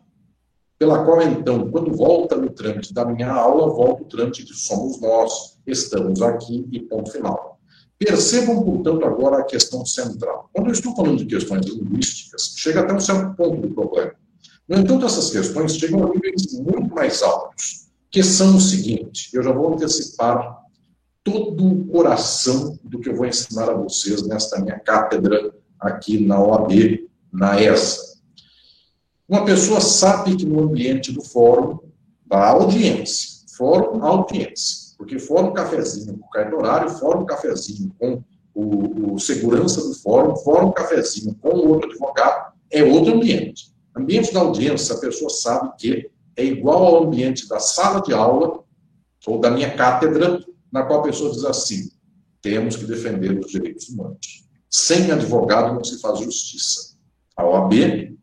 pela 0.77 1.03
qual, 1.03 1.21
então, 1.23 1.69
quando 1.71 1.95
volta 1.95 2.35
no 2.35 2.49
trâmite 2.49 2.93
da 2.93 3.03
minha 3.03 3.31
aula, 3.31 3.73
volta 3.73 4.03
o 4.03 4.05
trâmite 4.05 4.45
de 4.45 4.53
somos 4.53 5.01
nós, 5.01 5.57
estamos 5.65 6.21
aqui 6.21 6.67
e 6.71 6.79
ponto 6.79 7.11
final. 7.11 7.59
Percebam, 7.97 8.63
portanto, 8.63 9.03
agora 9.05 9.39
a 9.39 9.43
questão 9.43 9.83
central. 9.85 10.49
Quando 10.53 10.67
eu 10.67 10.73
estou 10.73 10.95
falando 10.95 11.17
de 11.17 11.25
questões 11.25 11.65
linguísticas, 11.65 12.53
chega 12.55 12.81
até 12.81 12.93
um 12.93 12.99
certo 12.99 13.35
ponto 13.35 13.59
do 13.59 13.73
problema. 13.73 14.13
No 14.67 14.77
entanto, 14.77 15.05
essas 15.05 15.31
questões 15.31 15.75
chegam 15.77 16.03
a 16.03 16.09
níveis 16.09 16.53
muito 16.53 16.93
mais 16.93 17.23
altos, 17.23 17.87
que 18.11 18.21
são 18.21 18.57
o 18.57 18.61
seguinte: 18.61 19.29
eu 19.33 19.41
já 19.41 19.51
vou 19.51 19.73
antecipar 19.73 20.57
todo 21.23 21.65
o 21.65 21.87
coração 21.87 22.77
do 22.83 22.99
que 22.99 23.09
eu 23.09 23.15
vou 23.15 23.25
ensinar 23.25 23.69
a 23.69 23.73
vocês 23.73 24.27
nesta 24.27 24.59
minha 24.61 24.79
cátedra 24.79 25.53
aqui 25.79 26.23
na 26.23 26.39
OAB, 26.39 26.71
na 27.33 27.59
ESA. 27.59 28.16
Uma 29.27 29.43
pessoa 29.43 29.81
sabe 29.81 30.37
que 30.37 30.45
no 30.45 30.63
ambiente 30.63 31.11
do 31.11 31.21
fórum, 31.21 31.79
da 32.25 32.49
audiência, 32.49 33.45
fórum, 33.57 34.01
audiência, 34.03 34.95
porque 34.97 35.19
fórum 35.19 35.53
cafezinho 35.53 36.17
com 36.17 36.25
o 36.25 36.29
cartorário, 36.29 36.89
fórum 36.91 37.25
cafezinho 37.25 37.91
com 37.99 38.23
o, 38.53 39.13
o, 39.13 39.19
segurança 39.19 39.81
do 39.81 39.93
fórum, 39.95 40.35
fórum 40.37 40.71
cafezinho 40.71 41.35
com 41.41 41.49
outro 41.49 41.89
advogado, 41.89 42.53
é 42.71 42.83
outro 42.83 43.15
ambiente. 43.15 43.73
Ambiente 43.95 44.33
da 44.33 44.39
audiência, 44.39 44.95
a 44.95 44.99
pessoa 44.99 45.29
sabe 45.29 45.71
que 45.77 46.09
é 46.35 46.45
igual 46.45 46.85
ao 46.85 47.03
ambiente 47.03 47.49
da 47.49 47.59
sala 47.59 48.01
de 48.01 48.13
aula 48.13 48.63
ou 49.25 49.39
da 49.39 49.51
minha 49.51 49.75
cátedra, 49.75 50.39
na 50.71 50.83
qual 50.83 51.01
a 51.01 51.03
pessoa 51.03 51.31
diz 51.31 51.43
assim: 51.43 51.89
temos 52.41 52.77
que 52.77 52.85
defender 52.85 53.37
os 53.37 53.51
direitos 53.51 53.89
humanos. 53.89 54.47
Sem 54.69 55.11
advogado 55.11 55.73
não 55.73 55.83
se 55.83 55.99
faz 55.99 56.19
justiça. 56.19 56.95
A 57.35 57.45
OAB 57.45 58.16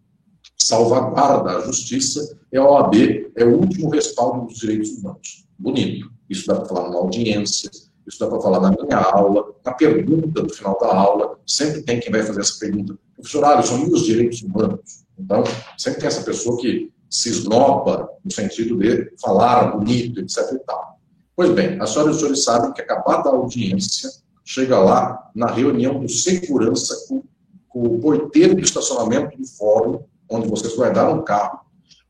salvaguarda 0.64 1.58
a 1.58 1.60
justiça, 1.60 2.38
é 2.50 2.58
a 2.58 2.64
OAB, 2.64 2.94
é 3.36 3.44
o 3.44 3.58
último 3.58 3.90
respaldo 3.90 4.46
dos 4.46 4.58
direitos 4.58 4.90
humanos. 4.96 5.46
Bonito. 5.58 6.10
Isso 6.28 6.46
dá 6.46 6.54
para 6.54 6.64
falar 6.64 6.88
numa 6.88 7.00
audiência, 7.00 7.70
isso 8.06 8.18
dá 8.18 8.26
para 8.26 8.40
falar 8.40 8.60
na 8.60 8.70
minha 8.70 8.96
aula, 8.96 9.54
na 9.64 9.72
pergunta 9.72 10.42
do 10.42 10.52
final 10.52 10.78
da 10.80 10.94
aula, 10.94 11.38
sempre 11.46 11.82
tem 11.82 12.00
quem 12.00 12.10
vai 12.10 12.22
fazer 12.22 12.40
essa 12.40 12.58
pergunta. 12.58 12.98
Professor 13.14 13.44
Alisson, 13.44 13.78
e 13.78 13.92
os 13.92 14.04
direitos 14.04 14.42
humanos? 14.42 15.04
Então, 15.18 15.44
sempre 15.76 16.00
tem 16.00 16.08
essa 16.08 16.22
pessoa 16.22 16.58
que 16.58 16.90
se 17.10 17.28
esnoba 17.28 18.08
no 18.24 18.32
sentido 18.32 18.78
de 18.78 19.12
falar 19.20 19.76
bonito, 19.76 20.20
etc 20.20 20.38
e 20.54 20.58
tal. 20.60 20.98
Pois 21.36 21.50
bem, 21.50 21.78
as 21.80 21.90
senhoras 21.90 22.12
e 22.12 22.14
os 22.14 22.20
senhores 22.20 22.44
sabem 22.44 22.72
que 22.72 22.80
acabada 22.80 23.28
a 23.28 23.32
audiência, 23.32 24.10
chega 24.44 24.78
lá 24.78 25.30
na 25.34 25.46
reunião 25.46 26.00
do 26.00 26.08
segurança 26.08 27.06
com, 27.06 27.22
com 27.68 27.82
o 27.82 27.98
porteiro 28.00 28.54
de 28.54 28.62
estacionamento 28.62 29.36
do 29.36 29.46
fórum, 29.46 30.02
onde 30.34 30.48
vocês 30.48 30.76
guardaram 30.76 31.18
o 31.18 31.22
carro, 31.22 31.60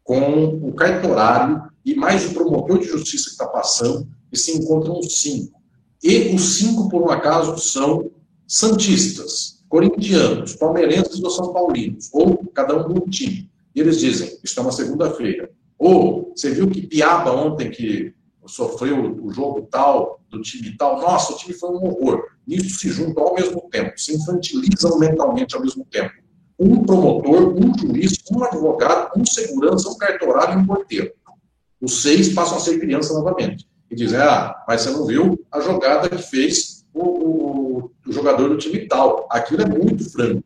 com 0.03 0.69
o 0.69 0.73
cartorário 0.73 1.63
e 1.85 1.95
mais 1.95 2.27
o 2.27 2.35
promotor 2.35 2.79
de 2.79 2.87
justiça 2.87 3.25
que 3.25 3.31
está 3.33 3.47
passando, 3.47 4.09
e 4.33 4.37
se 4.37 4.57
encontram 4.57 4.99
os 4.99 5.21
cinco. 5.21 5.61
E 6.03 6.35
os 6.35 6.57
cinco, 6.57 6.89
por 6.89 7.03
um 7.03 7.11
acaso, 7.11 7.57
são 7.59 8.11
santistas, 8.47 9.63
corintianos, 9.69 10.55
palmeirenses 10.55 11.23
ou 11.23 11.31
são 11.31 11.53
paulinos, 11.53 12.11
ou 12.13 12.37
cada 12.53 12.77
um 12.77 12.93
de 12.93 13.01
um 13.01 13.09
time. 13.09 13.51
E 13.75 13.81
eles 13.81 14.01
dizem, 14.01 14.39
isso 14.43 14.59
é 14.59 14.63
uma 14.63 14.73
segunda-feira. 14.73 15.51
Ou, 15.79 16.33
você 16.35 16.51
viu 16.51 16.71
que 16.71 16.87
piaba 16.87 17.33
ontem 17.33 17.71
que 17.71 18.15
sofreu 18.47 19.19
o 19.23 19.33
jogo 19.33 19.67
tal, 19.71 20.21
do 20.31 20.41
time 20.43 20.77
tal? 20.77 21.01
Nossa, 21.01 21.33
o 21.33 21.37
time 21.37 21.55
foi 21.55 21.71
um 21.71 21.85
horror. 21.85 22.25
Nisso 22.47 22.79
se 22.79 22.91
juntam 22.91 23.25
ao 23.25 23.35
mesmo 23.35 23.63
tempo, 23.71 23.99
se 23.99 24.15
infantilizam 24.15 24.99
mentalmente 24.99 25.55
ao 25.55 25.63
mesmo 25.63 25.85
tempo 25.87 26.24
um 26.59 26.83
promotor, 26.83 27.55
um 27.55 27.77
juiz, 27.79 28.19
um 28.31 28.43
advogado, 28.45 29.11
um 29.17 29.27
segurança, 29.27 29.89
um 29.89 29.97
cartorário 29.97 30.59
e 30.59 30.63
um 30.63 30.67
porteiro. 30.67 31.13
Os 31.81 32.03
seis 32.03 32.33
passam 32.33 32.57
a 32.57 32.61
ser 32.61 32.79
criança 32.79 33.13
novamente. 33.13 33.67
E 33.91 33.95
dizem, 33.95 34.19
ah, 34.19 34.55
mas 34.67 34.83
você 34.83 34.91
não 34.91 35.07
viu 35.07 35.45
a 35.53 35.61
jogada 35.61 36.09
que 36.09 36.23
fez 36.23 36.85
o, 36.93 37.03
o, 37.03 37.91
o 38.07 38.13
jogador 38.13 38.49
do 38.49 38.57
time 38.57 38.87
tal. 38.87 39.27
Aquilo 39.31 39.63
é 39.63 39.67
muito 39.67 40.09
franco. 40.11 40.43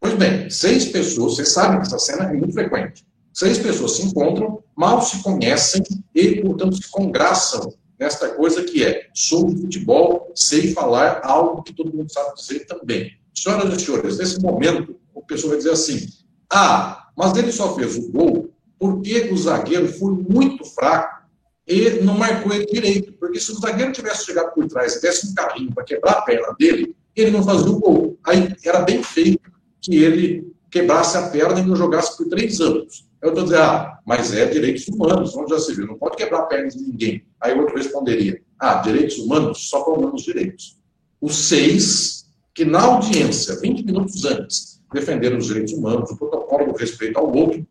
Pois 0.00 0.14
bem, 0.14 0.50
seis 0.50 0.86
pessoas, 0.86 1.36
vocês 1.36 1.52
sabem 1.52 1.80
que 1.80 1.86
essa 1.86 1.98
cena 1.98 2.24
é 2.24 2.32
muito 2.32 2.52
frequente. 2.52 3.04
Seis 3.32 3.58
pessoas 3.58 3.92
se 3.92 4.06
encontram, 4.06 4.62
mal 4.76 5.00
se 5.02 5.22
conhecem 5.22 5.82
e, 6.14 6.40
portanto, 6.42 6.76
se 6.76 6.90
congraçam 6.90 7.72
nesta 7.98 8.28
coisa 8.28 8.62
que 8.62 8.84
é, 8.84 9.08
sou 9.14 9.46
de 9.46 9.60
futebol, 9.62 10.30
sei 10.34 10.72
falar 10.72 11.20
algo 11.24 11.62
que 11.62 11.72
todo 11.72 11.96
mundo 11.96 12.12
sabe 12.12 12.34
dizer 12.34 12.66
também. 12.66 13.12
Senhoras 13.34 13.74
e 13.74 13.84
senhores, 13.84 14.18
nesse 14.18 14.40
momento, 14.40 14.96
o 15.24 15.26
pessoal 15.26 15.50
vai 15.50 15.58
dizer 15.58 15.72
assim: 15.72 16.06
ah, 16.52 17.08
mas 17.16 17.36
ele 17.36 17.50
só 17.50 17.74
fez 17.74 17.96
o 17.96 18.10
gol 18.12 18.54
porque 18.78 19.30
o 19.32 19.36
zagueiro 19.36 19.88
foi 19.88 20.12
muito 20.12 20.64
fraco 20.64 21.24
e 21.66 21.90
não 22.02 22.18
marcou 22.18 22.52
ele 22.52 22.66
direito. 22.66 23.12
Porque 23.14 23.40
se 23.40 23.52
o 23.52 23.58
zagueiro 23.58 23.92
tivesse 23.92 24.26
chegado 24.26 24.52
por 24.52 24.66
trás 24.68 24.96
e 24.96 25.00
desse 25.00 25.28
um 25.28 25.34
carrinho 25.34 25.72
para 25.74 25.84
quebrar 25.84 26.12
a 26.12 26.22
perna 26.22 26.54
dele, 26.58 26.94
ele 27.16 27.30
não 27.30 27.42
fazia 27.42 27.70
o 27.70 27.78
gol. 27.78 28.18
Aí 28.24 28.54
era 28.64 28.80
bem 28.80 29.02
feito 29.02 29.50
que 29.80 29.96
ele 29.96 30.52
quebrasse 30.70 31.16
a 31.16 31.28
perna 31.30 31.60
e 31.60 31.64
não 31.64 31.76
jogasse 31.76 32.16
por 32.16 32.28
três 32.28 32.60
anos. 32.60 33.06
Eu 33.22 33.30
estou 33.30 33.44
dizendo, 33.44 33.62
ah, 33.62 33.98
mas 34.04 34.34
é 34.34 34.44
direitos 34.44 34.86
humanos, 34.88 35.34
onde 35.34 35.50
já 35.50 35.58
se 35.58 35.74
viu, 35.74 35.86
não 35.86 35.96
pode 35.96 36.16
quebrar 36.16 36.40
a 36.40 36.46
perna 36.46 36.68
de 36.68 36.78
ninguém. 36.78 37.24
Aí 37.40 37.58
outro 37.58 37.74
responderia, 37.76 38.42
ah, 38.58 38.74
direitos 38.74 39.16
humanos, 39.18 39.70
só 39.70 39.82
para 39.82 39.94
humanos 39.94 40.22
direitos. 40.22 40.78
Os 41.20 41.34
seis, 41.48 42.26
que 42.54 42.66
na 42.66 42.82
audiência, 42.82 43.58
20 43.60 43.86
minutos 43.86 44.24
antes, 44.26 44.73
defenderam 44.94 45.36
os 45.36 45.46
direitos 45.46 45.72
humanos, 45.74 46.10
o 46.10 46.16
protocolo 46.16 46.72
do 46.72 46.78
respeito 46.78 47.18
ao 47.18 47.30
outro. 47.30 47.66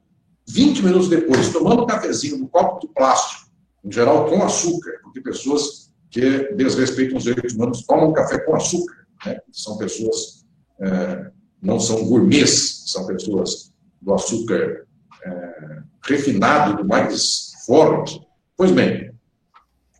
20 0.47 0.83
minutos 0.83 1.07
depois, 1.07 1.51
tomando 1.51 1.83
um 1.83 1.87
cafezinho 1.87 2.37
no 2.37 2.47
copo 2.47 2.85
de 2.85 2.93
plástico, 2.93 3.49
em 3.83 3.91
geral 3.91 4.27
com 4.27 4.43
açúcar, 4.43 4.99
porque 5.01 5.21
pessoas 5.21 5.91
que 6.11 6.53
desrespeitam 6.53 7.17
os 7.17 7.23
direitos 7.23 7.55
humanos 7.55 7.83
tomam 7.85 8.13
café 8.13 8.37
com 8.39 8.55
açúcar. 8.55 9.07
Né? 9.25 9.39
São 9.51 9.77
pessoas, 9.77 10.45
é, 10.79 11.31
não 11.61 11.79
são 11.79 12.05
gourmets, 12.05 12.83
são 12.87 13.07
pessoas 13.07 13.73
do 14.01 14.13
açúcar 14.13 14.85
é, 15.25 15.81
refinado, 16.03 16.77
do 16.77 16.87
mais 16.87 17.53
forte. 17.65 18.21
Pois 18.55 18.71
bem, 18.71 19.11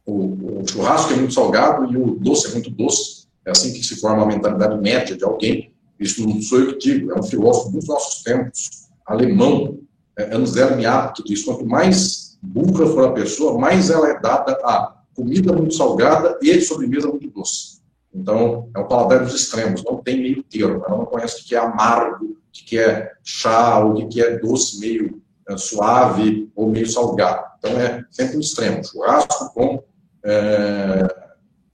o, 0.05 0.61
o 0.61 0.67
churrasco 0.67 1.13
é 1.13 1.15
muito 1.15 1.33
salgado 1.33 1.91
e 1.91 1.97
o 1.97 2.15
doce 2.19 2.47
é 2.47 2.51
muito 2.51 2.69
doce. 2.69 3.27
É 3.45 3.51
assim 3.51 3.73
que 3.73 3.83
se 3.83 3.95
forma 3.99 4.23
a 4.23 4.27
mentalidade 4.27 4.79
média 4.81 5.15
de 5.15 5.23
alguém 5.23 5.72
isso 6.03 6.27
não 6.27 6.41
sou 6.41 6.59
eu 6.59 6.77
que 6.77 6.93
digo, 6.93 7.11
é 7.11 7.19
um 7.19 7.23
filósofo 7.23 7.71
dos 7.71 7.87
nossos 7.87 8.23
tempos, 8.23 8.89
alemão, 9.05 9.79
é, 10.17 10.35
Anselm 10.35 10.79
que 11.15 11.23
diz, 11.23 11.43
quanto 11.43 11.65
mais 11.65 12.37
burra 12.41 12.85
for 12.87 13.07
a 13.07 13.11
pessoa, 13.13 13.57
mais 13.57 13.89
ela 13.89 14.09
é 14.09 14.19
dada 14.19 14.53
a 14.63 14.95
comida 15.15 15.53
muito 15.53 15.73
salgada 15.73 16.37
e 16.41 16.61
sobremesa 16.61 17.07
muito 17.07 17.29
doce. 17.29 17.81
Então, 18.13 18.69
é 18.75 18.79
um 18.79 18.87
paladar 18.87 19.23
dos 19.23 19.33
extremos, 19.33 19.83
não 19.83 19.97
tem 19.97 20.21
meio 20.21 20.43
termo. 20.43 20.83
Ela 20.85 20.97
não 20.97 21.05
conhece 21.05 21.41
o 21.41 21.45
que 21.45 21.55
é 21.55 21.57
amargo, 21.57 22.25
o 22.25 22.37
que 22.51 22.77
é 22.77 23.11
chá, 23.23 23.83
o 23.83 24.07
que 24.07 24.21
é 24.21 24.37
doce 24.37 24.79
meio 24.79 25.21
é, 25.49 25.57
suave 25.57 26.51
ou 26.55 26.69
meio 26.69 26.87
salgado. 26.87 27.43
Então, 27.57 27.71
é 27.79 28.03
sempre 28.11 28.37
um 28.37 28.39
extremo. 28.39 28.83
Churrasco 28.85 29.51
com 29.53 29.83
é, 30.23 31.22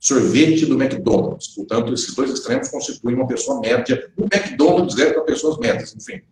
sorvete 0.00 0.64
do 0.64 0.82
McDonald's. 0.82 1.48
Portanto, 1.48 1.92
esses 1.92 2.14
dois 2.14 2.30
extremos 2.30 2.68
constituem 2.68 3.14
uma 3.14 3.26
pessoa 3.26 3.60
média. 3.60 4.10
O 4.16 4.22
McDonald's 4.22 4.98
é 4.98 5.12
para 5.12 5.22
pessoas 5.22 5.58
médias, 5.58 5.94
enfim. 5.94 6.22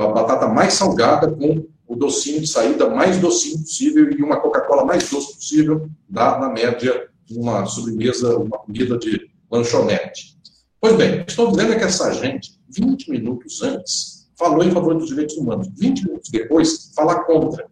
A 0.00 0.06
batata 0.08 0.48
mais 0.48 0.74
salgada 0.74 1.30
com 1.30 1.64
o 1.86 1.96
docinho 1.96 2.40
de 2.40 2.46
saída 2.46 2.90
mais 2.90 3.18
docinho 3.18 3.60
possível 3.60 4.10
e 4.10 4.22
uma 4.22 4.40
Coca-Cola 4.40 4.84
mais 4.84 5.08
doce 5.08 5.34
possível, 5.34 5.88
dá, 6.08 6.38
na 6.38 6.48
média, 6.48 7.08
uma 7.30 7.64
sobremesa, 7.64 8.36
uma 8.38 8.58
comida 8.58 8.98
de 8.98 9.30
lanchonete. 9.50 10.38
Pois 10.80 10.96
bem, 10.96 11.24
estou 11.26 11.50
dizendo 11.50 11.72
é 11.72 11.78
que 11.78 11.84
essa 11.84 12.12
gente, 12.12 12.58
20 12.68 13.10
minutos 13.10 13.62
antes, 13.62 14.28
falou 14.36 14.64
em 14.64 14.70
favor 14.70 14.94
dos 14.94 15.08
direitos 15.08 15.36
humanos. 15.36 15.68
20 15.78 16.04
minutos 16.04 16.30
depois, 16.30 16.92
fala 16.94 17.24
contra. 17.24 17.70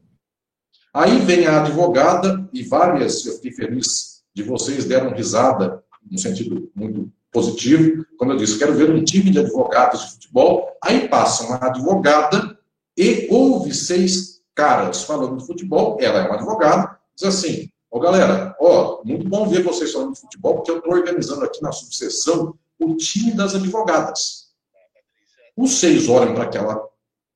Aí 0.94 1.18
vem 1.20 1.46
a 1.46 1.62
advogada, 1.62 2.48
e 2.52 2.62
várias, 2.62 3.24
eu 3.26 3.34
fiquei 3.34 3.52
feliz 3.52 4.09
de 4.34 4.42
vocês 4.42 4.84
deram 4.84 5.14
risada, 5.14 5.82
no 6.10 6.18
sentido 6.18 6.70
muito 6.74 7.10
positivo, 7.32 8.04
como 8.18 8.32
eu 8.32 8.36
disse, 8.36 8.58
quero 8.58 8.74
ver 8.74 8.90
um 8.90 9.04
time 9.04 9.30
de 9.30 9.38
advogados 9.38 10.00
de 10.00 10.10
futebol, 10.12 10.76
aí 10.82 11.08
passa 11.08 11.44
uma 11.44 11.56
advogada 11.56 12.58
e 12.96 13.28
houve 13.30 13.72
seis 13.74 14.40
caras 14.54 15.04
falando 15.04 15.38
de 15.38 15.46
futebol, 15.46 15.96
ela 16.00 16.20
é 16.20 16.26
uma 16.26 16.34
advogada, 16.34 16.98
diz 17.14 17.26
assim, 17.28 17.70
ó 17.90 17.98
oh, 17.98 18.00
galera, 18.00 18.56
ó, 18.60 19.00
muito 19.04 19.28
bom 19.28 19.48
ver 19.48 19.62
vocês 19.62 19.92
falando 19.92 20.14
de 20.14 20.20
futebol, 20.20 20.56
porque 20.56 20.70
eu 20.70 20.78
estou 20.78 20.92
organizando 20.92 21.44
aqui 21.44 21.62
na 21.62 21.72
subseção 21.72 22.54
o 22.78 22.96
time 22.96 23.32
das 23.32 23.54
advogadas. 23.54 24.50
Os 25.56 25.78
seis 25.78 26.08
olham 26.08 26.34
para 26.34 26.44
aquela 26.44 26.82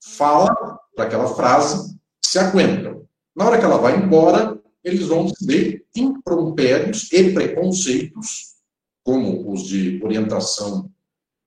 fala, 0.00 0.78
para 0.94 1.04
aquela 1.04 1.34
frase, 1.34 1.96
se 2.22 2.38
aguentam. 2.38 3.06
Na 3.34 3.46
hora 3.46 3.58
que 3.58 3.64
ela 3.64 3.78
vai 3.78 3.96
embora, 3.96 4.58
eles 4.84 5.06
vão 5.06 5.26
dizer 5.26 5.84
impropérios 5.96 7.10
e 7.12 7.32
preconceitos, 7.32 8.54
como 9.02 9.50
os 9.50 9.66
de 9.66 10.00
orientação 10.02 10.90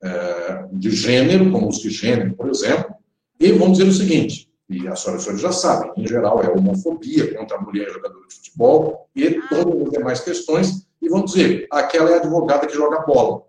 é, 0.04 0.68
de 0.74 0.92
gênero, 0.92 1.52
como 1.52 1.70
os 1.70 1.80
de 1.80 1.90
gênero, 1.90 2.36
por 2.36 2.50
exemplo, 2.50 2.96
e 3.40 3.52
vão 3.52 3.72
dizer 3.72 3.88
o 3.88 3.94
seguinte, 3.94 4.50
e 4.70 4.88
a 4.88 4.96
senhora, 4.96 5.20
a 5.20 5.22
senhora 5.22 5.42
já 5.42 5.52
sabe, 5.52 5.92
em 6.02 6.08
geral 6.08 6.42
é 6.44 6.50
homofobia 6.50 7.34
contra 7.36 7.58
a 7.58 7.62
mulher 7.62 7.90
jogadora 7.90 8.28
de 8.28 8.36
futebol 8.36 9.10
e 9.16 9.40
todas 9.48 9.82
as 9.82 9.92
demais 9.92 10.20
questões, 10.20 10.88
e 11.02 11.08
vão 11.08 11.24
dizer, 11.24 11.68
aquela 11.72 12.10
é 12.10 12.14
a 12.16 12.18
advogada 12.18 12.68
que 12.68 12.74
joga 12.74 13.06
bola. 13.06 13.44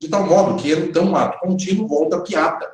De 0.00 0.08
tal 0.08 0.26
modo 0.26 0.60
que, 0.60 0.72
então, 0.72 1.14
ato 1.16 1.38
contínuo 1.40 1.88
volta 1.88 2.16
a 2.16 2.20
piada. 2.20 2.70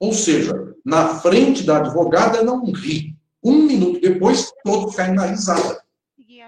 Ou 0.00 0.12
seja, 0.12 0.74
na 0.84 1.08
frente 1.20 1.62
da 1.62 1.78
advogada 1.78 2.42
não 2.42 2.64
ri. 2.64 3.14
Um 3.42 3.62
minuto 3.62 4.00
depois, 4.00 4.52
todos 4.64 4.94
caem 4.94 5.14
na 5.14 5.26
risada. 5.26 5.82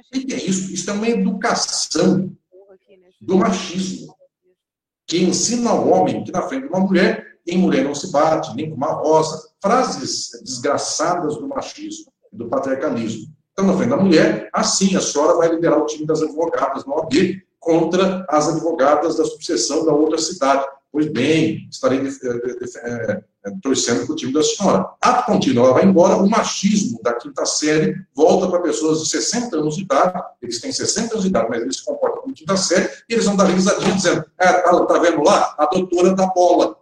O 0.08 0.26
que 0.26 0.34
é 0.34 0.36
isso? 0.36 0.72
Isso 0.72 0.90
é 0.90 0.92
uma 0.92 1.08
educação 1.08 2.30
do 3.20 3.36
machismo, 3.36 4.14
que 5.06 5.18
ensina 5.18 5.70
ao 5.70 5.88
homem 5.88 6.24
que 6.24 6.32
na 6.32 6.42
frente 6.42 6.62
de 6.62 6.68
uma 6.68 6.80
mulher, 6.80 7.38
em 7.46 7.58
mulher 7.58 7.84
não 7.84 7.94
se 7.94 8.10
bate, 8.10 8.54
nem 8.54 8.70
com 8.70 8.76
uma 8.76 8.92
rosa. 8.92 9.50
Frases 9.60 10.30
desgraçadas 10.42 11.36
do 11.36 11.46
machismo, 11.46 12.12
do 12.32 12.48
patriarcalismo. 12.48 13.34
Então, 13.52 13.66
na 13.66 13.76
frente 13.76 13.90
da 13.90 13.96
mulher, 13.96 14.48
assim, 14.52 14.96
a 14.96 15.00
senhora 15.00 15.36
vai 15.36 15.48
liderar 15.50 15.78
o 15.78 15.86
time 15.86 16.06
das 16.06 16.22
advogadas 16.22 16.84
no 16.86 16.94
OAB 16.94 17.42
contra 17.58 18.24
as 18.28 18.48
advogadas 18.48 19.16
da 19.16 19.24
sucessão 19.24 19.84
da 19.84 19.92
outra 19.92 20.16
cidade. 20.16 20.64
Pois 20.92 21.06
bem, 21.06 21.68
estarei 21.70 22.00
é, 22.00 23.22
é, 23.46 23.50
torcendo 23.62 24.04
para 24.04 24.12
o 24.12 24.16
time 24.16 24.32
da 24.32 24.42
senhora. 24.42 24.90
Ato 25.00 25.26
contínuo, 25.26 25.64
ela 25.64 25.74
vai 25.74 25.84
embora, 25.84 26.16
o 26.16 26.28
machismo 26.28 27.00
da 27.00 27.14
quinta 27.14 27.46
série 27.46 27.94
volta 28.14 28.48
para 28.48 28.60
pessoas 28.60 29.02
de 29.02 29.08
60 29.08 29.56
anos 29.56 29.76
de 29.76 29.82
idade, 29.82 30.20
eles 30.42 30.60
têm 30.60 30.72
60 30.72 31.14
anos 31.14 31.22
de 31.22 31.28
idade, 31.28 31.46
mas 31.48 31.62
eles 31.62 31.76
se 31.76 31.84
comportam 31.84 32.22
como 32.22 32.34
quinta 32.34 32.56
série, 32.56 32.90
e 33.08 33.14
eles 33.14 33.24
vão 33.24 33.36
dar 33.36 33.44
risadinha 33.44 33.94
dizendo, 33.94 34.24
é, 34.36 34.52
tá, 34.52 34.86
tá 34.86 34.98
vendo 34.98 35.22
lá? 35.22 35.54
A 35.56 35.66
doutora 35.66 36.12
da 36.12 36.26
bola. 36.26 36.76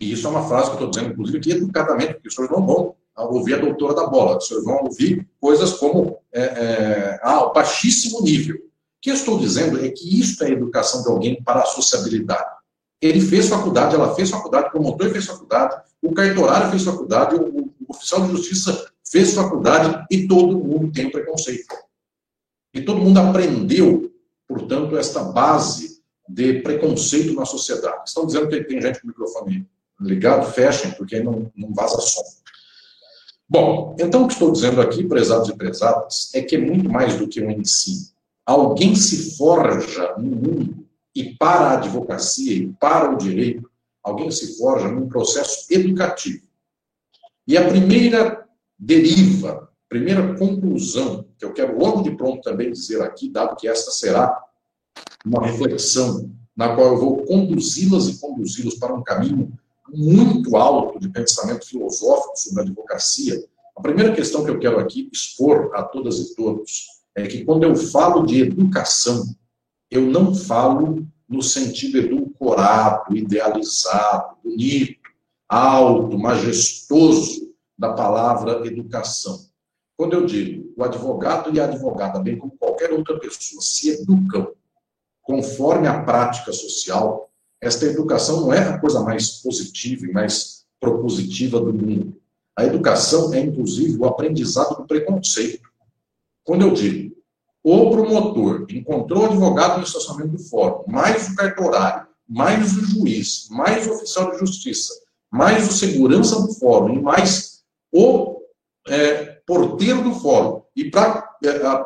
E 0.00 0.12
isso 0.12 0.26
é 0.26 0.30
uma 0.30 0.48
frase 0.48 0.70
que 0.70 0.70
eu 0.70 0.74
estou 0.74 0.90
dizendo, 0.90 1.12
inclusive, 1.12 1.38
aqui 1.38 1.50
educadamente, 1.50 2.14
porque 2.14 2.28
os 2.28 2.34
senhores 2.34 2.56
não 2.56 2.66
vão 2.66 2.96
ouvir 3.14 3.54
a 3.54 3.58
doutora 3.58 3.94
da 3.94 4.06
bola, 4.06 4.38
os 4.38 4.48
senhores 4.48 4.66
vão 4.66 4.84
ouvir 4.84 5.28
coisas 5.38 5.74
como 5.74 6.18
é, 6.32 6.42
é, 6.42 7.20
baixíssimo 7.54 8.22
nível. 8.22 8.56
O 8.56 9.02
que 9.02 9.10
eu 9.10 9.14
estou 9.14 9.38
dizendo 9.38 9.84
é 9.84 9.90
que 9.90 10.18
isso 10.18 10.42
é 10.42 10.50
educação 10.50 11.02
de 11.02 11.08
alguém 11.08 11.42
para 11.42 11.60
a 11.60 11.66
sociabilidade. 11.66 12.61
Ele 13.02 13.20
fez 13.20 13.48
faculdade, 13.48 13.96
ela 13.96 14.14
fez 14.14 14.30
faculdade, 14.30 14.68
o 14.68 14.70
promotor 14.70 15.10
fez 15.10 15.26
faculdade, 15.26 15.82
o 16.00 16.12
cartorário 16.12 16.70
fez 16.70 16.84
faculdade, 16.84 17.34
o, 17.34 17.58
o 17.58 17.72
oficial 17.88 18.22
de 18.22 18.30
justiça 18.30 18.92
fez 19.04 19.34
faculdade 19.34 20.06
e 20.08 20.28
todo 20.28 20.56
mundo 20.56 20.92
tem 20.92 21.10
preconceito. 21.10 21.74
E 22.72 22.80
todo 22.80 23.00
mundo 23.00 23.18
aprendeu, 23.18 24.10
portanto, 24.46 24.96
esta 24.96 25.24
base 25.24 26.00
de 26.28 26.60
preconceito 26.60 27.34
na 27.34 27.44
sociedade. 27.44 28.04
Estão 28.06 28.24
dizendo 28.24 28.48
que 28.48 28.62
tem 28.64 28.80
gente 28.80 29.00
com 29.00 29.08
o 29.08 29.08
microfone 29.08 29.68
ligado, 30.00 30.50
fechem, 30.52 30.92
porque 30.92 31.16
aí 31.16 31.24
não, 31.24 31.50
não 31.56 31.74
vaza 31.74 32.00
som. 32.00 32.22
Bom, 33.48 33.96
então 33.98 34.24
o 34.24 34.26
que 34.26 34.32
estou 34.32 34.50
dizendo 34.50 34.80
aqui, 34.80 35.04
prezados 35.04 35.48
e 35.48 35.56
prezadas, 35.56 36.30
é 36.34 36.40
que 36.40 36.56
é 36.56 36.58
muito 36.58 36.88
mais 36.88 37.16
do 37.16 37.28
que 37.28 37.42
um 37.42 37.50
ensino. 37.50 38.06
Alguém 38.46 38.94
se 38.94 39.36
forja 39.36 40.14
no 40.16 40.24
mundo 40.24 40.81
e 41.14 41.34
para 41.36 41.70
a 41.70 41.72
advocacia 41.74 42.54
e 42.54 42.68
para 42.80 43.12
o 43.12 43.16
direito, 43.16 43.70
alguém 44.02 44.30
se 44.30 44.58
forja 44.58 44.88
num 44.88 45.08
processo 45.08 45.66
educativo. 45.70 46.42
E 47.46 47.56
a 47.56 47.68
primeira 47.68 48.46
deriva, 48.78 49.70
primeira 49.88 50.34
conclusão, 50.34 51.26
que 51.38 51.44
eu 51.44 51.52
quero 51.52 51.78
logo 51.78 52.02
de 52.02 52.16
pronto 52.16 52.40
também 52.40 52.72
dizer 52.72 53.02
aqui, 53.02 53.28
dado 53.28 53.56
que 53.56 53.68
esta 53.68 53.90
será 53.90 54.42
uma 55.24 55.46
reflexão 55.46 56.30
na 56.56 56.74
qual 56.74 56.88
eu 56.88 56.98
vou 56.98 57.24
conduzi-las 57.24 58.08
e 58.08 58.18
conduzi-los 58.18 58.74
para 58.74 58.94
um 58.94 59.02
caminho 59.02 59.52
muito 59.92 60.56
alto 60.56 60.98
de 60.98 61.08
pensamento 61.08 61.66
filosófico 61.66 62.36
sobre 62.36 62.60
a 62.60 62.64
advocacia. 62.64 63.42
A 63.76 63.80
primeira 63.80 64.14
questão 64.14 64.44
que 64.44 64.50
eu 64.50 64.58
quero 64.58 64.78
aqui 64.78 65.08
expor 65.12 65.70
a 65.74 65.82
todas 65.82 66.18
e 66.18 66.34
todos 66.34 66.86
é 67.14 67.26
que 67.26 67.44
quando 67.44 67.64
eu 67.64 67.74
falo 67.74 68.24
de 68.24 68.40
educação, 68.40 69.24
eu 69.92 70.00
não 70.00 70.34
falo 70.34 71.06
no 71.28 71.42
sentido 71.42 71.98
edulcorado, 71.98 73.14
idealizado, 73.14 74.38
bonito, 74.42 75.10
alto, 75.46 76.18
majestoso 76.18 77.52
da 77.78 77.92
palavra 77.92 78.66
educação. 78.66 79.38
Quando 79.94 80.14
eu 80.14 80.24
digo 80.24 80.72
o 80.78 80.82
advogado 80.82 81.54
e 81.54 81.60
a 81.60 81.64
advogada, 81.64 82.18
bem 82.20 82.38
como 82.38 82.56
qualquer 82.56 82.90
outra 82.90 83.20
pessoa, 83.20 83.60
se 83.60 83.90
educam 83.90 84.50
conforme 85.20 85.86
a 85.86 86.02
prática 86.02 86.52
social, 86.52 87.30
esta 87.60 87.84
educação 87.84 88.40
não 88.40 88.52
é 88.52 88.60
a 88.60 88.78
coisa 88.78 89.02
mais 89.02 89.42
positiva 89.42 90.06
e 90.06 90.12
mais 90.12 90.64
propositiva 90.80 91.60
do 91.60 91.72
mundo. 91.72 92.16
A 92.56 92.64
educação 92.64 93.32
é, 93.34 93.40
inclusive, 93.40 93.98
o 93.98 94.06
aprendizado 94.06 94.74
do 94.76 94.86
preconceito. 94.86 95.68
Quando 96.42 96.62
eu 96.62 96.72
digo 96.72 97.14
o 97.64 97.90
promotor 97.90 98.66
encontrou 98.70 99.22
o 99.22 99.26
advogado 99.26 99.78
no 99.78 99.84
estacionamento 99.84 100.36
do 100.36 100.38
fórum, 100.38 100.84
mais 100.88 101.28
o 101.28 101.36
cartorário, 101.36 102.08
mais 102.28 102.76
o 102.76 102.84
juiz, 102.84 103.48
mais 103.50 103.86
o 103.86 103.92
oficial 103.92 104.32
de 104.32 104.38
justiça, 104.38 104.92
mais 105.30 105.68
o 105.68 105.72
segurança 105.72 106.40
do 106.40 106.52
fórum 106.54 106.94
e 106.94 107.00
mais 107.00 107.62
o 107.92 108.40
é, 108.88 109.24
porteiro 109.46 110.02
do 110.02 110.14
fórum, 110.14 110.62
e 110.74 110.90
para 110.90 111.36
é, 111.44 111.84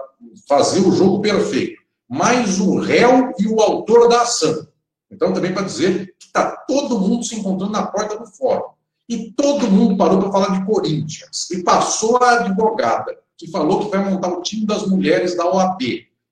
fazer 0.48 0.80
o 0.80 0.92
jogo 0.92 1.20
perfeito, 1.20 1.82
mais 2.08 2.58
o 2.58 2.78
réu 2.78 3.32
e 3.38 3.46
o 3.46 3.60
autor 3.60 4.08
da 4.08 4.22
ação. 4.22 4.66
Então, 5.10 5.32
também 5.32 5.52
para 5.52 5.62
dizer 5.62 6.14
que 6.18 6.26
está 6.26 6.50
todo 6.68 6.98
mundo 6.98 7.24
se 7.24 7.36
encontrando 7.36 7.72
na 7.72 7.86
porta 7.86 8.18
do 8.18 8.26
fórum. 8.26 8.70
E 9.08 9.30
todo 9.32 9.70
mundo 9.70 9.96
parou 9.96 10.18
para 10.18 10.32
falar 10.32 10.58
de 10.58 10.66
Corinthians. 10.66 11.48
E 11.52 11.62
passou 11.62 12.16
a 12.16 12.40
advogada 12.40 13.16
que 13.36 13.50
falou 13.50 13.84
que 13.84 13.96
vai 13.96 14.10
montar 14.10 14.28
o 14.28 14.42
time 14.42 14.66
das 14.66 14.86
mulheres 14.86 15.36
da 15.36 15.46
OAB. 15.46 15.82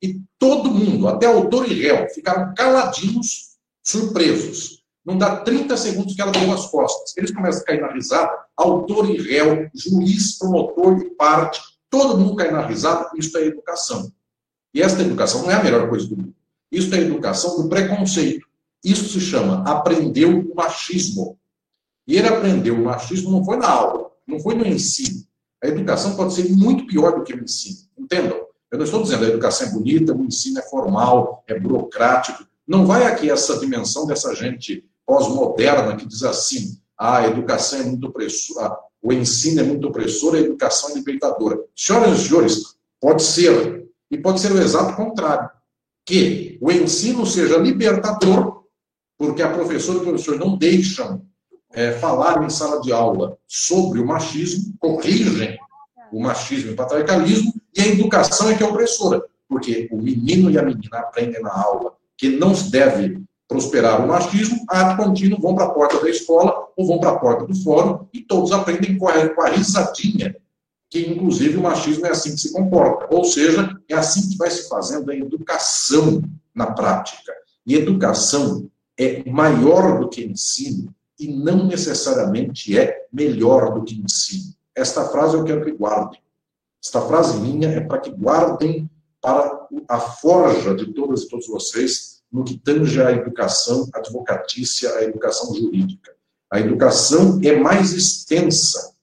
E 0.03 0.21
todo 0.39 0.71
mundo, 0.71 1.09
até 1.09 1.27
autor 1.27 1.71
e 1.71 1.75
réu, 1.75 2.09
ficaram 2.11 2.55
caladinhos, 2.55 3.57
surpresos. 3.83 4.83
Não 5.05 5.19
dá 5.19 5.37
30 5.37 5.77
segundos 5.77 6.15
que 6.15 6.23
ela 6.23 6.33
deu 6.33 6.53
as 6.53 6.67
costas. 6.67 7.17
Eles 7.17 7.31
começam 7.31 7.63
a 7.63 7.65
cair 7.65 7.81
na 7.81 7.93
risada, 7.93 8.33
autor 8.57 9.11
e 9.11 9.21
réu, 9.21 9.69
juiz, 9.75 10.39
promotor 10.39 10.99
e 10.99 11.11
parte, 11.11 11.61
todo 11.91 12.19
mundo 12.19 12.37
cai 12.37 12.51
na 12.51 12.67
risada, 12.67 13.11
isso 13.17 13.37
é 13.39 13.47
educação. 13.47 14.11
E 14.73 14.83
esta 14.83 15.03
educação 15.03 15.43
não 15.43 15.51
é 15.51 15.55
a 15.55 15.63
melhor 15.63 15.89
coisa 15.89 16.09
do 16.09 16.17
mundo. 16.17 16.35
Isso 16.73 16.93
é 16.95 16.99
educação 16.99 17.63
do 17.63 17.69
preconceito. 17.69 18.47
Isso 18.83 19.09
se 19.09 19.21
chama 19.21 19.63
aprendeu 19.63 20.41
o 20.41 20.55
machismo. 20.55 21.39
E 22.07 22.17
ele 22.17 22.29
aprendeu 22.29 22.75
o 22.75 22.85
machismo 22.85 23.31
não 23.31 23.45
foi 23.45 23.57
na 23.57 23.69
aula, 23.69 24.11
não 24.27 24.41
foi 24.41 24.55
no 24.55 24.67
ensino. 24.67 25.25
A 25.65 25.69
educação 25.69 26.15
pode 26.15 26.35
ser 26.35 26.55
muito 26.55 26.87
pior 26.87 27.17
do 27.17 27.25
que 27.25 27.33
o 27.33 27.43
ensino. 27.43 27.79
Entendam? 27.97 28.37
Eu 28.71 28.77
não 28.77 28.85
estou 28.85 29.03
dizendo 29.03 29.25
a 29.25 29.29
educação 29.29 29.69
é 29.69 29.71
bonita, 29.71 30.15
o 30.15 30.23
ensino 30.23 30.59
é 30.59 30.63
formal, 30.63 31.43
é 31.47 31.59
burocrático. 31.59 32.45
Não 32.69 32.85
vai 32.85 33.07
aqui 33.07 33.31
essa 33.31 33.59
dimensão 33.59 34.07
dessa 34.07 34.35
gente 34.35 34.85
pós-moderna 35.07 35.97
que 35.97 36.07
diz 36.07 36.23
assim: 36.23 36.79
ah, 36.99 37.19
a 37.19 37.29
educação 37.29 37.81
é 37.81 37.83
muito 37.85 38.09
opressora, 38.09 38.77
o 39.01 39.11
ensino 39.11 39.61
é 39.61 39.65
muito 39.65 39.89
opressor, 39.89 40.35
a 40.35 40.41
educação 40.41 40.91
é 40.91 40.95
libertadora. 40.97 41.59
Senhoras 41.75 42.19
e 42.19 42.29
senhores, 42.29 42.77
pode 43.01 43.23
ser, 43.23 43.89
e 44.11 44.19
pode 44.19 44.41
ser 44.41 44.53
o 44.53 44.61
exato 44.61 44.95
contrário. 44.95 45.49
Que 46.05 46.59
o 46.61 46.71
ensino 46.71 47.25
seja 47.25 47.57
libertador, 47.57 48.65
porque 49.17 49.41
a 49.41 49.51
professora 49.51 49.97
e 49.97 50.01
o 50.03 50.05
professor 50.05 50.39
não 50.39 50.59
deixam 50.59 51.25
é, 51.75 51.93
falarem 51.93 52.47
em 52.47 52.51
sala 52.51 52.81
de 52.81 52.93
aula 52.93 53.37
sobre 53.47 54.01
o 54.01 54.07
machismo, 54.07 54.75
corrigem 54.79 55.59
o 56.13 56.21
machismo 56.21 56.71
e 56.71 56.73
o 56.75 56.77
patriarcalismo, 56.77 57.53
e 57.77 57.81
a 57.81 57.87
educação 57.89 58.49
é 58.49 58.55
que 58.57 58.63
é 58.63 58.67
opressora, 58.67 59.23
porque 59.49 59.89
o 59.91 59.97
menino 59.97 60.51
e 60.51 60.59
a 60.59 60.63
menina 60.63 60.99
aprendem 60.99 61.43
na 61.43 61.53
aula 61.53 61.93
que 62.17 62.29
não 62.29 62.53
deve 62.71 63.21
prosperar 63.49 64.03
o 64.03 64.09
machismo, 64.09 64.65
ato 64.69 65.03
contínuo, 65.03 65.41
vão 65.41 65.55
para 65.55 65.67
a 65.67 65.71
porta 65.71 66.01
da 66.01 66.09
escola 66.09 66.69
ou 66.77 66.87
vão 66.87 66.99
para 66.99 67.11
a 67.11 67.19
porta 67.19 67.45
do 67.45 67.55
fórum 67.55 68.07
e 68.13 68.21
todos 68.21 68.53
aprendem 68.53 68.97
a, 68.97 69.29
com 69.29 69.43
a 69.43 69.49
risadinha 69.49 70.35
que, 70.89 71.01
inclusive, 71.01 71.57
o 71.57 71.63
machismo 71.63 72.07
é 72.07 72.11
assim 72.11 72.31
que 72.31 72.41
se 72.41 72.53
comporta. 72.53 73.13
Ou 73.13 73.25
seja, 73.25 73.77
é 73.89 73.95
assim 73.95 74.31
que 74.31 74.37
vai 74.37 74.49
se 74.49 74.69
fazendo 74.69 75.11
a 75.11 75.17
educação 75.17 76.23
na 76.55 76.67
prática. 76.67 77.33
E 77.67 77.75
educação 77.75 78.71
é 78.97 79.29
maior 79.29 79.99
do 79.99 80.09
que 80.09 80.25
ensino 80.25 80.95
e 81.19 81.29
não 81.29 81.67
necessariamente 81.67 82.79
é 82.79 83.07
melhor 83.13 83.75
do 83.75 83.85
que 83.85 84.01
ensino. 84.01 84.55
Esta 84.75 85.09
frase 85.09 85.37
eu 85.37 85.45
quero 85.45 85.65
que 85.65 85.73
guardem. 85.73 86.21
Esta 86.83 87.01
frase 87.03 87.39
minha 87.39 87.69
é 87.69 87.81
para 87.81 87.99
que 87.99 88.11
guardem 88.11 88.91
para 89.21 89.67
a 89.89 89.99
forja 89.99 90.75
de 90.75 90.93
todas 90.93 91.23
e 91.23 91.29
todos 91.29 91.47
vocês 91.47 92.23
no 92.31 92.45
que 92.45 92.59
tange 92.59 93.01
à 93.01 93.13
educação 93.13 93.89
advocatícia, 93.95 94.93
à 94.97 95.05
educação 95.05 95.55
jurídica. 95.55 96.15
A 96.51 96.61
educação 96.61 97.41
é 97.43 97.57
mais 97.57 97.93
extensa 97.93 98.95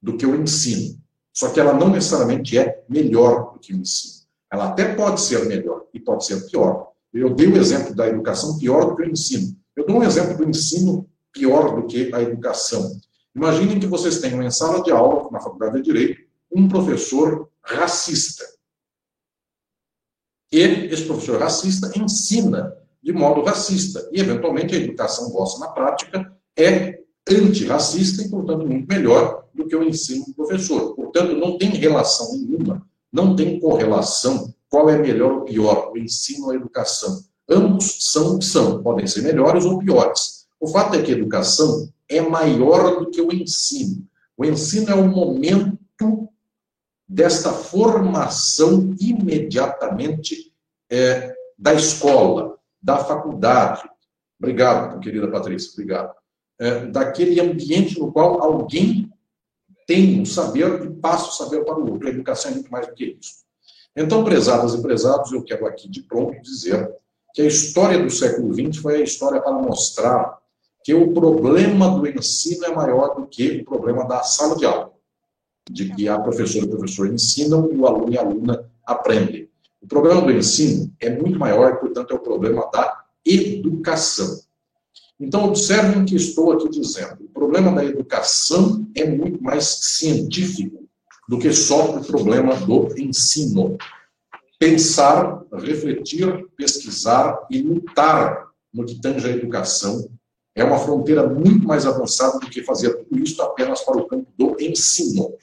do 0.00 0.16
que 0.16 0.26
o 0.26 0.34
ensino, 0.40 0.98
só 1.32 1.50
que 1.50 1.58
ela 1.58 1.72
não 1.72 1.88
necessariamente 1.88 2.58
é 2.58 2.84
melhor 2.88 3.54
do 3.54 3.58
que 3.58 3.72
o 3.72 3.76
ensino. 3.76 4.24
Ela 4.52 4.68
até 4.68 4.94
pode 4.94 5.20
ser 5.20 5.46
melhor 5.46 5.86
e 5.92 5.98
pode 5.98 6.24
ser 6.26 6.46
pior. 6.46 6.92
Eu 7.12 7.34
dei 7.34 7.48
o 7.48 7.56
exemplo 7.56 7.94
da 7.94 8.06
educação 8.06 8.58
pior 8.58 8.86
do 8.86 8.96
que 8.96 9.02
o 9.02 9.10
ensino. 9.10 9.56
Eu 9.74 9.86
dou 9.86 9.98
um 9.98 10.04
exemplo 10.04 10.36
do 10.36 10.48
ensino 10.48 11.08
pior 11.34 11.74
do 11.74 11.86
que 11.86 12.14
a 12.14 12.22
educação. 12.22 12.98
Imaginem 13.34 13.80
que 13.80 13.86
vocês 13.86 14.20
tenham 14.20 14.42
em 14.42 14.50
sala 14.50 14.82
de 14.82 14.92
aula, 14.92 15.28
na 15.30 15.40
Faculdade 15.40 15.76
de 15.76 15.82
Direito, 15.82 16.22
um 16.50 16.68
professor 16.68 17.50
racista. 17.62 18.44
E 20.52 20.60
esse 20.60 21.04
professor 21.04 21.40
racista 21.40 21.90
ensina 21.98 22.72
de 23.02 23.12
modo 23.12 23.42
racista. 23.42 24.08
E, 24.12 24.20
eventualmente, 24.20 24.74
a 24.74 24.78
educação 24.78 25.30
vossa 25.30 25.58
na 25.58 25.68
prática 25.68 26.32
é 26.56 27.02
antirracista 27.28 28.22
e, 28.22 28.30
portanto, 28.30 28.66
muito 28.66 28.86
melhor 28.86 29.44
do 29.52 29.66
que 29.66 29.74
o 29.74 29.82
ensino 29.82 30.24
do 30.26 30.34
professor. 30.34 30.94
Portanto, 30.94 31.34
não 31.34 31.58
tem 31.58 31.70
relação 31.70 32.32
nenhuma, 32.32 32.86
não 33.12 33.34
tem 33.34 33.58
correlação 33.58 34.54
qual 34.68 34.88
é 34.90 34.98
melhor 34.98 35.32
ou 35.32 35.40
pior, 35.42 35.92
o 35.92 35.98
ensino 35.98 36.46
ou 36.46 36.50
a 36.52 36.56
educação. 36.56 37.22
Ambos 37.48 38.10
são 38.10 38.34
o 38.34 38.38
que 38.38 38.44
são, 38.44 38.82
podem 38.82 39.06
ser 39.06 39.22
melhores 39.22 39.64
ou 39.64 39.78
piores. 39.78 40.43
O 40.60 40.68
fato 40.68 40.96
é 40.96 41.02
que 41.02 41.12
a 41.12 41.16
educação 41.16 41.88
é 42.08 42.20
maior 42.20 42.98
do 42.98 43.10
que 43.10 43.20
o 43.20 43.32
ensino. 43.32 44.06
O 44.36 44.44
ensino 44.44 44.90
é 44.90 44.94
o 44.94 45.06
momento 45.06 46.28
desta 47.08 47.52
formação 47.52 48.94
imediatamente 48.98 50.52
é, 50.90 51.34
da 51.58 51.74
escola, 51.74 52.58
da 52.82 52.98
faculdade. 52.98 53.82
Obrigado, 54.38 55.00
querida 55.00 55.30
Patrícia, 55.30 55.72
obrigado. 55.72 56.14
É, 56.58 56.86
daquele 56.86 57.40
ambiente 57.40 57.98
no 57.98 58.12
qual 58.12 58.42
alguém 58.42 59.10
tem 59.86 60.20
um 60.20 60.24
saber 60.24 60.84
e 60.84 60.90
passa 60.90 61.28
o 61.28 61.32
saber 61.32 61.64
para 61.64 61.78
o 61.78 61.92
outro. 61.92 62.08
A 62.08 62.10
educação 62.10 62.50
é 62.50 62.54
muito 62.54 62.70
mais 62.70 62.86
do 62.86 62.94
que 62.94 63.16
isso. 63.20 63.44
Então, 63.96 64.24
prezadas 64.24 64.74
e 64.74 64.82
prezados, 64.82 65.30
eu 65.30 65.42
quero 65.42 65.66
aqui 65.66 65.88
de 65.88 66.02
pronto 66.02 66.40
dizer 66.42 66.92
que 67.32 67.42
a 67.42 67.46
história 67.46 68.02
do 68.02 68.10
século 68.10 68.52
XX 68.52 68.80
foi 68.80 68.96
a 68.96 69.04
história 69.04 69.40
para 69.40 69.52
mostrar 69.52 70.38
que 70.84 70.92
o 70.92 71.12
problema 71.12 71.88
do 71.98 72.06
ensino 72.06 72.66
é 72.66 72.74
maior 72.74 73.16
do 73.16 73.26
que 73.26 73.62
o 73.62 73.64
problema 73.64 74.06
da 74.06 74.22
sala 74.22 74.54
de 74.54 74.66
aula 74.66 74.92
de 75.70 75.94
que 75.94 76.08
a 76.08 76.18
professora 76.18 76.66
e 76.66 76.68
o 76.68 76.76
professor 76.76 77.06
ensinam 77.12 77.70
e 77.72 77.76
o 77.76 77.86
aluno 77.86 78.12
e 78.12 78.18
a 78.18 78.20
aluna 78.20 78.70
aprendem. 78.84 79.48
O 79.80 79.86
problema 79.86 80.20
do 80.20 80.30
ensino 80.30 80.92
é 81.00 81.10
muito 81.10 81.38
maior, 81.38 81.78
portanto, 81.80 82.12
é 82.12 82.14
o 82.14 82.20
problema 82.20 82.68
da 82.70 83.04
educação. 83.24 84.40
Então, 85.18 85.44
observem 85.44 86.02
o 86.02 86.04
que 86.04 86.16
estou 86.16 86.52
aqui 86.52 86.68
dizendo. 86.68 87.24
O 87.24 87.28
problema 87.28 87.72
da 87.72 87.84
educação 87.84 88.86
é 88.94 89.08
muito 89.08 89.42
mais 89.42 89.64
científico 89.80 90.84
do 91.28 91.38
que 91.38 91.52
só 91.52 91.96
o 91.96 92.04
problema 92.04 92.56
do 92.56 92.88
ensino. 92.98 93.78
Pensar, 94.58 95.42
refletir, 95.52 96.46
pesquisar 96.56 97.46
e 97.50 97.62
lutar 97.62 98.48
no 98.72 98.84
que 98.84 99.00
tange 99.00 99.26
a 99.26 99.30
educação 99.30 100.10
é 100.54 100.62
uma 100.62 100.78
fronteira 100.78 101.28
muito 101.28 101.66
mais 101.66 101.84
avançada 101.86 102.38
do 102.38 102.48
que 102.48 102.62
fazer 102.62 102.94
tudo 102.94 103.18
isso 103.18 103.42
apenas 103.42 103.80
para 103.82 103.98
o 103.98 104.06
campo 104.06 104.30
do 104.38 104.56
ensino. 104.60 105.34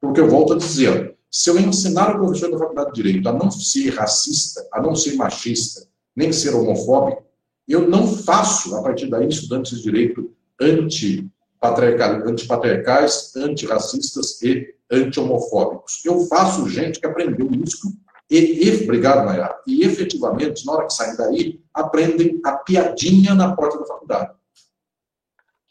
Porque 0.00 0.20
eu 0.20 0.28
volto 0.28 0.54
a 0.54 0.58
dizer, 0.58 1.16
se 1.30 1.50
eu 1.50 1.58
ensinar 1.58 2.16
o 2.16 2.18
professor 2.18 2.50
da 2.50 2.58
faculdade 2.58 2.92
de 2.92 3.02
Direito 3.02 3.28
a 3.28 3.32
não 3.32 3.50
ser 3.50 3.90
racista, 3.90 4.66
a 4.72 4.80
não 4.80 4.96
ser 4.96 5.14
machista, 5.14 5.86
nem 6.16 6.32
ser 6.32 6.54
homofóbico, 6.54 7.22
eu 7.68 7.86
não 7.88 8.06
faço, 8.06 8.74
a 8.76 8.82
partir 8.82 9.08
daí, 9.08 9.28
estudantes 9.28 9.76
de 9.76 9.82
direito 9.82 10.32
antipatriarcais, 10.60 13.36
antirracistas 13.36 14.42
e 14.42 14.74
anti-homofóbicos. 14.90 16.02
Eu 16.04 16.26
faço 16.26 16.68
gente 16.68 16.98
que 16.98 17.06
aprendeu 17.06 17.48
isso 17.62 17.92
e, 18.30 18.68
e 18.68 18.84
obrigado, 18.84 19.24
Nayara, 19.24 19.58
e 19.66 19.84
efetivamente, 19.84 20.66
na 20.66 20.72
hora 20.72 20.86
que 20.86 20.92
saem 20.92 21.16
daí, 21.16 21.60
aprendem 21.72 22.38
a 22.44 22.52
piadinha 22.52 23.34
na 23.34 23.54
porta 23.54 23.78
da 23.78 23.86
faculdade. 23.86 24.32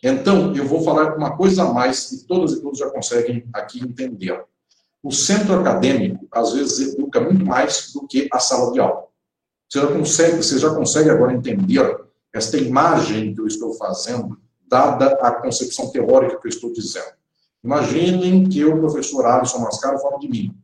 Então, 0.03 0.55
eu 0.55 0.65
vou 0.67 0.83
falar 0.83 1.15
uma 1.15 1.35
coisa 1.35 1.63
a 1.63 1.73
mais 1.73 2.09
que 2.09 2.17
todas 2.27 2.53
e 2.53 2.61
todos 2.61 2.79
já 2.79 2.89
conseguem 2.89 3.47
aqui 3.53 3.83
entender. 3.83 4.43
O 5.01 5.11
centro 5.11 5.59
acadêmico, 5.59 6.27
às 6.31 6.53
vezes, 6.53 6.93
educa 6.93 7.19
muito 7.19 7.45
mais 7.45 7.91
do 7.93 8.05
que 8.07 8.27
a 8.31 8.39
sala 8.39 8.71
de 8.71 8.79
aula. 8.79 9.05
Você 9.67 9.79
já 9.79 9.87
consegue, 9.87 10.37
você 10.37 10.59
já 10.59 10.73
consegue 10.73 11.09
agora 11.09 11.33
entender 11.33 11.97
esta 12.33 12.57
imagem 12.57 13.33
que 13.33 13.41
eu 13.41 13.47
estou 13.47 13.73
fazendo, 13.73 14.37
dada 14.67 15.07
a 15.21 15.31
concepção 15.31 15.89
teórica 15.91 16.39
que 16.39 16.47
eu 16.47 16.49
estou 16.49 16.71
dizendo. 16.71 17.17
Imaginem 17.63 18.47
que 18.47 18.59
eu, 18.59 18.77
professor 18.79 19.25
Alisson 19.25 19.59
Mascaro, 19.59 19.99
falo 19.99 20.19
de 20.19 20.29
mim. 20.29 20.55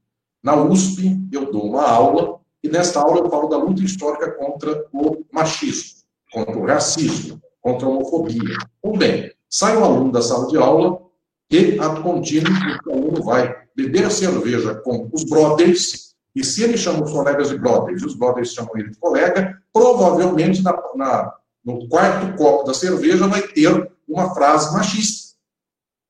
Na 0.42 0.56
USP, 0.56 1.20
eu 1.32 1.52
dou 1.52 1.66
uma 1.66 1.84
aula, 1.84 2.40
e 2.64 2.70
nesta 2.70 3.00
aula 3.00 3.20
eu 3.20 3.30
falo 3.30 3.48
da 3.48 3.58
luta 3.58 3.84
histórica 3.84 4.32
contra 4.32 4.86
o 4.94 5.26
machismo, 5.32 6.02
contra 6.32 6.58
o 6.58 6.66
racismo, 6.66 7.42
contra 7.64 7.88
a 7.88 7.89
homofobia. 7.89 8.57
Ou 8.84 8.97
bem, 8.97 9.32
sai 9.49 9.78
o 9.78 9.84
aluno 9.84 10.11
da 10.11 10.22
sala 10.22 10.47
de 10.47 10.57
aula 10.57 11.01
e, 11.49 11.80
ato 11.80 12.03
contínuo, 12.03 12.51
o 12.86 12.91
aluno 12.91 13.24
vai 13.24 13.55
beber 13.76 14.05
a 14.05 14.09
cerveja 14.09 14.76
com 14.76 15.09
os 15.11 15.24
brothers, 15.24 16.14
e 16.36 16.43
se 16.43 16.64
ele 16.64 16.78
chama 16.78 17.03
os 17.03 17.11
colegas 17.11 17.49
de 17.49 17.57
brothers, 17.57 18.01
e 18.01 18.05
os 18.05 18.16
brothers 18.16 18.53
chamam 18.53 18.76
ele 18.76 18.89
de 18.89 18.97
colega, 18.97 19.57
provavelmente 19.72 20.61
na, 20.61 20.74
na, 20.95 21.34
no 21.64 21.88
quarto 21.88 22.36
copo 22.36 22.66
da 22.66 22.74
cerveja 22.74 23.28
vai 23.28 23.41
ter 23.41 23.91
uma 24.07 24.34
frase 24.34 24.74
machista, 24.74 25.34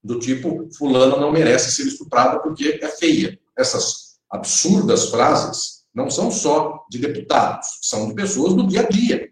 do 0.04 0.20
tipo, 0.20 0.68
fulano 0.78 1.18
não 1.18 1.32
merece 1.32 1.72
ser 1.72 1.88
estuprada 1.88 2.40
porque 2.40 2.80
é 2.82 2.88
feia. 2.90 3.40
Essas 3.58 4.18
absurdas 4.30 5.10
frases 5.10 5.84
não 5.94 6.10
são 6.10 6.30
só 6.32 6.86
de 6.90 6.98
deputados, 6.98 7.68
são 7.82 8.10
de 8.10 8.16
pessoas 8.16 8.54
do 8.54 8.68
dia 8.68 8.82
a 8.82 8.90
dia. 8.90 9.30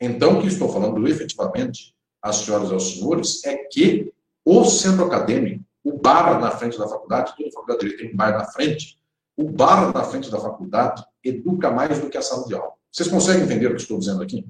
Então, 0.00 0.38
o 0.38 0.40
que 0.42 0.48
estou 0.48 0.68
falando 0.68 1.06
efetivamente, 1.08 1.94
às 2.22 2.36
senhoras 2.36 2.70
e 2.70 2.72
aos 2.74 2.92
senhores, 2.92 3.44
é 3.44 3.56
que 3.56 4.12
o 4.44 4.64
centro 4.64 5.04
acadêmico, 5.04 5.64
o 5.82 5.98
bar 5.98 6.40
na 6.40 6.50
frente 6.50 6.78
da 6.78 6.88
faculdade, 6.88 7.34
toda 7.36 7.50
faculdade 7.50 7.80
de 7.80 7.86
direito 7.86 8.02
tem 8.02 8.14
um 8.14 8.16
bar 8.16 8.32
na 8.38 8.44
frente, 8.44 8.98
o 9.36 9.44
bar 9.50 9.92
na 9.92 10.02
frente 10.04 10.30
da 10.30 10.38
faculdade 10.38 11.04
educa 11.22 11.70
mais 11.70 11.98
do 11.98 12.08
que 12.08 12.18
a 12.18 12.22
sala 12.22 12.46
de 12.46 12.54
aula. 12.54 12.72
Vocês 12.90 13.08
conseguem 13.08 13.44
entender 13.44 13.66
o 13.66 13.74
que 13.74 13.82
estou 13.82 13.98
dizendo 13.98 14.22
aqui? 14.22 14.46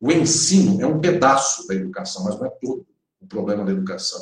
O 0.00 0.10
ensino 0.10 0.80
é 0.80 0.86
um 0.86 1.00
pedaço 1.00 1.66
da 1.66 1.74
educação, 1.74 2.24
mas 2.24 2.38
não 2.38 2.46
é 2.46 2.50
todo 2.50 2.86
o 3.20 3.26
problema 3.26 3.64
da 3.64 3.72
educação. 3.72 4.20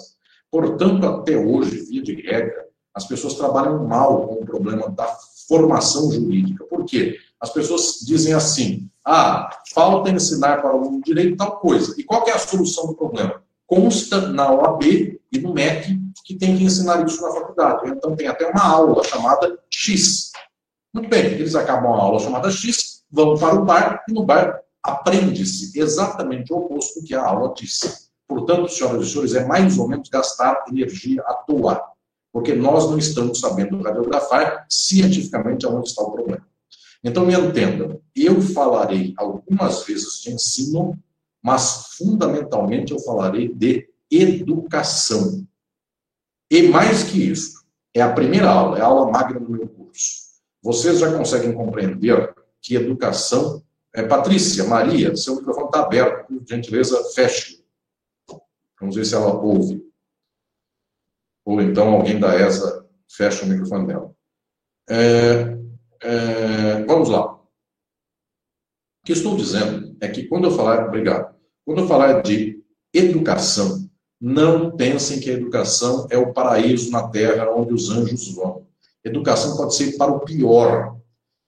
Portanto, 0.51 1.07
até 1.07 1.37
hoje, 1.37 1.85
via 1.85 2.03
de 2.03 2.14
regra, 2.14 2.66
as 2.95 3.07
pessoas 3.07 3.35
trabalham 3.35 3.87
mal 3.87 4.27
com 4.27 4.35
o 4.43 4.47
problema 4.47 4.89
da 4.91 5.07
formação 5.47 6.11
jurídica. 6.11 6.64
Por 6.64 6.85
quê? 6.85 7.19
As 7.41 7.53
pessoas 7.53 8.01
dizem 8.05 8.35
assim: 8.35 8.91
ah, 9.11 9.48
falta 9.72 10.11
ensinar 10.11 10.61
para 10.61 10.76
o 10.76 10.78
aluno 10.80 11.00
direito 11.00 11.38
tal 11.38 11.59
coisa. 11.59 11.94
E 11.96 12.04
qual 12.04 12.28
é 12.28 12.32
a 12.32 12.38
solução 12.38 12.88
do 12.88 12.94
problema? 12.94 13.42
Consta 13.66 14.28
na 14.28 14.52
OAB 14.52 14.82
e 15.32 15.38
no 15.40 15.54
MEC 15.54 15.98
que 16.24 16.36
tem 16.36 16.59
que 16.59 16.64
ensinar 16.64 17.06
isso 17.06 17.22
na 17.22 17.32
faculdade. 17.32 17.88
Então 17.88 18.14
tem 18.14 18.28
até 18.28 18.46
uma 18.46 18.62
aula 18.62 19.02
chamada 19.02 19.59
X. 19.70 20.30
Muito 20.92 21.09
bem, 21.09 21.24
eles 21.24 21.54
acabam 21.54 21.90
a 21.94 22.02
aula 22.02 22.18
chamada 22.18 22.50
X, 22.50 23.02
vão 23.11 23.34
para 23.38 23.54
o 23.54 23.64
bar 23.64 24.04
e 24.06 24.12
no 24.12 24.26
bar 24.26 24.61
aprende-se 24.82 25.78
exatamente 25.78 26.52
o 26.52 26.59
oposto 26.59 27.00
do 27.00 27.06
que 27.06 27.14
a 27.14 27.24
aula 27.24 27.54
disse. 27.56 28.09
Portanto, 28.26 28.68
senhoras 28.68 29.06
e 29.06 29.11
senhores, 29.11 29.34
é 29.34 29.46
mais 29.46 29.78
ou 29.78 29.88
menos 29.88 30.11
gastar 30.11 30.64
energia 30.68 31.22
à 31.22 31.32
toa, 31.32 31.82
porque 32.30 32.54
nós 32.54 32.90
não 32.90 32.98
estamos 32.98 33.40
sabendo 33.40 33.80
radiografar 33.80 34.66
cientificamente 34.68 35.64
aonde 35.64 35.88
está 35.88 36.02
o 36.02 36.12
problema. 36.12 36.46
Então, 37.03 37.24
me 37.24 37.34
entendam, 37.34 38.01
eu 38.14 38.40
falarei 38.40 39.14
algumas 39.16 39.84
vezes 39.84 40.20
de 40.20 40.32
ensino, 40.32 40.99
mas 41.42 41.94
fundamentalmente 41.96 42.92
eu 42.92 42.99
falarei 42.99 43.49
de 43.49 43.88
educação. 44.11 45.46
E 46.51 46.62
mais 46.62 47.05
que 47.05 47.30
isso, 47.30 47.64
é 47.94 48.01
a 48.01 48.12
primeira 48.12 48.51
aula, 48.51 48.78
é 48.78 48.80
a 48.80 48.86
aula 48.86 49.11
magna 49.11 49.38
do 49.38 49.51
meu 49.51 49.68
curso. 49.68 50.28
Vocês 50.62 50.99
já 50.99 51.16
conseguem 51.16 51.53
compreender 51.53 52.34
que 52.61 52.74
educação 52.74 53.62
é, 53.94 54.03
Patrícia, 54.03 54.64
Maria, 54.64 55.16
seu 55.16 55.36
microfone 55.36 55.66
está 55.66 55.80
aberto, 55.80 56.26
por 56.26 56.46
gentileza, 56.46 57.03
feche. 57.14 57.64
Vamos 58.78 58.94
ver 58.94 59.05
se 59.05 59.14
ela 59.14 59.34
ouve. 59.34 59.82
Ou 61.44 61.61
então 61.61 61.88
alguém 61.88 62.20
da 62.20 62.36
ESA 62.36 62.86
fecha 63.09 63.44
o 63.44 63.49
microfone 63.49 63.86
dela. 63.86 64.14
É, 64.88 65.57
é, 66.03 66.84
vamos 66.84 67.09
lá. 67.09 67.34
O 67.34 67.38
que 69.05 69.12
estou 69.12 69.36
dizendo 69.36 69.96
é 70.01 70.09
que 70.09 70.24
quando 70.24 70.44
eu 70.44 70.51
falar, 70.51 70.86
obrigado, 70.86 71.34
quando 71.64 71.80
eu 71.80 71.88
falar 71.88 72.22
de 72.22 72.62
educação, 72.92 73.88
não 74.20 74.76
pensem 74.76 75.20
que 75.20 75.30
a 75.30 75.34
educação 75.34 76.07
é 76.11 76.18
o 76.18 76.32
paraíso 76.32 76.90
na 76.90 77.09
terra 77.09 77.51
onde 77.51 77.72
os 77.72 77.90
anjos 77.90 78.34
vão. 78.34 78.66
Educação 79.05 79.57
pode 79.57 79.74
ser 79.76 79.96
para 79.96 80.11
o 80.11 80.20
pior, 80.20 80.99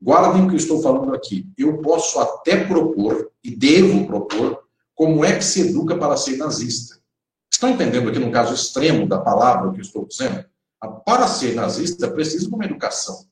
Guardem 0.02 0.44
o 0.44 0.48
que 0.48 0.54
eu 0.54 0.58
estou 0.58 0.80
falando 0.80 1.14
aqui. 1.14 1.46
Eu 1.58 1.78
posso 1.78 2.18
até 2.18 2.64
propor, 2.64 3.30
e 3.44 3.54
devo 3.54 4.06
propor, 4.06 4.62
como 4.94 5.24
é 5.24 5.36
que 5.36 5.44
se 5.44 5.68
educa 5.68 5.96
para 5.96 6.16
ser 6.16 6.38
nazista. 6.38 6.98
Estão 7.52 7.68
entendendo 7.68 8.08
aqui 8.08 8.18
no 8.18 8.30
caso 8.30 8.54
extremo 8.54 9.06
da 9.06 9.18
palavra 9.18 9.70
que 9.72 9.78
eu 9.78 9.82
estou 9.82 10.06
dizendo? 10.06 10.44
Para 11.04 11.26
ser 11.28 11.54
nazista, 11.54 12.10
precisa 12.10 12.48
de 12.48 12.54
uma 12.54 12.64
educação. 12.64 13.26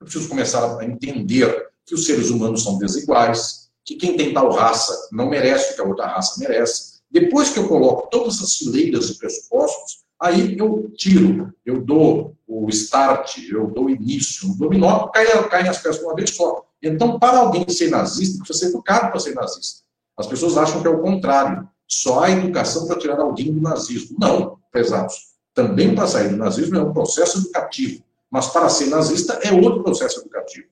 Eu 0.00 0.06
preciso 0.06 0.28
começar 0.28 0.78
a 0.78 0.84
entender 0.84 1.68
que 1.86 1.94
os 1.94 2.06
seres 2.06 2.30
humanos 2.30 2.62
são 2.62 2.78
desiguais, 2.78 3.70
que 3.84 3.96
quem 3.96 4.16
tem 4.16 4.32
tal 4.32 4.50
raça 4.52 5.08
não 5.12 5.28
merece 5.28 5.72
o 5.72 5.74
que 5.76 5.80
a 5.80 5.84
outra 5.84 6.06
raça 6.06 6.40
merece. 6.40 6.94
Depois 7.10 7.50
que 7.50 7.58
eu 7.58 7.68
coloco 7.68 8.08
todas 8.10 8.36
essas 8.36 8.56
fileiras 8.56 9.08
de 9.08 9.18
pressupostos, 9.18 10.04
Aí 10.20 10.56
eu 10.58 10.90
tiro, 10.96 11.52
eu 11.66 11.82
dou 11.82 12.34
o 12.46 12.68
start, 12.70 13.38
eu 13.50 13.66
dou 13.66 13.86
o 13.86 13.90
início. 13.90 14.48
No 14.48 14.56
dominó 14.56 15.08
cai, 15.08 15.26
caem 15.48 15.68
as 15.68 15.78
peças 15.78 15.98
de 15.98 16.04
uma 16.04 16.14
vez 16.14 16.30
só. 16.30 16.64
Então, 16.82 17.18
para 17.18 17.38
alguém 17.38 17.68
ser 17.68 17.90
nazista, 17.90 18.38
precisa 18.38 18.58
ser 18.58 18.72
educado 18.72 19.10
para 19.10 19.20
ser 19.20 19.34
nazista. 19.34 19.82
As 20.16 20.26
pessoas 20.26 20.56
acham 20.56 20.80
que 20.80 20.86
é 20.86 20.90
o 20.90 21.02
contrário. 21.02 21.68
Só 21.86 22.20
há 22.20 22.30
educação 22.30 22.86
para 22.86 22.98
tirar 22.98 23.20
alguém 23.20 23.52
do 23.52 23.60
nazismo. 23.60 24.16
Não, 24.18 24.58
pesados. 24.72 25.14
Também 25.52 25.94
para 25.94 26.06
sair 26.06 26.30
do 26.30 26.36
nazismo 26.36 26.76
é 26.76 26.82
um 26.82 26.92
processo 26.92 27.38
educativo. 27.38 28.02
Mas 28.34 28.48
para 28.48 28.68
ser 28.68 28.86
nazista 28.86 29.34
é 29.44 29.52
outro 29.52 29.84
processo 29.84 30.18
educativo. 30.18 30.66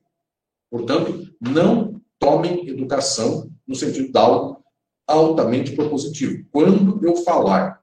Portanto, 0.69 1.33
não 1.41 2.03
tomem 2.19 2.69
educação 2.69 3.49
no 3.65 3.77
sentido 3.77 4.11
de 4.11 4.19
algo 4.19 4.65
altamente 5.07 5.71
propositivo. 5.71 6.45
Quando 6.51 6.99
eu 7.07 7.15
falar 7.19 7.81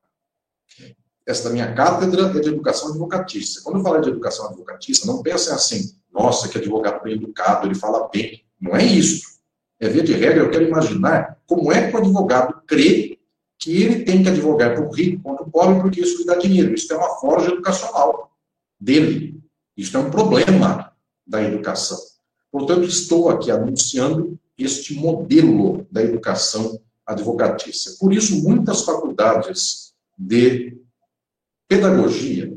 esta 1.25 1.49
minha 1.49 1.73
cátedra 1.73 2.23
é 2.23 2.39
de 2.41 2.49
educação 2.49 2.89
advocatícia. 2.89 3.61
Quando 3.63 3.77
eu 3.77 3.83
falar 3.83 4.01
de 4.01 4.09
educação 4.09 4.47
advocatícia, 4.47 5.07
não 5.07 5.23
pensem 5.23 5.53
assim, 5.53 5.95
nossa, 6.11 6.49
que 6.49 6.57
advogado 6.57 7.01
bem 7.01 7.13
educado, 7.13 7.65
ele 7.65 7.75
fala 7.75 8.09
bem. 8.09 8.43
Não 8.59 8.75
é 8.75 8.83
isso. 8.83 9.39
É 9.79 9.87
via 9.87 10.03
de 10.03 10.11
regra, 10.11 10.43
eu 10.43 10.51
quero 10.51 10.67
imaginar 10.67 11.39
como 11.47 11.71
é 11.71 11.89
que 11.89 11.95
o 11.95 11.99
advogado 11.99 12.61
crê 12.67 13.17
que 13.57 13.81
ele 13.81 14.03
tem 14.03 14.23
que 14.23 14.27
advogar 14.27 14.75
para 14.75 14.85
o 14.85 14.91
rico 14.91 15.23
contra 15.23 15.45
o 15.45 15.49
pobre, 15.49 15.79
porque 15.81 16.01
isso 16.01 16.17
lhe 16.17 16.25
dá 16.25 16.35
dinheiro. 16.35 16.73
Isso 16.73 16.91
é 16.91 16.97
uma 16.97 17.15
forja 17.21 17.49
educacional 17.49 18.29
dele. 18.77 19.38
Isso 19.79 19.95
é 19.95 19.99
um 20.01 20.11
problema 20.11 20.91
da 21.25 21.41
educação. 21.41 21.97
Portanto, 22.51 22.83
estou 22.83 23.29
aqui 23.29 23.49
anunciando 23.49 24.37
este 24.57 24.93
modelo 24.93 25.87
da 25.89 26.03
educação 26.03 26.81
advocatícia. 27.05 27.93
Por 27.97 28.11
isso, 28.11 28.43
muitas 28.43 28.81
faculdades 28.81 29.93
de 30.17 30.77
pedagogia 31.65 32.53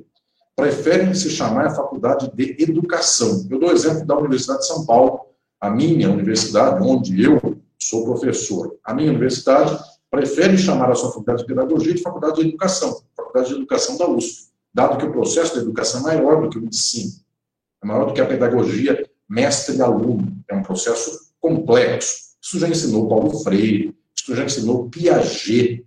preferem 0.56 1.14
se 1.14 1.30
chamar 1.30 1.66
a 1.66 1.74
faculdade 1.76 2.28
de 2.34 2.56
educação. 2.58 3.46
Eu 3.48 3.60
dou 3.60 3.68
o 3.68 3.72
exemplo 3.72 4.04
da 4.04 4.18
Universidade 4.18 4.62
de 4.62 4.66
São 4.66 4.84
Paulo, 4.84 5.20
a 5.60 5.70
minha 5.70 6.10
universidade, 6.10 6.82
onde 6.82 7.22
eu 7.22 7.40
sou 7.78 8.04
professor. 8.04 8.76
A 8.82 8.92
minha 8.92 9.10
universidade 9.10 9.78
prefere 10.10 10.58
chamar 10.58 10.90
a 10.90 10.96
sua 10.96 11.10
faculdade 11.10 11.42
de 11.42 11.46
pedagogia 11.46 11.94
de 11.94 12.02
faculdade 12.02 12.42
de 12.42 12.48
educação, 12.48 13.00
faculdade 13.16 13.50
de 13.50 13.54
educação 13.54 13.96
da 13.96 14.08
USP, 14.08 14.51
dado 14.72 14.98
que 14.98 15.04
o 15.04 15.12
processo 15.12 15.54
de 15.54 15.60
educação 15.60 16.08
é 16.08 16.16
maior 16.16 16.42
do 16.42 16.50
que 16.50 16.58
o 16.58 16.64
ensino, 16.64 17.12
é 17.82 17.86
maior 17.86 18.06
do 18.06 18.14
que 18.14 18.20
a 18.20 18.26
pedagogia 18.26 19.08
mestre 19.28 19.76
e 19.76 19.82
aluno, 19.82 20.42
é 20.48 20.54
um 20.54 20.62
processo 20.62 21.32
complexo. 21.40 22.32
Isso 22.40 22.58
já 22.58 22.68
ensinou 22.68 23.08
Paulo 23.08 23.38
Freire, 23.42 23.96
isso 24.14 24.34
já 24.34 24.44
ensinou 24.44 24.88
Piaget, 24.88 25.86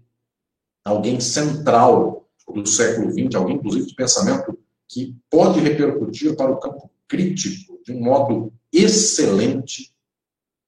alguém 0.83 1.19
central 1.19 2.27
do 2.47 2.65
século 2.67 3.11
XX, 3.11 3.36
alguém, 3.36 3.55
inclusive, 3.55 3.88
de 3.88 3.95
pensamento 3.95 4.57
que 4.88 5.15
pode 5.29 5.59
repercutir 5.59 6.36
para 6.36 6.51
o 6.51 6.59
campo 6.59 6.89
crítico 7.07 7.79
de 7.83 7.91
um 7.91 8.01
modo 8.01 8.53
excelente. 8.71 9.93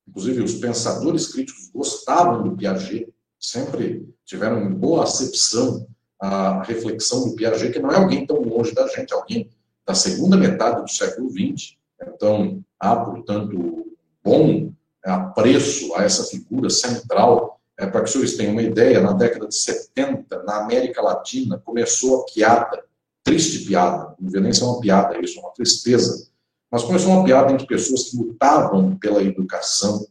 Inclusive, 0.08 0.42
os 0.42 0.56
pensadores 0.56 1.28
críticos 1.28 1.70
gostavam 1.70 2.44
do 2.44 2.56
Piaget, 2.56 3.14
sempre 3.40 4.08
tiveram 4.26 4.74
boa 4.74 5.04
acepção 5.04 5.88
à 6.20 6.64
reflexão 6.64 7.28
do 7.28 7.36
Piaget, 7.36 7.74
que 7.74 7.80
não 7.80 7.92
é 7.92 7.98
alguém 7.98 8.26
tão 8.26 8.42
longe 8.42 8.74
da 8.74 8.88
gente, 8.88 9.14
alguém 9.14 9.50
da 9.86 9.94
segunda 9.94 10.36
metade 10.36 10.82
do 10.82 10.90
século 10.90 11.30
XX. 11.30 11.76
Então, 12.02 12.64
há, 12.80 12.96
portanto, 12.96 13.88
bom 14.24 14.72
apreço 15.04 15.96
a 15.96 16.04
essa 16.04 16.24
figura 16.26 16.70
central 16.70 17.60
é, 17.78 17.86
para 17.86 18.02
que 18.02 18.10
senhores 18.10 18.36
tenham 18.36 18.54
uma 18.54 18.62
ideia, 18.62 19.00
na 19.00 19.14
década 19.14 19.48
de 19.48 19.56
70, 19.56 20.44
na 20.44 20.64
América 20.64 21.02
Latina, 21.02 21.62
começou 21.64 22.22
a 22.22 22.26
piada, 22.26 22.84
triste 23.24 23.66
piada, 23.66 24.16
não 24.20 24.26
devia 24.26 24.42
nem 24.42 24.54
ser 24.54 24.64
uma 24.64 24.80
piada 24.80 25.20
isso, 25.24 25.38
é 25.38 25.42
uma 25.42 25.52
tristeza, 25.52 26.28
mas 26.72 26.84
começou 26.84 27.12
uma 27.12 27.24
piada 27.24 27.52
entre 27.52 27.68
pessoas 27.68 28.10
que 28.10 28.18
lutavam 28.18 28.98
pela 28.98 29.22
educação, 29.22 30.06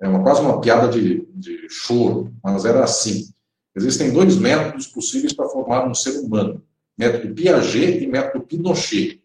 é 0.00 0.08
uma, 0.08 0.22
quase 0.22 0.40
uma 0.40 0.60
piada 0.60 0.88
de, 0.88 1.26
de 1.34 1.68
choro, 1.68 2.32
mas 2.42 2.64
era 2.64 2.82
assim. 2.82 3.28
Existem 3.74 4.12
dois 4.12 4.36
métodos 4.36 4.86
possíveis 4.86 5.32
para 5.32 5.48
formar 5.48 5.88
um 5.88 5.94
ser 5.94 6.18
humano, 6.20 6.62
método 6.96 7.34
Piaget 7.34 8.02
e 8.02 8.06
método 8.06 8.44
Pinochet. 8.44 9.22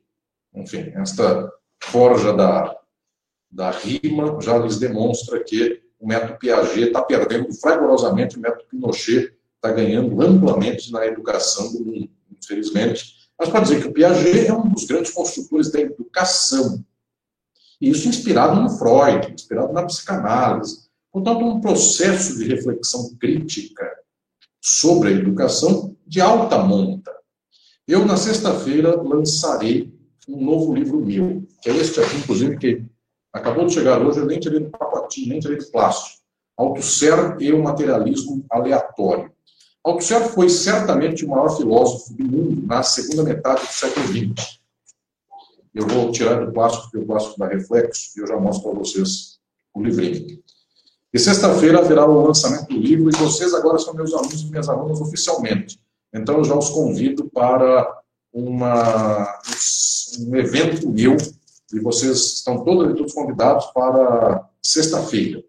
Enfim, 0.55 0.91
esta 0.95 1.51
forja 1.83 2.33
da, 2.33 2.75
da 3.51 3.71
rima 3.71 4.39
já 4.41 4.57
lhes 4.57 4.79
demonstra 4.79 5.43
que 5.43 5.81
o 5.99 6.07
método 6.07 6.39
Piaget 6.39 6.87
está 6.87 7.01
perdendo 7.01 7.53
fragorosamente, 7.53 8.37
o 8.37 8.41
método 8.41 8.65
Pinochet 8.69 9.33
está 9.55 9.71
ganhando 9.71 10.21
amplamente 10.21 10.91
na 10.91 11.05
educação 11.05 11.73
do 11.73 11.83
mundo, 11.83 12.09
infelizmente. 12.41 13.17
Mas 13.37 13.49
para 13.49 13.59
dizer 13.59 13.81
que 13.81 13.87
o 13.87 13.93
Piaget 13.93 14.47
é 14.47 14.53
um 14.53 14.69
dos 14.69 14.85
grandes 14.85 15.11
construtores 15.11 15.71
da 15.71 15.79
educação. 15.81 16.83
E 17.81 17.89
isso 17.89 18.07
inspirado 18.07 18.59
no 18.61 18.69
Freud, 18.69 19.31
inspirado 19.31 19.73
na 19.73 19.85
psicanálise. 19.85 20.87
Portanto, 21.11 21.45
um 21.45 21.59
processo 21.59 22.37
de 22.37 22.45
reflexão 22.45 23.15
crítica 23.19 23.96
sobre 24.67 25.07
a 25.07 25.11
educação 25.13 25.95
de 26.05 26.19
alta 26.19 26.57
monta. 26.57 27.15
Eu, 27.87 28.05
na 28.05 28.17
sexta-feira, 28.17 29.01
lançarei 29.01 29.93
um 30.27 30.43
novo 30.43 30.73
livro 30.73 30.99
meu, 30.99 31.47
que 31.61 31.69
é 31.69 31.75
este 31.77 32.01
aqui, 32.01 32.17
inclusive, 32.17 32.57
que 32.57 32.83
acabou 33.31 33.65
de 33.65 33.73
chegar 33.73 34.05
hoje, 34.05 34.19
eu 34.19 34.25
nem 34.25 34.41
tirei 34.41 34.59
do 34.59 34.69
pacotinho, 34.69 35.29
nem 35.29 35.39
tirei 35.39 35.57
do 35.57 35.71
plástico. 35.71 36.21
Althusser 36.57 37.37
e 37.39 37.53
o 37.53 37.63
materialismo 37.63 38.45
aleatório. 38.49 39.31
Althusser 39.85 40.27
foi 40.33 40.49
certamente 40.49 41.23
o 41.23 41.29
maior 41.29 41.55
filósofo 41.55 42.13
do 42.13 42.25
mundo 42.25 42.67
na 42.67 42.83
segunda 42.83 43.23
metade 43.23 43.61
do 43.61 43.71
século 43.71 44.05
XX. 44.05 44.59
Eu 45.73 45.87
vou 45.87 46.11
tirar 46.11 46.45
do 46.45 46.51
plástico, 46.51 46.83
porque 46.83 46.97
o 46.97 47.07
plástico 47.07 47.39
dá 47.39 47.47
reflexo, 47.47 48.09
e 48.17 48.19
eu 48.19 48.27
já 48.27 48.37
mostro 48.37 48.69
para 48.69 48.79
vocês 48.79 49.39
o 49.73 49.81
livrinho. 49.81 50.43
E 51.17 51.19
sexta-feira 51.19 51.79
haverá 51.79 52.05
o 52.05 52.27
lançamento 52.27 52.67
do 52.67 52.77
livro, 52.77 53.09
e 53.09 53.17
vocês 53.17 53.51
agora 53.51 53.79
são 53.79 53.91
meus 53.91 54.13
alunos 54.13 54.39
e 54.39 54.45
minhas 54.51 54.69
alunas 54.69 55.01
oficialmente. 55.01 55.81
Então 56.13 56.37
eu 56.37 56.43
já 56.43 56.53
os 56.53 56.69
convido 56.69 57.27
para 57.27 57.91
uma, 58.31 59.39
um 60.19 60.35
evento 60.35 60.87
meu 60.87 61.17
e 61.73 61.79
vocês 61.79 62.17
estão 62.35 62.63
todos, 62.63 62.95
todos 62.95 63.13
convidados 63.13 63.65
para 63.73 64.47
sexta-feira. 64.61 65.43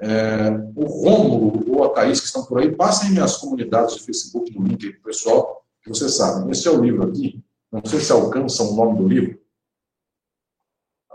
É, 0.00 0.48
o 0.74 0.86
Rômulo 0.86 1.62
ou 1.76 1.84
a 1.84 1.90
Thaís 1.90 2.18
que 2.18 2.26
estão 2.28 2.46
por 2.46 2.58
aí, 2.58 2.74
passem 2.74 3.10
minhas 3.10 3.36
comunidades 3.36 3.96
de 3.96 4.04
Facebook, 4.04 4.58
no 4.58 4.66
link 4.66 4.86
aí 4.86 4.92
para 4.94 5.00
o 5.00 5.04
pessoal, 5.04 5.62
que 5.82 5.90
vocês 5.90 6.16
sabem. 6.16 6.50
Esse 6.50 6.66
é 6.66 6.70
o 6.70 6.82
livro 6.82 7.06
aqui. 7.06 7.38
Não 7.70 7.84
sei 7.84 8.00
se 8.00 8.12
alcançam 8.12 8.70
o 8.70 8.76
nome 8.76 8.96
do 8.96 9.06
livro. 9.06 9.38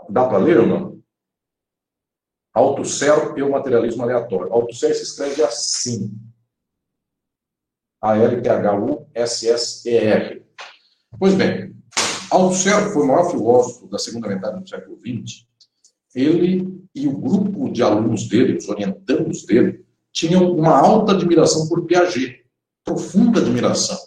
Dá 0.08 0.24
para 0.24 0.38
ler 0.38 0.60
ou 0.60 0.66
não? 0.68 0.97
Autocel 2.58 3.38
e 3.38 3.42
o 3.42 3.50
materialismo 3.50 4.02
aleatório. 4.02 4.52
Autocel 4.52 4.94
se 4.94 5.02
escreve 5.02 5.42
assim. 5.42 6.12
A-L-T-H-U-S-S-E-R. 8.00 8.48
Pois 11.18 11.34
bem, 11.34 11.74
Althusser 12.30 12.92
foi 12.92 13.02
o 13.02 13.06
maior 13.06 13.30
filósofo 13.30 13.88
da 13.88 13.98
segunda 13.98 14.28
metade 14.28 14.60
do 14.60 14.68
século 14.68 14.98
XX. 14.98 15.46
Ele 16.14 16.78
e 16.94 17.08
o 17.08 17.16
grupo 17.16 17.70
de 17.70 17.82
alunos 17.82 18.28
dele, 18.28 18.56
os 18.56 18.68
orientandos 18.68 19.44
dele, 19.44 19.84
tinham 20.12 20.52
uma 20.52 20.76
alta 20.76 21.12
admiração 21.12 21.68
por 21.68 21.86
Piaget. 21.86 22.44
profunda 22.84 23.40
admiração. 23.40 23.98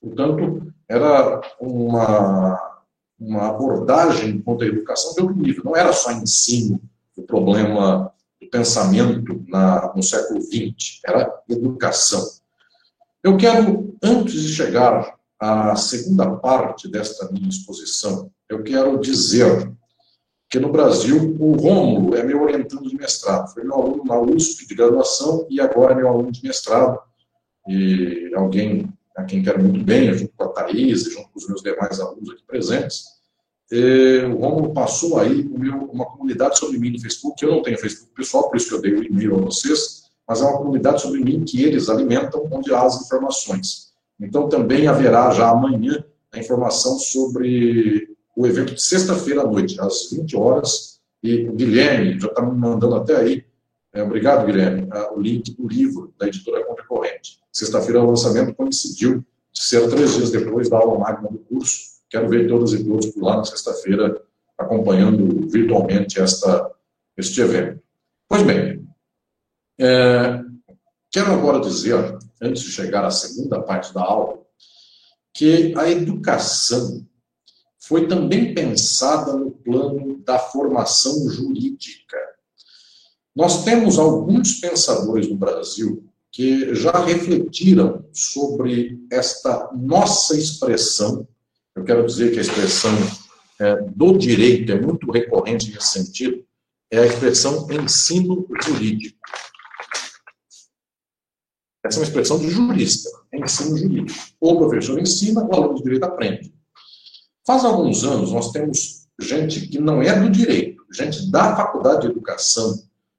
Portanto, 0.00 0.72
era 0.88 1.40
uma, 1.60 2.82
uma 3.18 3.48
abordagem 3.48 4.40
quanto 4.42 4.64
à 4.64 4.66
educação 4.66 5.14
de 5.14 5.22
outro 5.22 5.36
nível. 5.36 5.64
Não 5.64 5.76
era 5.76 5.92
só 5.92 6.12
ensino, 6.12 6.80
o 7.16 7.22
problema 7.22 8.12
do 8.40 8.48
pensamento 8.48 9.44
na, 9.48 9.92
no 9.94 10.02
século 10.02 10.40
XX, 10.40 11.00
era 11.06 11.42
educação. 11.48 12.24
Eu 13.22 13.36
quero, 13.36 13.96
antes 14.02 14.42
de 14.42 14.48
chegar 14.48 15.16
à 15.38 15.76
segunda 15.76 16.30
parte 16.36 16.88
desta 16.88 17.30
minha 17.30 17.48
exposição, 17.48 18.30
eu 18.48 18.62
quero 18.62 18.98
dizer 19.00 19.72
que 20.50 20.58
no 20.58 20.70
Brasil 20.70 21.36
o 21.40 21.52
Rômulo 21.52 22.14
é 22.14 22.22
meu 22.22 22.42
orientando 22.42 22.88
de 22.88 22.96
mestrado. 22.96 23.52
Foi 23.54 23.64
meu 23.64 23.74
aluno 23.74 24.04
na 24.04 24.20
USP 24.20 24.66
de 24.66 24.74
graduação 24.74 25.46
e 25.48 25.60
agora 25.60 25.92
é 25.92 25.96
meu 25.96 26.08
aluno 26.08 26.30
de 26.30 26.42
mestrado. 26.42 26.98
E 27.66 28.30
alguém 28.34 28.92
a 29.16 29.24
quem 29.24 29.42
quero 29.42 29.62
muito 29.62 29.84
bem, 29.84 30.12
junto 30.12 30.32
com 30.36 30.44
a 30.44 30.48
Thaís, 30.48 31.04
junto 31.04 31.28
com 31.30 31.38
os 31.38 31.48
meus 31.48 31.62
demais 31.62 32.00
alunos 32.00 32.30
aqui 32.30 32.42
presentes. 32.46 33.04
E, 33.72 34.26
o 34.26 34.36
Rômulo 34.36 34.74
passou 34.74 35.18
aí 35.18 35.48
uma 35.90 36.04
comunidade 36.04 36.58
sobre 36.58 36.78
mim 36.78 36.90
no 36.90 37.00
Facebook. 37.00 37.42
Eu 37.42 37.52
não 37.52 37.62
tenho 37.62 37.78
Facebook 37.78 38.12
pessoal, 38.14 38.50
por 38.50 38.56
isso 38.58 38.68
que 38.68 38.74
eu 38.74 38.80
dei 38.82 38.92
o 38.92 39.02
e-mail 39.02 39.36
a 39.36 39.40
vocês, 39.40 40.02
mas 40.28 40.42
é 40.42 40.44
uma 40.44 40.58
comunidade 40.58 41.00
sobre 41.00 41.24
mim 41.24 41.42
que 41.42 41.62
eles 41.64 41.88
alimentam, 41.88 42.46
onde 42.52 42.72
há 42.74 42.82
as 42.82 43.00
informações. 43.00 43.92
Então 44.20 44.46
também 44.46 44.86
haverá 44.86 45.30
já 45.30 45.48
amanhã 45.48 46.04
a 46.30 46.38
informação 46.38 46.98
sobre 46.98 48.08
o 48.36 48.46
evento 48.46 48.74
de 48.74 48.82
sexta-feira 48.82 49.40
à 49.40 49.46
noite, 49.46 49.80
às 49.80 50.10
20 50.10 50.36
horas, 50.36 51.00
e 51.22 51.48
o 51.48 51.52
Guilherme 51.52 52.20
já 52.20 52.28
está 52.28 52.42
me 52.42 52.58
mandando 52.58 52.94
até 52.94 53.16
aí, 53.16 53.44
é, 53.94 54.02
obrigado, 54.02 54.46
Guilherme, 54.46 54.88
o 55.14 55.20
link 55.20 55.54
do 55.54 55.68
livro 55.68 56.14
da 56.18 56.26
editora 56.26 56.64
Contracorrente. 56.64 57.38
Sexta-feira 57.52 58.02
o 58.02 58.06
lançamento 58.06 58.54
coincidiu 58.54 59.24
de 59.52 59.62
ser 59.62 59.86
três 59.88 60.14
dias 60.14 60.30
depois 60.30 60.70
da 60.70 60.78
aula 60.78 60.98
magna 60.98 61.28
do 61.28 61.38
curso. 61.38 61.91
Quero 62.12 62.28
ver 62.28 62.46
todas 62.46 62.74
e 62.74 62.84
todos 62.84 63.06
por 63.06 63.22
lá 63.22 63.38
na 63.38 63.44
sexta-feira, 63.44 64.22
acompanhando 64.58 65.48
virtualmente 65.48 66.20
esta, 66.20 66.70
este 67.16 67.40
evento. 67.40 67.82
Pois 68.28 68.42
bem, 68.42 68.86
é, 69.80 70.38
quero 71.10 71.32
agora 71.32 71.58
dizer, 71.60 72.18
antes 72.42 72.64
de 72.64 72.70
chegar 72.70 73.02
à 73.02 73.10
segunda 73.10 73.62
parte 73.62 73.94
da 73.94 74.02
aula, 74.02 74.42
que 75.32 75.72
a 75.74 75.90
educação 75.90 77.06
foi 77.80 78.06
também 78.06 78.52
pensada 78.54 79.32
no 79.32 79.50
plano 79.50 80.18
da 80.18 80.38
formação 80.38 81.30
jurídica. 81.30 82.18
Nós 83.34 83.64
temos 83.64 83.98
alguns 83.98 84.60
pensadores 84.60 85.30
no 85.30 85.36
Brasil 85.36 86.04
que 86.30 86.74
já 86.74 86.92
refletiram 86.92 88.04
sobre 88.12 89.00
esta 89.10 89.70
nossa 89.72 90.36
expressão. 90.36 91.26
Eu 91.74 91.84
quero 91.84 92.06
dizer 92.06 92.32
que 92.32 92.38
a 92.38 92.42
expressão 92.42 92.92
é, 93.58 93.76
do 93.76 94.16
direito 94.18 94.72
é 94.72 94.80
muito 94.80 95.10
recorrente 95.10 95.72
nesse 95.72 95.88
sentido, 95.88 96.44
é 96.90 96.98
a 96.98 97.06
expressão 97.06 97.66
ensino 97.70 98.46
jurídico. 98.62 99.18
Essa 101.84 101.98
é 101.98 102.00
uma 102.00 102.06
expressão 102.06 102.38
de 102.38 102.50
jurista, 102.50 103.08
é 103.32 103.38
ensino 103.38 103.76
jurídico. 103.76 104.18
O 104.38 104.56
professor 104.56 104.98
ensina, 105.00 105.42
o 105.42 105.54
aluno 105.54 105.76
de 105.76 105.82
direito 105.82 106.04
aprende. 106.04 106.54
Faz 107.46 107.64
alguns 107.64 108.04
anos, 108.04 108.32
nós 108.32 108.52
temos 108.52 109.08
gente 109.18 109.66
que 109.66 109.80
não 109.80 110.02
é 110.02 110.18
do 110.20 110.30
direito, 110.30 110.84
gente 110.92 111.30
da 111.30 111.56
faculdade 111.56 112.02
de 112.02 112.08
educação, 112.08 112.76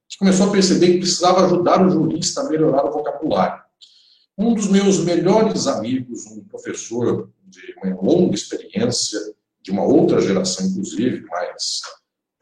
que 0.08 0.16
começou 0.16 0.48
a 0.48 0.52
perceber 0.52 0.92
que 0.92 0.98
precisava 0.98 1.44
ajudar 1.44 1.84
o 1.84 1.90
jurista 1.90 2.40
a 2.42 2.48
melhorar 2.48 2.84
o 2.84 2.92
vocabulário. 2.92 3.62
Um 4.38 4.54
dos 4.54 4.68
meus 4.68 5.00
melhores 5.00 5.66
amigos, 5.66 6.26
um 6.26 6.42
professor 6.44 7.30
de 7.54 7.74
uma 7.82 8.00
longa 8.00 8.34
experiência, 8.34 9.18
de 9.62 9.70
uma 9.70 9.84
outra 9.84 10.20
geração, 10.20 10.66
inclusive, 10.66 11.24
mais 11.26 11.80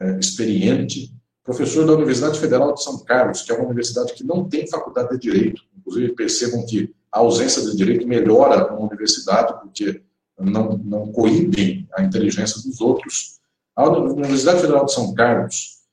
é, 0.01 0.19
experiente, 0.19 1.13
professor 1.43 1.85
da 1.85 1.93
Universidade 1.93 2.39
Federal 2.39 2.73
de 2.73 2.83
São 2.83 2.99
Carlos, 3.03 3.41
que 3.41 3.51
é 3.51 3.55
uma 3.55 3.65
universidade 3.65 4.13
que 4.13 4.23
não 4.23 4.47
tem 4.47 4.67
faculdade 4.67 5.11
de 5.11 5.19
direito. 5.19 5.61
Inclusive, 5.77 6.13
percebam 6.15 6.65
que 6.65 6.93
a 7.11 7.19
ausência 7.19 7.61
de 7.61 7.75
direito 7.75 8.07
melhora 8.07 8.73
uma 8.73 8.87
universidade, 8.87 9.53
porque 9.61 10.01
não, 10.39 10.77
não 10.77 11.11
coíbem 11.11 11.87
a 11.93 12.03
inteligência 12.03 12.61
dos 12.61 12.81
outros. 12.81 13.39
A 13.75 13.87
Universidade 13.87 14.61
Federal 14.61 14.85
de 14.85 14.93
São 14.93 15.13
Carlos, 15.13 15.83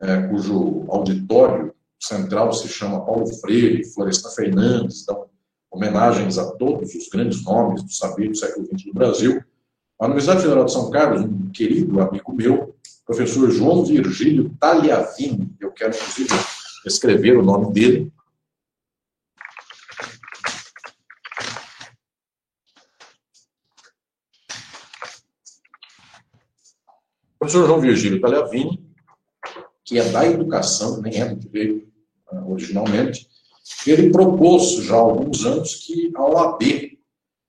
é, 0.00 0.28
cujo 0.28 0.84
auditório 0.88 1.74
central 2.00 2.52
se 2.52 2.68
chama 2.68 3.04
Paulo 3.04 3.26
Freire, 3.26 3.84
Florestan 3.84 4.30
Fernandes, 4.30 5.04
dão 5.04 5.27
homenagens 5.70 6.38
a 6.38 6.52
todos 6.52 6.94
os 6.94 7.08
grandes 7.08 7.42
nomes 7.44 7.82
do 7.82 7.92
saber 7.92 8.28
do 8.28 8.36
século 8.36 8.66
XX 8.66 8.84
do 8.84 8.94
Brasil. 8.94 9.44
A 10.00 10.06
Universidade 10.06 10.42
Federal 10.42 10.64
de 10.64 10.72
São 10.72 10.90
Carlos, 10.90 11.22
um 11.22 11.50
querido 11.50 12.00
amigo 12.00 12.32
meu, 12.32 12.74
professor 13.04 13.50
João 13.50 13.84
Virgílio 13.84 14.54
Tagliavini, 14.60 15.54
eu 15.60 15.70
quero 15.72 15.94
inclusive 15.94 16.30
escrever 16.86 17.36
o 17.36 17.42
nome 17.42 17.72
dele, 17.72 18.12
professor 27.38 27.66
João 27.66 27.80
Virgílio 27.80 28.20
Tagliavini, 28.20 28.86
que 29.84 29.98
é 29.98 30.04
da 30.10 30.26
educação, 30.26 31.00
nem 31.00 31.20
é 31.20 31.34
do 31.34 31.48
veio 31.48 31.88
uh, 32.30 32.50
originalmente, 32.50 33.27
ele 33.86 34.10
propôs 34.10 34.72
já 34.84 34.96
há 34.96 35.00
alguns 35.00 35.44
anos 35.44 35.74
que 35.76 36.12
a 36.14 36.24
OAB 36.24 36.62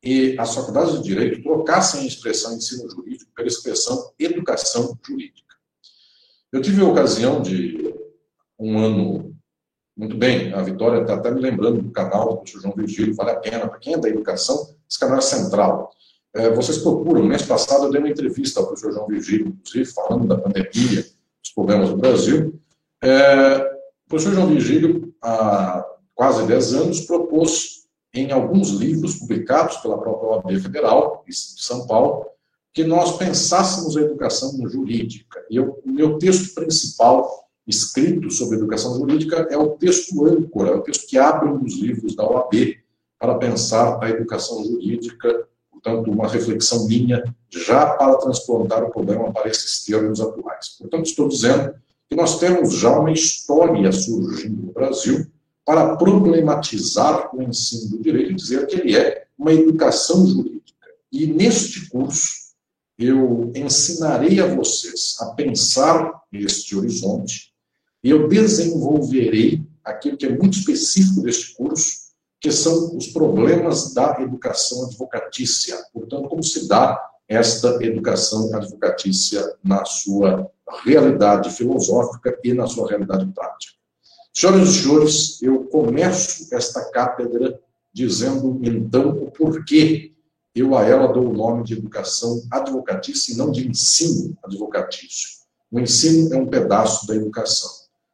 e 0.03 0.36
as 0.39 0.55
faculdades 0.55 0.95
de 0.95 1.03
direito 1.03 1.43
trocassem 1.43 2.01
a 2.01 2.05
expressão 2.05 2.55
ensino 2.55 2.89
jurídico 2.89 3.32
pela 3.36 3.47
expressão 3.47 4.11
educação 4.17 4.97
jurídica. 5.05 5.55
Eu 6.51 6.61
tive 6.61 6.82
a 6.82 6.88
ocasião 6.88 7.41
de, 7.41 7.93
um 8.57 8.78
ano, 8.80 9.36
muito 9.95 10.15
bem, 10.17 10.53
a 10.53 10.61
Vitória 10.61 11.01
está 11.01 11.15
até 11.15 11.32
me 11.32 11.41
lembrando 11.41 11.82
do 11.82 11.91
canal 11.91 12.30
do 12.30 12.36
professor 12.38 12.61
João 12.61 12.76
Virgílio, 12.76 13.15
vale 13.15 13.32
a 13.32 13.39
pena, 13.39 13.67
para 13.67 13.80
quem 13.80 13.93
é 13.93 13.97
da 13.97 14.09
educação, 14.09 14.76
esse 14.89 14.99
canal 14.99 15.17
é 15.17 15.22
central. 15.22 15.91
É, 16.34 16.49
vocês 16.49 16.78
procuram, 16.78 17.24
mês 17.24 17.41
passado 17.41 17.86
eu 17.86 17.91
dei 17.91 17.99
uma 17.99 18.09
entrevista 18.09 18.59
ao 18.59 18.67
professor 18.67 18.93
João 18.93 19.07
Virgílio, 19.07 19.47
inclusive 19.47 19.86
falando 19.93 20.28
da 20.28 20.38
pandemia, 20.38 21.01
dos 21.01 21.51
problemas 21.53 21.89
do 21.89 21.97
Brasil. 21.97 22.59
É, 23.03 23.57
o 24.05 24.09
professor 24.09 24.34
João 24.34 24.47
Virgílio, 24.47 25.13
há 25.22 25.86
quase 26.20 26.45
10 26.45 26.74
anos, 26.74 26.99
propôs 26.99 27.86
em 28.13 28.30
alguns 28.34 28.72
livros 28.72 29.15
publicados 29.15 29.78
pela 29.78 29.97
própria 29.97 30.32
OAB 30.32 30.59
Federal, 30.59 31.24
de 31.26 31.34
São 31.34 31.88
Paulo, 31.88 32.26
que 32.74 32.84
nós 32.84 33.15
pensássemos 33.15 33.95
a 33.95 34.01
educação 34.01 34.51
jurídica. 34.67 35.41
E 35.49 35.57
o 35.61 35.78
meu 35.86 36.17
texto 36.17 36.53
principal, 36.53 37.47
escrito 37.65 38.30
sobre 38.32 38.57
educação 38.57 38.97
jurídica, 38.97 39.47
é 39.49 39.57
o 39.57 39.70
texto 39.78 40.26
âncora, 40.26 40.72
é 40.72 40.76
o 40.76 40.82
texto 40.82 41.07
que 41.07 41.17
abre 41.17 41.47
um 41.47 41.57
dos 41.57 41.80
livros 41.80 42.17
da 42.17 42.30
OAB 42.30 42.76
para 43.17 43.36
pensar 43.36 43.97
a 44.03 44.09
educação 44.09 44.61
jurídica 44.65 45.47
portanto, 45.72 46.11
uma 46.11 46.28
reflexão 46.28 46.86
minha 46.86 47.24
já 47.49 47.91
para 47.95 48.17
transplantar 48.17 48.84
o 48.84 48.91
problema 48.91 49.32
para 49.32 49.49
esses 49.49 49.86
termos 49.86 50.20
atuais. 50.20 50.76
Portanto, 50.78 51.05
estou 51.05 51.30
dizendo 51.30 51.74
que 52.09 52.15
nós 52.17 52.39
temos 52.39 52.74
já 52.74 52.99
uma 52.99 53.13
história 53.13 53.89
surgindo 53.93 54.63
no 54.63 54.74
Brasil 54.74 55.26
para 55.70 55.95
problematizar 55.97 57.30
o 57.32 57.43
ensino 57.43 57.91
do 57.91 58.01
direito 58.01 58.32
e 58.32 58.36
dizer 58.36 58.65
que 58.65 58.78
ele 58.78 58.97
é 58.97 59.28
uma 59.38 59.53
educação 59.53 60.26
jurídica. 60.26 60.88
E 61.11 61.28
neste 61.28 61.88
curso, 61.89 62.55
eu 62.97 63.51
ensinarei 63.55 64.39
a 64.39 64.47
vocês 64.47 65.15
a 65.20 65.28
pensar 65.28 66.24
este 66.34 66.76
horizonte 66.76 67.53
e 68.03 68.09
eu 68.09 68.28
desenvolverei 68.28 69.63
aquilo 69.86 70.17
que 70.17 70.26
é 70.26 70.36
muito 70.36 70.57
específico 70.57 71.22
deste 71.22 71.53
curso, 71.55 72.15
que 72.41 72.51
são 72.51 72.97
os 72.97 73.09
problemas 73.09 73.93
da 73.93 74.20
educação 74.22 74.88
advocatícia. 74.88 75.78
Portanto, 75.93 76.30
como 76.30 76.41
se 76.41 76.67
dá 76.67 76.99
esta 77.28 77.78
educação 77.86 78.51
advocatícia 78.55 79.55
na 79.63 79.86
sua 79.86 80.49
realidade 80.84 81.51
filosófica 81.51 82.39
e 82.43 82.55
na 82.55 82.65
sua 82.65 82.89
realidade 82.89 83.32
prática. 83.34 83.78
Senhoras 84.39 84.69
e 84.69 84.83
senhores, 84.83 85.41
eu 85.41 85.65
começo 85.65 86.47
esta 86.55 86.89
cátedra 86.91 87.59
dizendo, 87.91 88.57
então, 88.63 89.09
o 89.09 89.29
porquê 89.29 90.13
eu 90.55 90.77
a 90.77 90.85
ela 90.85 91.11
dou 91.11 91.27
o 91.27 91.33
nome 91.33 91.65
de 91.65 91.73
educação 91.73 92.41
advocatícia 92.49 93.33
e 93.33 93.35
não 93.35 93.51
de 93.51 93.67
ensino 93.67 94.37
advocatício. 94.41 95.39
O 95.69 95.77
ensino 95.77 96.33
é 96.33 96.37
um 96.37 96.47
pedaço 96.47 97.05
da 97.05 97.17
educação. 97.17 97.69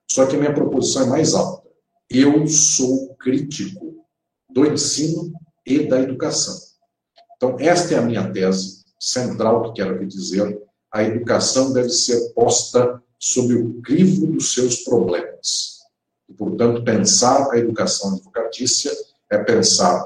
Só 0.09 0.25
que 0.25 0.35
minha 0.35 0.51
proposição 0.51 1.03
é 1.03 1.05
mais 1.05 1.35
alta. 1.35 1.69
Eu 2.09 2.47
sou 2.47 3.13
crítico 3.17 4.03
do 4.49 4.65
ensino 4.65 5.31
e 5.63 5.87
da 5.87 6.01
educação. 6.01 6.57
Então, 7.37 7.55
esta 7.59 7.93
é 7.93 7.97
a 7.99 8.01
minha 8.01 8.31
tese 8.31 8.83
central 8.99 9.61
que 9.65 9.73
quero 9.73 9.93
aqui 9.93 10.07
dizer. 10.07 10.59
A 10.91 11.03
educação 11.03 11.71
deve 11.71 11.89
ser 11.89 12.33
posta 12.33 12.99
sob 13.19 13.53
o 13.53 13.79
crivo 13.83 14.25
dos 14.25 14.55
seus 14.55 14.77
problemas. 14.77 15.74
E, 16.29 16.33
portanto, 16.33 16.83
pensar 16.83 17.51
a 17.51 17.57
educação 17.57 18.13
advocatícia 18.13 18.91
é 19.29 19.37
pensar 19.37 20.05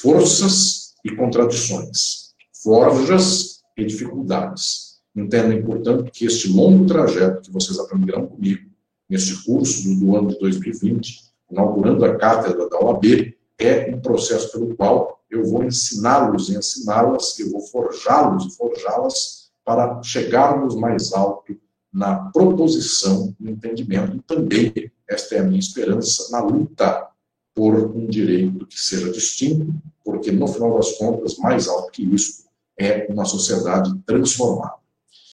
forças 0.00 0.94
e 1.04 1.14
contradições, 1.14 2.34
forjas 2.62 3.60
e 3.76 3.84
dificuldades. 3.84 4.98
Entendem, 5.14 5.62
portanto, 5.62 6.10
que 6.12 6.26
este 6.26 6.48
longo 6.48 6.86
trajeto 6.86 7.42
que 7.42 7.52
vocês 7.52 7.78
aprenderão 7.78 8.26
comigo 8.26 8.68
neste 9.08 9.44
curso 9.44 9.96
do, 9.96 10.16
ano 10.16 10.28
de 10.28 10.38
2020, 10.38 11.28
inaugurando 11.50 12.04
a 12.04 12.16
cátedra 12.16 12.68
da 12.68 12.78
OAB, 12.78 13.34
é 13.58 13.90
um 13.94 14.00
processo 14.00 14.52
pelo 14.52 14.76
qual 14.76 15.20
eu 15.30 15.44
vou 15.44 15.64
ensiná-los 15.64 16.48
e 16.48 16.56
ensiná-las, 16.56 17.38
eu 17.38 17.50
vou 17.50 17.60
forjá-los 17.60 18.46
e 18.46 18.56
forjá-las 18.56 19.50
para 19.64 20.02
chegarmos 20.02 20.76
mais 20.76 21.12
alto 21.12 21.58
na 21.92 22.30
proposição, 22.30 23.34
no 23.38 23.50
entendimento, 23.50 24.16
e 24.16 24.22
também, 24.22 24.72
esta 25.08 25.36
é 25.36 25.38
a 25.40 25.44
minha 25.44 25.58
esperança, 25.58 26.30
na 26.30 26.40
luta 26.40 27.08
por 27.54 27.74
um 27.74 28.06
direito 28.06 28.66
que 28.66 28.78
seja 28.78 29.10
distinto, 29.10 29.74
porque, 30.04 30.30
no 30.30 30.46
final 30.46 30.76
das 30.76 30.92
contas, 30.92 31.36
mais 31.38 31.66
alto 31.66 31.90
que 31.90 32.02
isso 32.02 32.44
é 32.78 33.06
uma 33.10 33.24
sociedade 33.24 33.92
transformada. 34.06 34.77